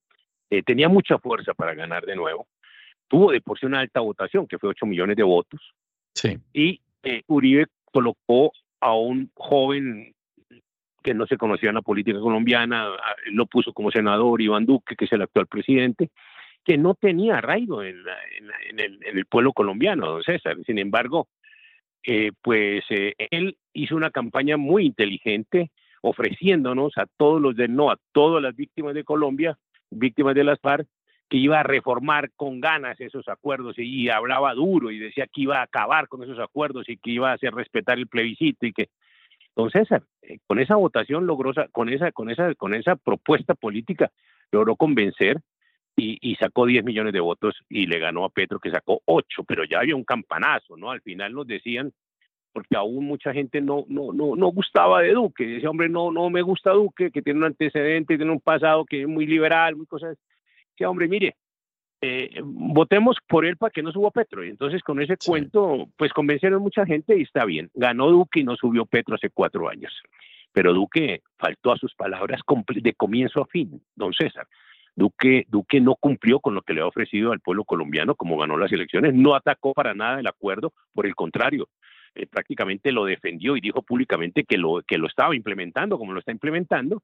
eh, 0.49 0.63
tenía 0.63 0.89
mucha 0.89 1.17
fuerza 1.19 1.53
para 1.53 1.73
ganar 1.73 2.05
de 2.05 2.15
nuevo, 2.15 2.47
tuvo 3.07 3.31
de 3.31 3.41
por 3.41 3.59
sí 3.59 3.65
una 3.65 3.79
alta 3.79 3.99
votación, 3.99 4.47
que 4.47 4.57
fue 4.57 4.69
8 4.69 4.85
millones 4.85 5.15
de 5.15 5.23
votos, 5.23 5.61
sí. 6.13 6.37
y 6.53 6.81
eh, 7.03 7.23
Uribe 7.27 7.67
colocó 7.91 8.51
a 8.79 8.93
un 8.93 9.29
joven 9.35 10.13
que 11.03 11.13
no 11.13 11.25
se 11.27 11.37
conocía 11.37 11.69
en 11.69 11.75
la 11.75 11.81
política 11.81 12.19
colombiana, 12.19 12.89
lo 13.31 13.45
puso 13.45 13.73
como 13.73 13.91
senador, 13.91 14.41
Iván 14.41 14.65
Duque, 14.65 14.95
que 14.95 15.05
es 15.05 15.13
el 15.13 15.21
actual 15.21 15.47
presidente, 15.47 16.09
que 16.65 16.77
no 16.77 16.93
tenía 16.93 17.37
arraigo 17.37 17.83
en, 17.83 18.03
el, 18.77 19.25
pueblo 19.25 19.53
colombiano, 19.53 20.07
don 20.07 20.23
César. 20.23 20.57
Sin 20.65 20.77
embargo, 20.77 21.29
eh, 22.03 22.31
pues 22.41 22.83
él 22.89 23.57
hizo 23.73 23.95
una 23.95 24.11
campaña 24.11 24.57
muy 24.57 24.85
inteligente, 24.85 25.71
ofreciéndonos 26.01 26.97
a 26.97 27.05
todos 27.17 27.41
los 27.41 27.55
de 27.55 27.67
no, 27.67 27.91
a 27.91 27.97
todas 28.11 28.41
las 28.41 28.55
víctimas 28.55 28.93
de 28.93 29.03
Colombia, 29.03 29.57
víctimas 29.89 30.35
de 30.35 30.43
las 30.43 30.59
FARC, 30.59 30.87
que 31.29 31.37
iba 31.37 31.59
a 31.59 31.63
reformar 31.63 32.31
con 32.35 32.59
ganas 32.59 32.99
esos 32.99 33.27
acuerdos 33.29 33.75
y 33.77 34.09
hablaba 34.09 34.53
duro 34.55 34.89
y 34.89 34.97
decía 34.97 35.27
que 35.27 35.41
iba 35.41 35.59
a 35.59 35.63
acabar 35.63 36.07
con 36.07 36.23
esos 36.23 36.39
acuerdos 36.39 36.89
y 36.89 36.97
que 36.97 37.11
iba 37.11 37.29
a 37.29 37.35
hacer 37.35 37.53
respetar 37.53 37.99
el 37.99 38.07
plebiscito 38.07 38.65
y 38.65 38.73
que 38.73 38.89
don 39.55 39.69
César 39.69 40.03
eh, 40.23 40.39
con 40.47 40.59
esa 40.59 40.75
votación 40.75 41.27
logró 41.27 41.53
con 41.71 41.89
esa 41.89 42.11
con 42.11 42.31
esa 42.31 42.55
con 42.55 42.73
esa 42.73 42.95
propuesta 42.95 43.53
política 43.53 44.11
logró 44.51 44.75
convencer 44.75 45.39
y, 45.95 46.17
y, 46.21 46.35
sacó 46.35 46.65
10 46.65 46.85
millones 46.85 47.11
de 47.11 47.19
votos 47.19 47.55
y 47.67 47.85
le 47.85 47.99
ganó 47.99 48.23
a 48.23 48.29
Petro 48.29 48.57
que 48.57 48.71
sacó 48.71 49.01
8, 49.03 49.43
pero 49.45 49.65
ya 49.65 49.79
había 49.79 49.97
un 49.97 50.05
campanazo, 50.05 50.77
¿no? 50.77 50.91
Al 50.91 51.01
final 51.01 51.33
nos 51.33 51.45
decían 51.45 51.91
porque 52.51 52.75
aún 52.75 53.05
mucha 53.05 53.33
gente 53.33 53.61
no, 53.61 53.85
no, 53.87 54.11
no, 54.11 54.35
no 54.35 54.47
gustaba 54.47 55.01
de 55.01 55.13
Duque. 55.13 55.57
Ese 55.57 55.67
hombre 55.67 55.89
no, 55.89 56.11
no 56.11 56.29
me 56.29 56.41
gusta 56.41 56.71
Duque, 56.71 57.11
que 57.11 57.21
tiene 57.21 57.39
un 57.39 57.45
antecedente, 57.45 58.17
tiene 58.17 58.31
un 58.31 58.41
pasado 58.41 58.85
que 58.85 59.01
es 59.01 59.07
muy 59.07 59.25
liberal, 59.25 59.75
muy 59.75 59.85
cosas. 59.85 60.17
Ese 60.75 60.85
hombre, 60.85 61.07
mire, 61.07 61.35
eh, 62.01 62.39
votemos 62.43 63.17
por 63.27 63.45
él 63.45 63.57
para 63.57 63.71
que 63.71 63.83
no 63.83 63.91
suba 63.91 64.11
Petro. 64.11 64.43
Y 64.43 64.49
entonces 64.49 64.81
con 64.81 65.01
ese 65.01 65.17
cuento, 65.17 65.87
pues 65.97 66.13
convencieron 66.13 66.61
mucha 66.61 66.85
gente 66.85 67.17
y 67.17 67.23
está 67.23 67.45
bien. 67.45 67.69
Ganó 67.73 68.09
Duque 68.09 68.39
y 68.39 68.43
no 68.43 68.55
subió 68.55 68.85
Petro 68.85 69.15
hace 69.15 69.29
cuatro 69.29 69.69
años. 69.69 69.93
Pero 70.51 70.73
Duque 70.73 71.21
faltó 71.37 71.71
a 71.71 71.77
sus 71.77 71.93
palabras 71.95 72.41
de 72.67 72.93
comienzo 72.93 73.41
a 73.41 73.45
fin, 73.45 73.81
don 73.95 74.13
César. 74.13 74.47
Duque, 74.95 75.45
Duque 75.47 75.79
no 75.79 75.95
cumplió 75.95 76.39
con 76.39 76.55
lo 76.55 76.61
que 76.61 76.73
le 76.73 76.81
ha 76.81 76.87
ofrecido 76.87 77.31
al 77.31 77.39
pueblo 77.39 77.63
colombiano 77.63 78.15
como 78.15 78.37
ganó 78.37 78.57
las 78.57 78.71
elecciones, 78.71 79.13
no 79.13 79.35
atacó 79.35 79.73
para 79.73 79.93
nada 79.93 80.19
el 80.19 80.27
acuerdo, 80.27 80.73
por 80.93 81.05
el 81.05 81.15
contrario, 81.15 81.69
eh, 82.15 82.25
prácticamente 82.27 82.91
lo 82.91 83.05
defendió 83.05 83.55
y 83.55 83.61
dijo 83.61 83.81
públicamente 83.81 84.43
que 84.43 84.57
lo, 84.57 84.81
que 84.85 84.97
lo 84.97 85.07
estaba 85.07 85.35
implementando 85.35 85.97
como 85.97 86.13
lo 86.13 86.19
está 86.19 86.31
implementando, 86.31 87.03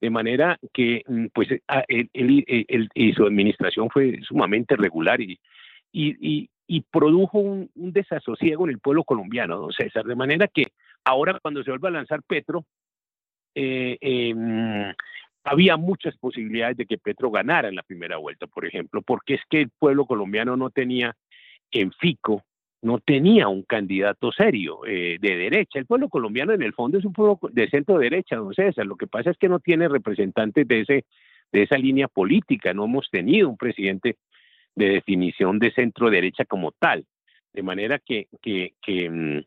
de 0.00 0.10
manera 0.10 0.58
que 0.72 1.02
mm, 1.06 1.26
pues 1.32 1.50
eh, 1.50 1.62
ah, 1.68 1.84
él, 1.88 2.44
y 2.94 3.12
su 3.12 3.24
administración 3.24 3.88
fue 3.90 4.20
sumamente 4.22 4.76
regular 4.76 5.20
y, 5.20 5.38
y, 5.92 6.80
produjo 6.90 7.38
un, 7.38 7.70
desasosiego 7.74 8.64
en 8.64 8.70
el 8.70 8.80
pueblo 8.80 9.04
colombiano, 9.04 9.56
don 9.56 9.72
César, 9.72 10.04
de 10.04 10.16
manera 10.16 10.48
que 10.48 10.66
ahora 11.04 11.38
cuando 11.40 11.62
se 11.62 11.70
vuelva 11.70 11.88
a 11.88 11.92
lanzar 11.92 12.22
Petro, 12.22 12.64
eh, 13.54 13.96
em, 14.00 14.92
había 15.44 15.76
muchas 15.76 16.16
posibilidades 16.16 16.76
de 16.76 16.86
que 16.86 16.98
Petro 16.98 17.30
ganara 17.30 17.68
en 17.68 17.76
la 17.76 17.82
primera 17.82 18.16
vuelta, 18.16 18.46
por 18.46 18.66
ejemplo, 18.66 19.02
porque 19.02 19.34
es 19.34 19.42
que 19.48 19.60
el 19.60 19.70
pueblo 19.70 20.06
colombiano 20.06 20.56
no 20.56 20.70
tenía 20.70 21.14
en 21.70 21.92
Fico 21.92 22.42
no 22.84 22.98
tenía 22.98 23.48
un 23.48 23.62
candidato 23.62 24.30
serio 24.30 24.80
eh, 24.86 25.16
de 25.20 25.36
derecha. 25.36 25.78
El 25.78 25.86
pueblo 25.86 26.08
colombiano 26.08 26.52
en 26.52 26.62
el 26.62 26.74
fondo 26.74 26.98
es 26.98 27.04
un 27.04 27.14
pueblo 27.14 27.38
de 27.50 27.68
centro 27.70 27.98
derecha, 27.98 28.36
don 28.36 28.54
César. 28.54 28.86
Lo 28.86 28.96
que 28.96 29.06
pasa 29.06 29.30
es 29.30 29.38
que 29.38 29.48
no 29.48 29.58
tiene 29.58 29.88
representantes 29.88 30.68
de 30.68 30.80
ese 30.80 31.04
de 31.50 31.62
esa 31.62 31.78
línea 31.78 32.08
política. 32.08 32.74
No 32.74 32.84
hemos 32.84 33.08
tenido 33.10 33.48
un 33.48 33.56
presidente 33.56 34.16
de 34.74 34.88
definición 34.88 35.58
de 35.58 35.72
centro 35.72 36.10
derecha 36.10 36.44
como 36.44 36.72
tal. 36.72 37.06
De 37.52 37.62
manera 37.62 38.00
que, 38.00 38.26
mm, 38.42 39.38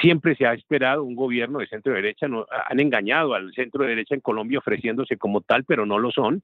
siempre 0.00 0.36
se 0.36 0.46
ha 0.46 0.54
esperado 0.54 1.02
un 1.02 1.16
gobierno 1.16 1.58
de 1.58 1.66
centro 1.66 1.92
derecha. 1.92 2.28
No, 2.28 2.46
han 2.48 2.78
engañado 2.78 3.34
al 3.34 3.52
centro 3.52 3.84
derecha 3.84 4.14
en 4.14 4.20
Colombia 4.20 4.60
ofreciéndose 4.60 5.16
como 5.16 5.40
tal, 5.40 5.64
pero 5.64 5.84
no 5.84 5.98
lo 5.98 6.12
son. 6.12 6.42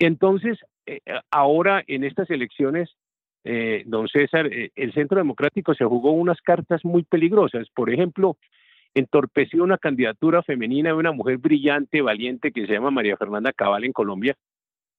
Entonces, 0.00 0.58
eh, 0.86 1.00
ahora 1.30 1.84
en 1.86 2.02
estas 2.02 2.28
elecciones 2.28 2.90
eh, 3.44 3.82
don 3.86 4.08
César, 4.08 4.46
eh, 4.46 4.70
el 4.76 4.92
Centro 4.92 5.18
Democrático 5.18 5.74
se 5.74 5.84
jugó 5.84 6.12
unas 6.12 6.40
cartas 6.40 6.84
muy 6.84 7.02
peligrosas. 7.02 7.68
Por 7.74 7.92
ejemplo, 7.92 8.36
entorpeció 8.94 9.64
una 9.64 9.78
candidatura 9.78 10.42
femenina 10.42 10.90
de 10.90 10.96
una 10.96 11.12
mujer 11.12 11.38
brillante, 11.38 12.02
valiente, 12.02 12.52
que 12.52 12.66
se 12.66 12.72
llama 12.72 12.90
María 12.90 13.16
Fernanda 13.16 13.52
Cabal 13.52 13.84
en 13.84 13.92
Colombia, 13.92 14.36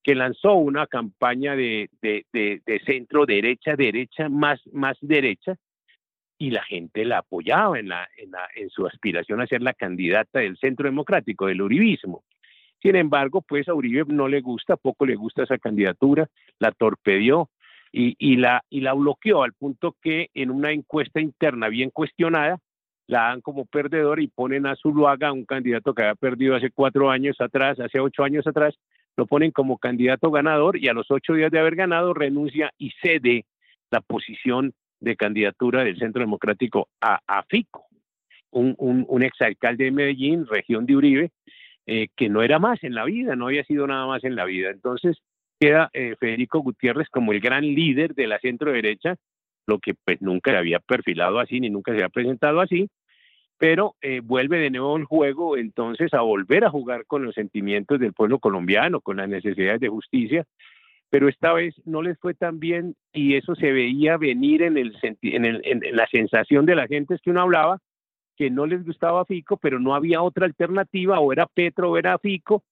que 0.03 0.15
lanzó 0.15 0.55
una 0.55 0.87
campaña 0.87 1.55
de, 1.55 1.89
centro 2.85 3.25
derecha, 3.25 3.75
derecha, 3.75 4.27
más, 4.27 4.59
más 4.73 4.97
derecha, 4.99 5.55
y 6.37 6.49
la 6.49 6.63
gente 6.63 7.05
la 7.05 7.19
apoyaba 7.19 7.79
en, 7.79 7.87
la, 7.87 8.09
en, 8.17 8.31
la, 8.31 8.49
en 8.55 8.69
su 8.69 8.85
aspiración 8.85 9.39
a 9.39 9.47
ser 9.47 9.61
la 9.61 9.73
candidata 9.73 10.39
del 10.39 10.57
Centro 10.57 10.89
Democrático, 10.89 11.45
del 11.45 11.61
Uribismo. 11.61 12.23
Sin 12.81 12.97
embargo, 12.97 13.41
pues 13.41 13.69
a 13.69 13.73
Uribe 13.73 14.03
no 14.07 14.27
le 14.27 14.41
gusta, 14.41 14.75
poco 14.75 15.05
le 15.05 15.15
gusta 15.15 15.43
esa 15.43 15.57
candidatura, 15.57 16.27
la 16.59 16.71
torpedió, 16.71 17.49
y, 17.95 18.37
la, 18.37 18.63
y 18.71 18.81
la 18.81 18.93
bloqueó 18.93 19.43
al 19.43 19.53
punto 19.53 19.95
que 20.01 20.29
en 20.33 20.49
una 20.49 20.71
encuesta 20.71 21.21
interna 21.21 21.69
bien 21.69 21.91
cuestionada 21.91 22.57
la 23.05 23.25
dan 23.25 23.41
como 23.41 23.65
perdedor 23.65 24.19
y 24.19 24.27
ponen 24.27 24.65
a 24.65 24.75
Zuluaga, 24.75 25.31
un 25.31 25.45
candidato 25.45 25.93
que 25.93 26.01
había 26.01 26.15
perdido 26.15 26.55
hace 26.55 26.71
cuatro 26.71 27.11
años 27.11 27.39
atrás, 27.39 27.79
hace 27.79 27.99
ocho 27.99 28.23
años 28.23 28.47
atrás, 28.47 28.73
lo 29.15 29.27
ponen 29.27 29.51
como 29.51 29.77
candidato 29.77 30.31
ganador 30.31 30.77
y 30.77 30.87
a 30.87 30.93
los 30.93 31.11
ocho 31.11 31.33
días 31.33 31.51
de 31.51 31.59
haber 31.59 31.75
ganado 31.75 32.15
renuncia 32.15 32.71
y 32.79 32.91
cede 33.01 33.45
la 33.91 34.01
posición 34.01 34.73
de 34.99 35.15
candidatura 35.15 35.83
del 35.83 35.99
Centro 35.99 36.21
Democrático 36.21 36.87
a, 36.99 37.19
a 37.27 37.43
Fico. 37.43 37.85
un, 38.49 38.75
un, 38.79 39.23
exalcalde 39.23 39.85
de 39.85 39.91
Medellín, 39.91 40.47
región 40.47 40.87
de 40.87 40.95
Uribe, 40.95 41.31
eh, 41.85 42.07
que 42.15 42.29
no 42.29 42.41
era 42.41 42.57
más 42.57 42.83
en 42.83 42.95
la 42.95 43.03
vida, 43.03 43.35
no 43.35 43.47
había 43.47 43.63
sido 43.65 43.85
nada 43.85 44.07
más 44.07 44.23
en 44.23 44.35
la 44.35 44.45
vida. 44.45 44.71
Entonces 44.71 45.17
queda 45.63 45.89
eh, 45.93 46.15
Federico 46.19 46.59
Gutiérrez 46.59 47.07
como 47.09 47.31
el 47.31 47.39
gran 47.39 47.63
líder 47.63 48.15
de 48.15 48.27
la 48.27 48.37
centro 48.39 48.73
derecha, 48.73 49.15
lo 49.65 49.79
que 49.79 49.93
pues 49.93 50.21
nunca 50.21 50.51
se 50.51 50.57
había 50.57 50.79
perfilado 50.79 51.39
así 51.39 51.61
ni 51.61 51.69
nunca 51.69 51.91
se 51.91 51.99
había 51.99 52.09
presentado 52.09 52.59
así, 52.59 52.89
pero 53.57 53.95
eh, 54.01 54.19
vuelve 54.21 54.57
de 54.57 54.71
nuevo 54.71 54.97
el 54.97 55.05
juego 55.05 55.55
entonces 55.55 56.13
a 56.13 56.19
volver 56.19 56.65
a 56.65 56.69
jugar 56.69 57.05
con 57.05 57.23
los 57.23 57.33
sentimientos 57.33 57.97
del 57.97 58.11
pueblo 58.11 58.39
colombiano, 58.39 58.99
con 58.99 59.15
las 59.15 59.29
necesidades 59.29 59.79
de 59.79 59.87
justicia, 59.87 60.43
pero 61.09 61.29
esta 61.29 61.53
vez 61.53 61.73
no 61.85 62.01
les 62.01 62.19
fue 62.19 62.33
tan 62.33 62.59
bien 62.59 62.95
y 63.13 63.35
eso 63.35 63.55
se 63.55 63.71
veía 63.71 64.17
venir 64.17 64.63
en, 64.63 64.77
el, 64.77 64.97
en, 65.01 65.45
en 65.45 65.95
la 65.95 66.07
sensación 66.07 66.65
de 66.65 66.75
la 66.75 66.87
gente 66.87 67.15
es 67.15 67.21
que 67.21 67.29
uno 67.29 67.41
hablaba 67.41 67.79
que 68.35 68.49
no 68.49 68.65
les 68.65 68.83
gustaba 68.83 69.23
Fico, 69.23 69.55
pero 69.55 69.79
no 69.79 69.95
había 69.95 70.21
otra 70.21 70.45
alternativa, 70.45 71.21
o 71.21 71.31
era 71.31 71.45
Petro 71.45 71.91
o 71.91 71.97
era 71.97 72.17
Fico, 72.17 72.63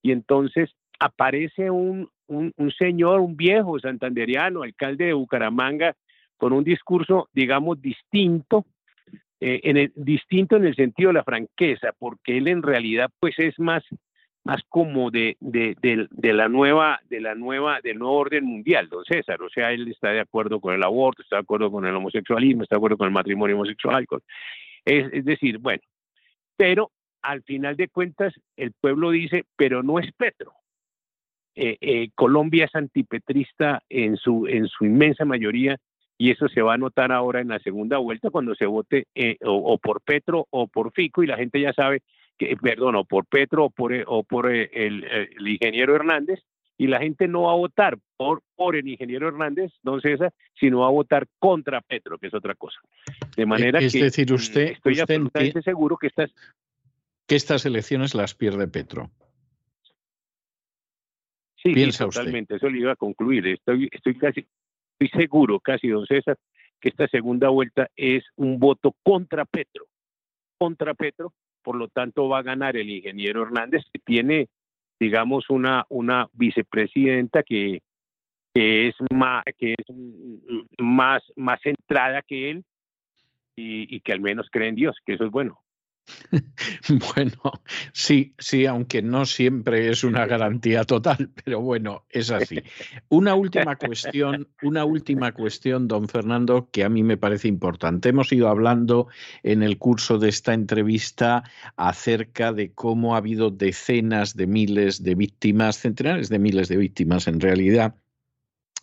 y 0.00 0.12
entonces 0.12 0.70
aparece 0.98 1.70
un, 1.70 2.10
un, 2.26 2.70
señor, 2.78 3.20
un 3.20 3.36
viejo 3.36 3.78
santanderiano, 3.78 4.62
alcalde 4.62 5.06
de 5.06 5.12
Bucaramanga, 5.12 5.94
con 6.36 6.52
un 6.52 6.64
discurso, 6.64 7.28
digamos, 7.32 7.80
distinto, 7.80 8.66
eh, 9.40 9.60
en 9.64 9.92
distinto 9.96 10.56
en 10.56 10.66
el 10.66 10.74
sentido 10.74 11.08
de 11.08 11.14
la 11.14 11.24
franqueza, 11.24 11.92
porque 11.98 12.38
él 12.38 12.48
en 12.48 12.62
realidad 12.62 13.10
pues 13.20 13.38
es 13.38 13.58
más 13.58 13.82
más 14.44 14.62
como 14.70 15.10
de, 15.10 15.36
de, 15.40 15.76
de, 15.82 16.32
la 16.32 16.48
nueva, 16.48 17.00
de 17.10 17.20
la 17.20 17.34
nueva, 17.34 17.80
del 17.82 17.98
nuevo 17.98 18.16
orden 18.16 18.46
mundial, 18.46 18.88
don 18.88 19.04
César. 19.04 19.42
O 19.42 19.50
sea, 19.50 19.72
él 19.72 19.88
está 19.88 20.08
de 20.10 20.20
acuerdo 20.20 20.58
con 20.58 20.72
el 20.72 20.82
aborto, 20.82 21.20
está 21.20 21.36
de 21.36 21.42
acuerdo 21.42 21.70
con 21.70 21.84
el 21.84 21.94
homosexualismo, 21.94 22.62
está 22.62 22.76
de 22.76 22.78
acuerdo 22.78 22.96
con 22.96 23.08
el 23.08 23.12
matrimonio 23.12 23.56
homosexual. 23.56 24.06
es 24.86 25.24
decir, 25.26 25.58
bueno, 25.58 25.82
pero 26.56 26.90
al 27.20 27.42
final 27.42 27.76
de 27.76 27.88
cuentas 27.88 28.32
el 28.56 28.72
pueblo 28.72 29.10
dice, 29.10 29.44
pero 29.56 29.82
no 29.82 29.98
es 29.98 30.10
Petro. 30.12 30.52
Eh, 31.60 31.76
eh, 31.80 32.10
Colombia 32.14 32.66
es 32.66 32.74
antipetrista 32.76 33.82
en 33.88 34.16
su, 34.16 34.46
en 34.46 34.68
su 34.68 34.84
inmensa 34.84 35.24
mayoría 35.24 35.76
y 36.16 36.30
eso 36.30 36.48
se 36.48 36.62
va 36.62 36.74
a 36.74 36.78
notar 36.78 37.10
ahora 37.10 37.40
en 37.40 37.48
la 37.48 37.58
segunda 37.58 37.98
vuelta 37.98 38.30
cuando 38.30 38.54
se 38.54 38.66
vote 38.66 39.08
eh, 39.16 39.38
o, 39.44 39.76
por 39.78 40.00
Petro 40.02 40.46
o 40.50 40.68
por 40.68 40.92
Fico 40.92 41.24
y 41.24 41.26
la 41.26 41.36
gente 41.36 41.60
ya 41.60 41.72
sabe 41.72 42.02
perdón, 42.62 42.94
o 42.94 43.04
por 43.04 43.26
Petro 43.26 43.64
o 43.64 43.70
por, 43.70 43.92
o 44.06 44.22
por 44.22 44.54
eh, 44.54 44.70
el, 44.72 45.02
el, 45.02 45.48
ingeniero 45.48 45.96
Hernández, 45.96 46.38
y 46.76 46.86
la 46.86 47.00
gente 47.00 47.26
no 47.26 47.42
va 47.42 47.52
a 47.52 47.56
votar 47.56 47.98
por, 48.16 48.44
por 48.54 48.76
el 48.76 48.86
ingeniero 48.86 49.26
Hernández, 49.26 49.72
don 49.82 50.00
César, 50.00 50.32
sino 50.54 50.80
va 50.80 50.86
a 50.86 50.90
votar 50.92 51.26
contra 51.40 51.80
Petro, 51.80 52.18
que 52.18 52.28
es 52.28 52.34
otra 52.34 52.54
cosa. 52.54 52.78
De 53.36 53.46
manera 53.46 53.80
es 53.80 53.92
que 53.92 54.04
decir, 54.04 54.32
usted, 54.32 54.74
estoy 54.74 54.92
usted 54.92 55.14
absolutamente 55.14 55.62
seguro 55.62 55.96
que 55.96 56.06
estas... 56.06 56.30
que 57.26 57.34
estas 57.34 57.66
elecciones 57.66 58.14
las 58.14 58.36
pierde 58.36 58.68
Petro. 58.68 59.10
Sí, 61.62 61.72
Piensa 61.72 62.04
totalmente, 62.04 62.56
eso 62.56 62.68
le 62.68 62.78
iba 62.78 62.92
a 62.92 62.96
concluir. 62.96 63.46
Estoy, 63.48 63.88
estoy 63.90 64.16
casi, 64.16 64.46
estoy 64.98 65.20
seguro, 65.20 65.58
casi, 65.58 65.88
don 65.88 66.06
César, 66.06 66.38
que 66.80 66.88
esta 66.88 67.08
segunda 67.08 67.48
vuelta 67.48 67.88
es 67.96 68.24
un 68.36 68.60
voto 68.60 68.94
contra 69.02 69.44
Petro, 69.44 69.86
contra 70.56 70.94
Petro, 70.94 71.32
por 71.62 71.76
lo 71.76 71.88
tanto 71.88 72.28
va 72.28 72.38
a 72.38 72.42
ganar 72.42 72.76
el 72.76 72.88
ingeniero 72.88 73.42
Hernández, 73.42 73.82
que 73.92 73.98
tiene, 73.98 74.48
digamos, 75.00 75.50
una, 75.50 75.84
una 75.88 76.28
vicepresidenta 76.32 77.42
que, 77.42 77.80
que 78.54 78.88
es 78.88 78.94
más, 79.12 79.42
que 79.58 79.74
es 79.76 79.86
más, 80.78 81.22
más 81.34 81.60
centrada 81.60 82.22
que 82.22 82.50
él 82.50 82.64
y, 83.56 83.96
y 83.96 84.00
que 84.00 84.12
al 84.12 84.20
menos 84.20 84.48
cree 84.50 84.68
en 84.68 84.76
Dios, 84.76 84.96
que 85.04 85.14
eso 85.14 85.24
es 85.24 85.30
bueno. 85.32 85.60
Bueno, 87.14 87.40
sí, 87.92 88.34
sí, 88.38 88.66
aunque 88.66 89.02
no 89.02 89.26
siempre 89.26 89.90
es 89.90 90.04
una 90.04 90.26
garantía 90.26 90.84
total, 90.84 91.30
pero 91.44 91.60
bueno, 91.60 92.04
es 92.10 92.30
así. 92.30 92.62
Una 93.08 93.34
última 93.34 93.76
cuestión, 93.76 94.48
una 94.62 94.84
última 94.84 95.32
cuestión, 95.32 95.88
don 95.88 96.08
Fernando, 96.08 96.68
que 96.70 96.84
a 96.84 96.88
mí 96.88 97.02
me 97.02 97.16
parece 97.16 97.48
importante. 97.48 98.10
Hemos 98.10 98.32
ido 98.32 98.48
hablando 98.48 99.08
en 99.42 99.62
el 99.62 99.78
curso 99.78 100.18
de 100.18 100.28
esta 100.28 100.54
entrevista 100.54 101.44
acerca 101.76 102.52
de 102.52 102.72
cómo 102.72 103.14
ha 103.14 103.18
habido 103.18 103.50
decenas 103.50 104.36
de 104.36 104.46
miles 104.46 105.02
de 105.02 105.14
víctimas, 105.14 105.78
centenares 105.78 106.28
de 106.28 106.38
miles 106.38 106.68
de 106.68 106.76
víctimas 106.76 107.26
en 107.26 107.40
realidad 107.40 107.94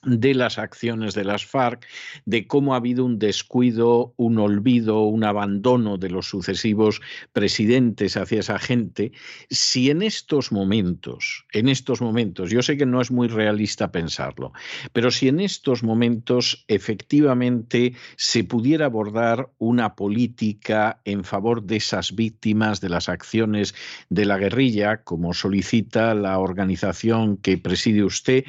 de 0.06 0.34
las 0.34 0.58
acciones 0.58 1.14
de 1.14 1.26
las 1.26 1.46
FARC, 1.46 1.86
de 2.26 2.48
cómo 2.48 2.74
ha 2.74 2.78
habido 2.78 3.06
un 3.06 3.20
descuido, 3.20 4.14
un 4.18 4.40
olvido, 4.40 5.04
un 5.04 5.24
abandono 5.24 5.98
de 5.98 6.10
los 6.10 6.28
sucesivos 6.28 7.02
presidentes 7.34 8.18
hacia 8.18 8.40
esa 8.40 8.60
gente, 8.60 9.12
si 9.50 9.90
en 9.90 10.02
estos 10.02 10.52
momentos, 10.52 11.46
en 11.52 11.70
estos 11.70 12.02
momentos, 12.02 12.50
yo 12.50 12.62
sé 12.62 12.78
que 12.78 12.86
no 12.86 13.02
es 13.02 13.12
muy 13.12 13.28
realista 13.28 13.92
pensarlo, 13.92 14.54
pero 14.94 15.12
si 15.12 15.28
en 15.28 15.40
estos 15.40 15.84
momentos 15.84 16.66
efectivamente 16.68 17.94
se 18.16 18.44
pudiera 18.44 18.86
abordar 18.86 19.50
una 19.58 19.96
política 19.96 21.02
en 21.06 21.24
favor 21.24 21.64
de 21.64 21.78
esas 21.78 22.16
víctimas 22.16 22.82
de 22.82 22.90
las 22.90 23.10
acciones 23.10 23.76
de 24.10 24.26
la 24.26 24.38
guerrilla, 24.38 25.04
como 25.04 25.34
solicita 25.34 26.14
la 26.14 26.40
organización 26.40 27.38
que 27.38 27.58
preside 27.58 28.04
usted, 28.04 28.46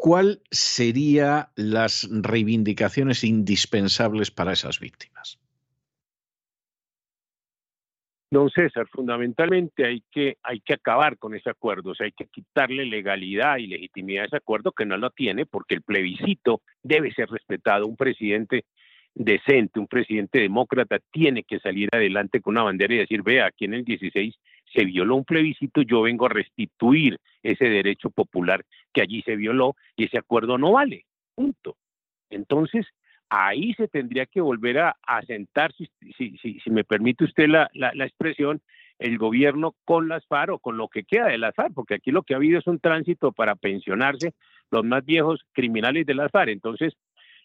¿cuál 0.00 0.40
serían 0.50 1.48
las 1.56 2.08
reivindicaciones 2.10 3.22
indispensables 3.22 4.30
para 4.30 4.52
esas 4.52 4.80
víctimas? 4.80 5.38
Don 8.30 8.48
César, 8.48 8.86
fundamentalmente 8.90 9.84
hay 9.84 10.02
que, 10.10 10.38
hay 10.42 10.60
que 10.60 10.72
acabar 10.72 11.18
con 11.18 11.34
ese 11.34 11.50
acuerdo, 11.50 11.90
o 11.90 11.94
sea, 11.94 12.06
hay 12.06 12.12
que 12.12 12.28
quitarle 12.28 12.86
legalidad 12.86 13.58
y 13.58 13.66
legitimidad 13.66 14.22
a 14.22 14.26
ese 14.28 14.36
acuerdo 14.36 14.72
que 14.72 14.86
no 14.86 14.96
lo 14.96 15.10
tiene 15.10 15.44
porque 15.44 15.74
el 15.74 15.82
plebiscito 15.82 16.62
debe 16.82 17.12
ser 17.12 17.28
respetado. 17.28 17.86
Un 17.86 17.96
presidente 17.96 18.64
decente, 19.14 19.80
un 19.80 19.88
presidente 19.88 20.38
demócrata 20.38 20.98
tiene 21.10 21.42
que 21.42 21.58
salir 21.58 21.90
adelante 21.92 22.40
con 22.40 22.54
una 22.54 22.62
bandera 22.62 22.94
y 22.94 22.98
decir, 22.98 23.22
vea, 23.22 23.46
aquí 23.46 23.66
en 23.66 23.74
el 23.74 23.84
16 23.84 24.34
se 24.72 24.84
violó 24.84 25.16
un 25.16 25.24
plebiscito, 25.24 25.82
yo 25.82 26.02
vengo 26.02 26.26
a 26.26 26.30
restituir 26.30 27.18
ese 27.42 27.64
derecho 27.64 28.08
popular 28.10 28.64
que 28.92 29.02
allí 29.02 29.22
se 29.22 29.36
violó 29.36 29.76
y 29.96 30.04
ese 30.04 30.18
acuerdo 30.18 30.58
no 30.58 30.72
vale. 30.72 31.06
Punto. 31.34 31.76
Entonces, 32.30 32.86
ahí 33.28 33.74
se 33.74 33.88
tendría 33.88 34.26
que 34.26 34.40
volver 34.40 34.78
a, 34.78 34.96
sentar, 35.26 35.72
si, 35.74 35.88
si, 36.16 36.36
si, 36.38 36.70
me 36.70 36.84
permite 36.84 37.24
usted 37.24 37.48
la, 37.48 37.70
la, 37.74 38.04
expresión, 38.04 38.60
el 38.98 39.18
gobierno 39.18 39.74
con 39.84 40.08
las 40.08 40.26
FARC 40.26 40.52
o 40.52 40.58
con 40.58 40.76
lo 40.76 40.88
que 40.88 41.04
queda 41.04 41.28
de 41.28 41.38
las 41.38 41.54
FARC, 41.54 41.72
porque 41.72 41.94
aquí 41.94 42.10
lo 42.10 42.22
que 42.22 42.34
ha 42.34 42.38
habido 42.38 42.58
es 42.58 42.66
un 42.66 42.80
tránsito 42.80 43.32
para 43.32 43.54
pensionarse 43.54 44.34
los 44.70 44.84
más 44.84 45.04
viejos 45.04 45.44
criminales 45.52 46.06
de 46.06 46.14
las 46.14 46.30
FARC. 46.30 46.50
Entonces, 46.50 46.94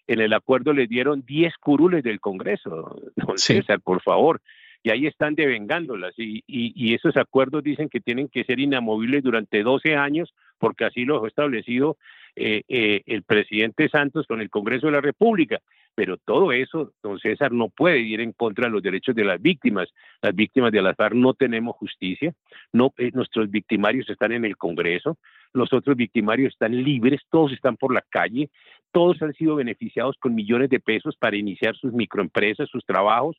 en 0.08 0.20
el 0.22 0.34
acuerdo 0.34 0.74
les 0.74 0.90
dieron 0.90 1.24
10 1.26 1.56
curules 1.58 2.04
del 2.04 2.20
Congreso. 2.20 3.00
Don 3.16 3.38
César, 3.38 3.80
por 3.82 4.02
favor, 4.02 4.42
y 4.86 4.92
ahí 4.92 5.08
están 5.08 5.34
devengándolas. 5.34 6.14
Y, 6.16 6.44
y, 6.46 6.94
esos 6.94 7.18
acuerdos 7.18 7.64
dicen 7.64 7.90
que 7.90 8.00
tienen 8.00 8.28
que 8.28 8.44
ser 8.44 8.60
inamovibles 8.60 9.24
durante 9.24 9.64
12 9.64 9.96
años, 9.96 10.32
porque 10.60 10.86
así 10.86 11.06
lo 11.06 11.26
ha 11.26 11.28
establecido 11.28 11.98
eh, 12.36 12.62
eh, 12.68 13.02
el 13.08 13.24
presidente 13.24 13.90
Santos 13.90 14.28
con 14.28 14.42
el 14.42 14.52
Congreso 14.52 14.86
de 14.86 14.92
la 14.92 15.02
República. 15.02 15.60
Pero 15.96 16.18
todo 16.18 16.52
eso, 16.52 16.92
don 17.02 17.18
César, 17.18 17.52
no 17.52 17.70
puede 17.70 17.98
ir 17.98 18.22
en 18.22 18.32
contra 18.34 18.66
de 18.68 18.74
los 18.74 18.84
derechos 18.84 19.16
de 19.16 19.24
las 19.24 19.42
víctimas. 19.42 19.88
Las 20.22 20.36
víctimas 20.36 20.72
de 20.72 20.78
Alazar 20.78 21.16
no 21.16 21.34
tenemos 21.34 21.76
justicia, 21.78 22.36
eh, 22.74 23.12
nuestros 23.14 23.50
victimarios 23.50 24.08
están 24.08 24.34
en 24.34 24.46
el 24.46 24.56
Congreso, 24.56 25.18
los 25.54 25.74
otros 25.74 25.96
victimarios 25.96 26.54
están 26.54 26.84
libres, 26.84 27.22
todos 27.32 27.54
están 27.54 27.76
por 27.76 27.92
la 27.92 28.04
calle, 28.08 28.52
todos 28.92 29.22
han 29.22 29.34
sido 29.34 29.56
beneficiados 29.56 30.16
con 30.20 30.36
millones 30.36 30.70
de 30.70 30.80
pesos 30.80 31.16
para 31.18 31.38
iniciar 31.38 31.76
sus 31.76 31.92
microempresas, 31.92 32.70
sus 32.70 32.86
trabajos, 32.86 33.36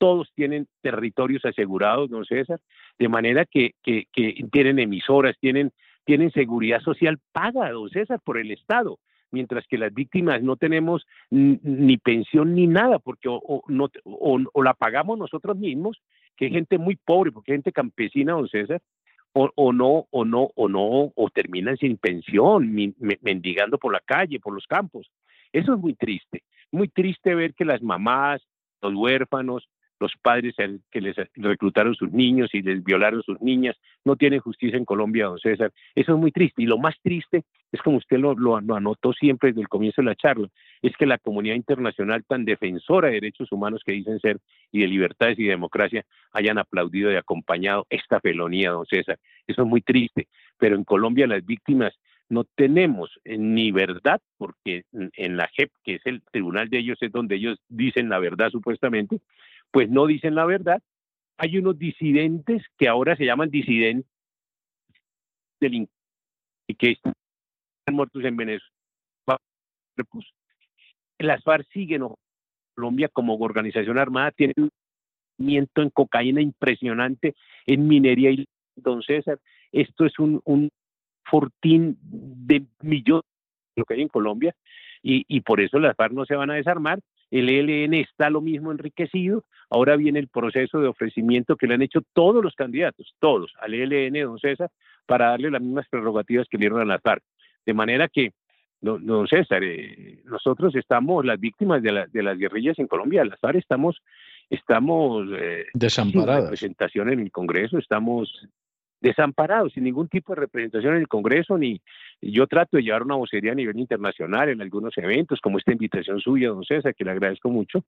todos 0.00 0.32
tienen 0.34 0.66
territorios 0.80 1.44
asegurados, 1.44 2.08
don 2.08 2.24
César, 2.24 2.58
de 2.98 3.08
manera 3.10 3.44
que, 3.44 3.74
que, 3.82 4.06
tienen 4.50 4.78
emisoras, 4.78 5.36
tienen, 5.38 5.72
tienen 6.04 6.30
seguridad 6.30 6.80
social 6.80 7.18
paga, 7.32 7.70
don 7.70 7.90
César, 7.90 8.18
por 8.24 8.38
el 8.38 8.50
Estado, 8.50 8.98
mientras 9.30 9.66
que 9.66 9.76
las 9.76 9.92
víctimas 9.92 10.42
no 10.42 10.56
tenemos 10.56 11.06
ni 11.28 11.98
pensión 11.98 12.54
ni 12.54 12.66
nada, 12.66 12.98
porque 12.98 13.28
o, 13.28 14.62
la 14.64 14.72
pagamos 14.72 15.18
nosotros 15.18 15.58
mismos, 15.58 16.00
que 16.34 16.46
hay 16.46 16.50
gente 16.50 16.78
muy 16.78 16.96
pobre, 16.96 17.30
porque 17.30 17.52
hay 17.52 17.58
gente 17.58 17.72
campesina, 17.72 18.32
don 18.32 18.48
César, 18.48 18.80
o, 19.34 19.72
no, 19.72 20.06
o 20.10 20.24
no, 20.24 20.48
o 20.56 20.66
no, 20.66 21.12
o 21.14 21.30
terminan 21.30 21.76
sin 21.76 21.98
pensión, 21.98 22.74
mendigando 23.20 23.76
por 23.76 23.92
la 23.92 24.00
calle, 24.00 24.40
por 24.40 24.54
los 24.54 24.66
campos. 24.66 25.10
Eso 25.52 25.74
es 25.74 25.78
muy 25.78 25.92
triste, 25.92 26.42
muy 26.72 26.88
triste 26.88 27.34
ver 27.34 27.52
que 27.52 27.66
las 27.66 27.82
mamás, 27.82 28.40
los 28.80 28.94
huérfanos, 28.94 29.68
los 30.00 30.12
padres 30.20 30.54
que 30.90 31.00
les 31.00 31.14
reclutaron 31.34 31.94
sus 31.94 32.10
niños 32.10 32.50
y 32.54 32.62
les 32.62 32.82
violaron 32.82 33.22
sus 33.22 33.40
niñas, 33.40 33.76
no 34.04 34.16
tienen 34.16 34.40
justicia 34.40 34.78
en 34.78 34.84
Colombia, 34.84 35.26
don 35.26 35.38
César. 35.38 35.72
Eso 35.94 36.12
es 36.14 36.18
muy 36.18 36.32
triste. 36.32 36.62
Y 36.62 36.66
lo 36.66 36.78
más 36.78 36.94
triste 37.02 37.44
es 37.70 37.80
como 37.82 37.98
usted 37.98 38.18
lo, 38.18 38.34
lo, 38.34 38.56
anotó 38.56 39.12
siempre 39.12 39.50
desde 39.50 39.60
el 39.60 39.68
comienzo 39.68 40.00
de 40.02 40.06
la 40.06 40.16
charla, 40.16 40.48
es 40.82 40.96
que 40.96 41.06
la 41.06 41.18
comunidad 41.18 41.54
internacional 41.54 42.24
tan 42.24 42.44
defensora 42.44 43.08
de 43.08 43.14
derechos 43.14 43.52
humanos 43.52 43.82
que 43.84 43.92
dicen 43.92 44.18
ser 44.20 44.38
y 44.72 44.80
de 44.80 44.88
libertades 44.88 45.38
y 45.38 45.44
democracia 45.44 46.04
hayan 46.32 46.58
aplaudido 46.58 47.12
y 47.12 47.16
acompañado 47.16 47.86
esta 47.90 48.20
felonía, 48.20 48.70
don 48.70 48.86
César. 48.86 49.18
Eso 49.46 49.62
es 49.62 49.68
muy 49.68 49.82
triste, 49.82 50.28
pero 50.58 50.76
en 50.76 50.84
Colombia 50.84 51.26
las 51.26 51.44
víctimas 51.44 51.92
no 52.30 52.44
tenemos 52.44 53.10
ni 53.24 53.72
verdad, 53.72 54.20
porque 54.38 54.84
en 54.92 55.36
la 55.36 55.50
JEP, 55.52 55.70
que 55.84 55.96
es 55.96 56.02
el 56.04 56.22
tribunal 56.30 56.70
de 56.70 56.78
ellos, 56.78 56.96
es 57.00 57.10
donde 57.10 57.34
ellos 57.34 57.58
dicen 57.68 58.08
la 58.08 58.20
verdad 58.20 58.50
supuestamente, 58.50 59.20
pues 59.70 59.88
no 59.88 60.06
dicen 60.06 60.34
la 60.34 60.44
verdad. 60.44 60.82
Hay 61.38 61.56
unos 61.58 61.78
disidentes 61.78 62.62
que 62.78 62.88
ahora 62.88 63.16
se 63.16 63.24
llaman 63.24 63.50
disidentes 63.50 64.06
y 65.60 66.74
que 66.74 66.90
están 66.92 67.14
muertos 67.90 68.24
en 68.24 68.36
Venezuela. 68.36 68.70
Las 71.18 71.42
FARC 71.42 71.66
siguen 71.72 72.06
Colombia 72.74 73.08
como 73.08 73.36
organización 73.36 73.98
armada, 73.98 74.30
tiene 74.30 74.54
un 74.56 74.70
movimiento 75.38 75.82
en 75.82 75.90
cocaína 75.90 76.40
impresionante, 76.40 77.34
en 77.66 77.86
minería 77.86 78.30
y 78.30 78.46
don 78.76 79.02
César. 79.02 79.38
Esto 79.72 80.06
es 80.06 80.18
un, 80.18 80.70
fortín 81.24 81.96
de 82.02 82.64
millones 82.80 83.24
lo 83.76 83.84
que 83.84 83.94
hay 83.94 84.02
en 84.02 84.08
Colombia 84.08 84.52
y, 85.00 85.24
y 85.28 85.42
por 85.42 85.60
eso 85.60 85.78
las 85.78 85.94
FARC 85.94 86.12
no 86.12 86.24
se 86.24 86.34
van 86.34 86.50
a 86.50 86.54
desarmar. 86.54 87.00
El 87.30 87.48
ELN 87.48 87.94
está 87.94 88.28
lo 88.28 88.40
mismo 88.40 88.72
enriquecido. 88.72 89.44
Ahora 89.68 89.96
viene 89.96 90.18
el 90.18 90.28
proceso 90.28 90.80
de 90.80 90.88
ofrecimiento 90.88 91.56
que 91.56 91.66
le 91.66 91.74
han 91.74 91.82
hecho 91.82 92.00
todos 92.12 92.42
los 92.42 92.54
candidatos, 92.54 93.14
todos, 93.20 93.52
al 93.60 93.74
ELN, 93.74 94.24
don 94.24 94.38
César, 94.38 94.70
para 95.06 95.30
darle 95.30 95.50
las 95.50 95.62
mismas 95.62 95.86
prerrogativas 95.88 96.48
que 96.48 96.56
le 96.56 96.62
dieron 96.62 96.80
a 96.80 96.84
las 96.84 97.02
FARC. 97.02 97.22
De 97.64 97.74
manera 97.74 98.08
que, 98.08 98.32
don, 98.80 99.28
César, 99.28 99.62
eh, 99.62 100.22
nosotros 100.24 100.74
estamos, 100.74 101.24
las 101.24 101.38
víctimas 101.38 101.82
de, 101.82 102.06
de 102.10 102.22
las 102.22 102.36
guerrillas 102.36 102.78
en 102.78 102.88
Colombia, 102.88 103.24
las 103.24 103.38
FARC, 103.38 103.58
estamos, 103.58 104.02
estamos 104.48 105.28
eh, 105.38 105.66
desamparadas. 105.72 106.44
representación 106.44 107.12
en 107.12 107.20
el 107.20 107.30
Congreso, 107.30 107.78
estamos 107.78 108.48
desamparados, 109.00 109.72
sin 109.72 109.84
ningún 109.84 110.08
tipo 110.08 110.34
de 110.34 110.40
representación 110.40 110.94
en 110.94 111.00
el 111.00 111.08
Congreso, 111.08 111.56
ni 111.56 111.80
yo 112.20 112.46
trato 112.46 112.76
de 112.76 112.82
llevar 112.82 113.02
una 113.02 113.14
vocería 113.14 113.52
a 113.52 113.54
nivel 113.54 113.78
internacional 113.78 114.48
en 114.50 114.60
algunos 114.60 114.96
eventos, 114.98 115.40
como 115.40 115.58
esta 115.58 115.72
invitación 115.72 116.20
suya, 116.20 116.48
don 116.48 116.64
César, 116.64 116.94
que 116.94 117.04
le 117.04 117.12
agradezco 117.12 117.48
mucho, 117.48 117.84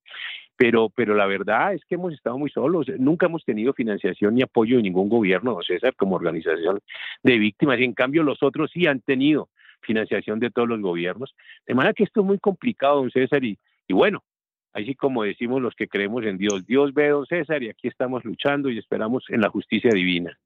pero, 0.57 0.89
pero 0.89 1.15
la 1.15 1.27
verdad 1.27 1.75
es 1.75 1.85
que 1.85 1.97
hemos 1.97 2.15
estado 2.15 2.39
muy 2.39 2.51
solos, 2.51 2.87
nunca 2.99 3.27
hemos 3.27 3.45
tenido 3.45 3.73
financiación 3.75 4.35
ni 4.35 4.43
apoyo 4.43 4.77
de 4.77 4.83
ningún 4.83 5.09
gobierno, 5.09 5.53
don 5.53 5.63
César, 5.63 5.95
como 5.97 6.17
organización 6.17 6.81
de 7.23 7.39
víctimas, 7.39 7.79
y 7.79 7.85
en 7.85 7.93
cambio 7.93 8.23
los 8.23 8.43
otros 8.43 8.71
sí 8.73 8.87
han 8.87 9.01
tenido 9.01 9.49
financiación 9.83 10.39
de 10.39 10.51
todos 10.51 10.69
los 10.69 10.81
gobiernos, 10.81 11.35
de 11.67 11.75
manera 11.75 11.93
que 11.93 12.05
esto 12.05 12.21
es 12.21 12.27
muy 12.27 12.39
complicado, 12.39 12.97
don 12.97 13.11
César, 13.11 13.45
y, 13.45 13.59
y 13.87 13.93
bueno, 13.93 14.23
así 14.73 14.95
como 14.95 15.25
decimos 15.25 15.61
los 15.61 15.75
que 15.75 15.89
creemos 15.89 16.25
en 16.25 16.39
Dios, 16.39 16.67
Dios 16.67 16.95
ve, 16.95 17.09
don 17.09 17.27
César, 17.27 17.63
y 17.63 17.69
aquí 17.69 17.89
estamos 17.89 18.25
luchando 18.25 18.71
y 18.71 18.79
esperamos 18.79 19.25
en 19.29 19.43
la 19.43 19.51
justicia 19.51 19.91
divina. 19.93 20.39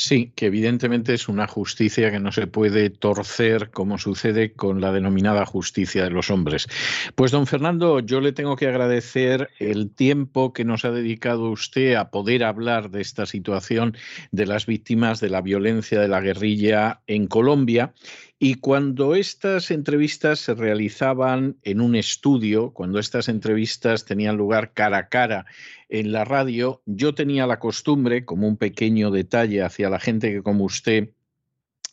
Sí, 0.00 0.32
que 0.36 0.46
evidentemente 0.46 1.12
es 1.12 1.26
una 1.26 1.48
justicia 1.48 2.12
que 2.12 2.20
no 2.20 2.30
se 2.30 2.46
puede 2.46 2.88
torcer 2.88 3.72
como 3.72 3.98
sucede 3.98 4.52
con 4.52 4.80
la 4.80 4.92
denominada 4.92 5.44
justicia 5.44 6.04
de 6.04 6.10
los 6.10 6.30
hombres. 6.30 6.68
Pues 7.16 7.32
don 7.32 7.48
Fernando, 7.48 7.98
yo 7.98 8.20
le 8.20 8.30
tengo 8.30 8.54
que 8.54 8.68
agradecer 8.68 9.50
el 9.58 9.90
tiempo 9.90 10.52
que 10.52 10.64
nos 10.64 10.84
ha 10.84 10.92
dedicado 10.92 11.50
usted 11.50 11.96
a 11.96 12.12
poder 12.12 12.44
hablar 12.44 12.92
de 12.92 13.00
esta 13.00 13.26
situación 13.26 13.96
de 14.30 14.46
las 14.46 14.66
víctimas 14.66 15.18
de 15.18 15.30
la 15.30 15.42
violencia 15.42 16.00
de 16.00 16.06
la 16.06 16.20
guerrilla 16.20 17.00
en 17.08 17.26
Colombia 17.26 17.92
y 18.40 18.54
cuando 18.54 19.16
estas 19.16 19.72
entrevistas 19.72 20.38
se 20.38 20.54
realizaban 20.54 21.56
en 21.64 21.80
un 21.80 21.96
estudio, 21.96 22.70
cuando 22.72 23.00
estas 23.00 23.28
entrevistas 23.28 24.04
tenían 24.04 24.36
lugar 24.36 24.72
cara 24.72 24.98
a 24.98 25.08
cara 25.08 25.46
en 25.88 26.12
la 26.12 26.24
radio, 26.24 26.80
yo 26.86 27.14
tenía 27.14 27.48
la 27.48 27.58
costumbre, 27.58 28.24
como 28.24 28.46
un 28.46 28.56
pequeño 28.56 29.10
detalle 29.10 29.62
hacia 29.62 29.90
la 29.90 29.98
gente 29.98 30.30
que 30.30 30.42
como 30.42 30.64
usted 30.64 31.10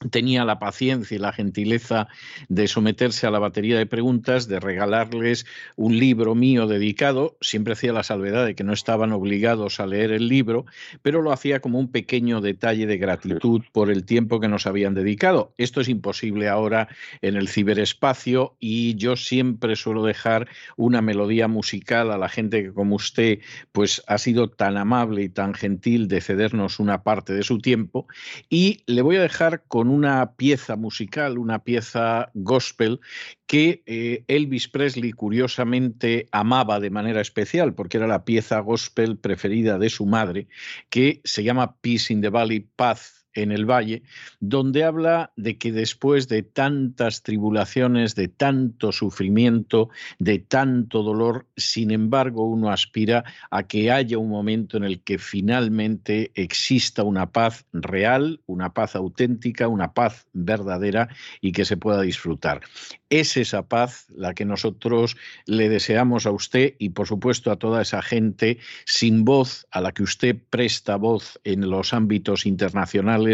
tenía 0.10 0.44
la 0.44 0.60
paciencia 0.60 1.16
y 1.16 1.20
la 1.20 1.32
gentileza 1.32 2.08
de 2.50 2.68
someterse 2.68 3.28
a 3.28 3.32
la 3.32 3.40
batería 3.40 3.78
de 3.78 3.86
preguntas, 3.86 4.48
de 4.48 4.60
regalarles 4.60 5.46
un 5.76 5.98
libro 5.98 6.36
mío 6.36 6.68
dedicado. 6.68 7.38
Siempre 7.42 7.74
hacía 7.74 7.94
la 7.94 8.04
salvedad 8.04 8.46
de 8.46 8.56
que 8.56 8.64
no 8.64 8.74
estaban 8.74 9.14
obligados 9.14 9.80
a 9.80 9.88
leer 9.88 10.12
el 10.12 10.28
libro, 10.28 10.66
pero 11.02 11.22
lo 11.22 11.32
hacía 11.32 11.62
como 11.62 11.80
un 11.80 11.92
pequeño 11.92 12.42
detalle 12.42 12.86
de 12.86 12.98
gratitud 12.98 13.62
por 13.72 13.90
el 13.90 14.06
tiempo 14.06 14.40
que 14.40 14.48
nos 14.48 14.68
habían 14.68 14.94
dedicado. 14.94 15.54
Esto 15.58 15.82
es 15.82 15.88
imposible 15.88 16.50
ahora 16.50 16.90
en 17.22 17.36
el 17.36 17.48
ciberespacio 17.48 18.56
y 18.60 18.96
yo 18.96 19.16
siempre 19.16 19.76
suelo 19.76 20.04
dejar 20.04 20.48
una 20.76 21.02
melodía 21.02 21.48
musical 21.48 22.12
a 22.12 22.18
la 22.18 22.30
gente 22.30 22.64
que 22.64 22.74
como 22.74 22.96
usted 22.96 23.40
pues 23.72 24.04
ha 24.08 24.18
sido 24.18 24.50
tan 24.50 24.78
amable 24.78 25.24
y 25.24 25.30
tan 25.30 25.54
gentil 25.54 26.08
de 26.08 26.22
cedernos 26.22 26.80
una 26.80 27.04
parte 27.04 27.34
de 27.34 27.44
su 27.44 27.60
tiempo 27.60 28.08
y 28.50 28.84
le 28.88 29.02
voy 29.02 29.16
a 29.18 29.22
dejar 29.22 29.64
con 29.68 29.85
una 29.88 30.34
pieza 30.34 30.76
musical, 30.76 31.38
una 31.38 31.64
pieza 31.64 32.32
gospel 32.34 33.00
que 33.48 33.84
eh, 33.86 34.24
Elvis 34.28 34.68
Presley 34.68 35.12
curiosamente 35.12 36.28
amaba 36.32 36.80
de 36.80 36.90
manera 36.90 37.22
especial 37.22 37.74
porque 37.74 37.98
era 37.98 38.08
la 38.08 38.26
pieza 38.26 38.60
gospel 38.60 39.18
preferida 39.18 39.78
de 39.78 39.90
su 39.90 40.06
madre, 40.06 40.48
que 40.90 41.22
se 41.24 41.44
llama 41.44 41.76
Peace 41.82 42.14
in 42.14 42.22
the 42.22 42.30
Valley, 42.30 42.68
Paz 42.76 43.25
en 43.36 43.52
el 43.52 43.70
Valle, 43.70 44.02
donde 44.40 44.84
habla 44.84 45.32
de 45.36 45.58
que 45.58 45.72
después 45.72 46.28
de 46.28 46.42
tantas 46.42 47.22
tribulaciones, 47.22 48.16
de 48.16 48.30
tanto 48.30 48.92
sufrimiento, 48.92 49.90
de 50.20 50.40
tanto 50.40 51.04
dolor, 51.04 51.46
sin 51.56 51.92
embargo 51.92 52.46
uno 52.46 52.72
aspira 52.72 53.24
a 53.52 53.64
que 53.64 53.92
haya 53.92 54.18
un 54.18 54.30
momento 54.30 54.78
en 54.78 54.86
el 54.86 55.02
que 55.02 55.18
finalmente 55.18 56.32
exista 56.34 57.04
una 57.04 57.32
paz 57.32 57.66
real, 57.74 58.42
una 58.46 58.74
paz 58.74 58.96
auténtica, 58.96 59.68
una 59.68 59.94
paz 59.94 60.26
verdadera 60.34 61.10
y 61.42 61.52
que 61.52 61.66
se 61.66 61.78
pueda 61.78 62.02
disfrutar. 62.02 62.62
Es 63.10 63.38
esa 63.38 63.68
paz 63.68 64.08
la 64.16 64.34
que 64.34 64.46
nosotros 64.46 65.18
le 65.46 65.70
deseamos 65.70 66.26
a 66.26 66.32
usted 66.32 66.76
y 66.80 66.90
por 66.90 67.08
supuesto 67.08 67.52
a 67.52 67.58
toda 67.58 67.82
esa 67.82 68.02
gente 68.02 68.58
sin 68.86 69.26
voz 69.26 69.68
a 69.72 69.82
la 69.82 69.92
que 69.92 70.04
usted 70.04 70.38
presta 70.50 70.96
voz 70.96 71.40
en 71.44 71.70
los 71.70 71.94
ámbitos 71.94 72.46
internacionales 72.46 73.25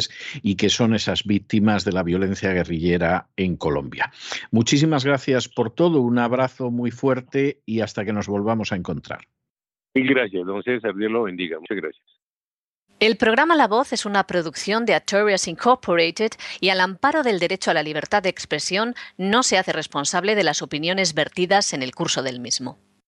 y 0.41 0.55
que 0.55 0.69
son 0.69 0.95
esas 0.95 1.23
víctimas 1.23 1.85
de 1.85 1.91
la 1.91 2.03
violencia 2.03 2.51
guerrillera 2.53 3.27
en 3.35 3.57
Colombia. 3.57 4.11
Muchísimas 4.51 5.05
gracias 5.05 5.47
por 5.47 5.71
todo, 5.71 6.01
un 6.01 6.19
abrazo 6.19 6.71
muy 6.71 6.91
fuerte 6.91 7.61
y 7.65 7.81
hasta 7.81 8.05
que 8.05 8.13
nos 8.13 8.27
volvamos 8.27 8.71
a 8.71 8.75
encontrar. 8.75 9.27
Mil 9.93 10.07
gracias, 10.07 10.45
don 10.45 10.63
César, 10.63 10.95
Dios 10.95 11.11
lo 11.11 11.23
bendiga. 11.23 11.59
Muchas 11.59 11.77
gracias. 11.77 12.05
El 13.01 13.17
programa 13.17 13.55
La 13.55 13.67
Voz 13.67 13.93
es 13.93 14.05
una 14.05 14.27
producción 14.27 14.85
de 14.85 14.93
Artorias 14.93 15.47
Incorporated 15.47 16.29
y 16.59 16.69
al 16.69 16.79
amparo 16.79 17.23
del 17.23 17.39
derecho 17.39 17.71
a 17.71 17.73
la 17.73 17.81
libertad 17.81 18.21
de 18.21 18.29
expresión 18.29 18.93
no 19.17 19.41
se 19.41 19.57
hace 19.57 19.73
responsable 19.73 20.35
de 20.35 20.43
las 20.43 20.61
opiniones 20.61 21.15
vertidas 21.15 21.73
en 21.73 21.81
el 21.81 21.95
curso 21.95 22.21
del 22.21 22.39
mismo. 22.39 22.77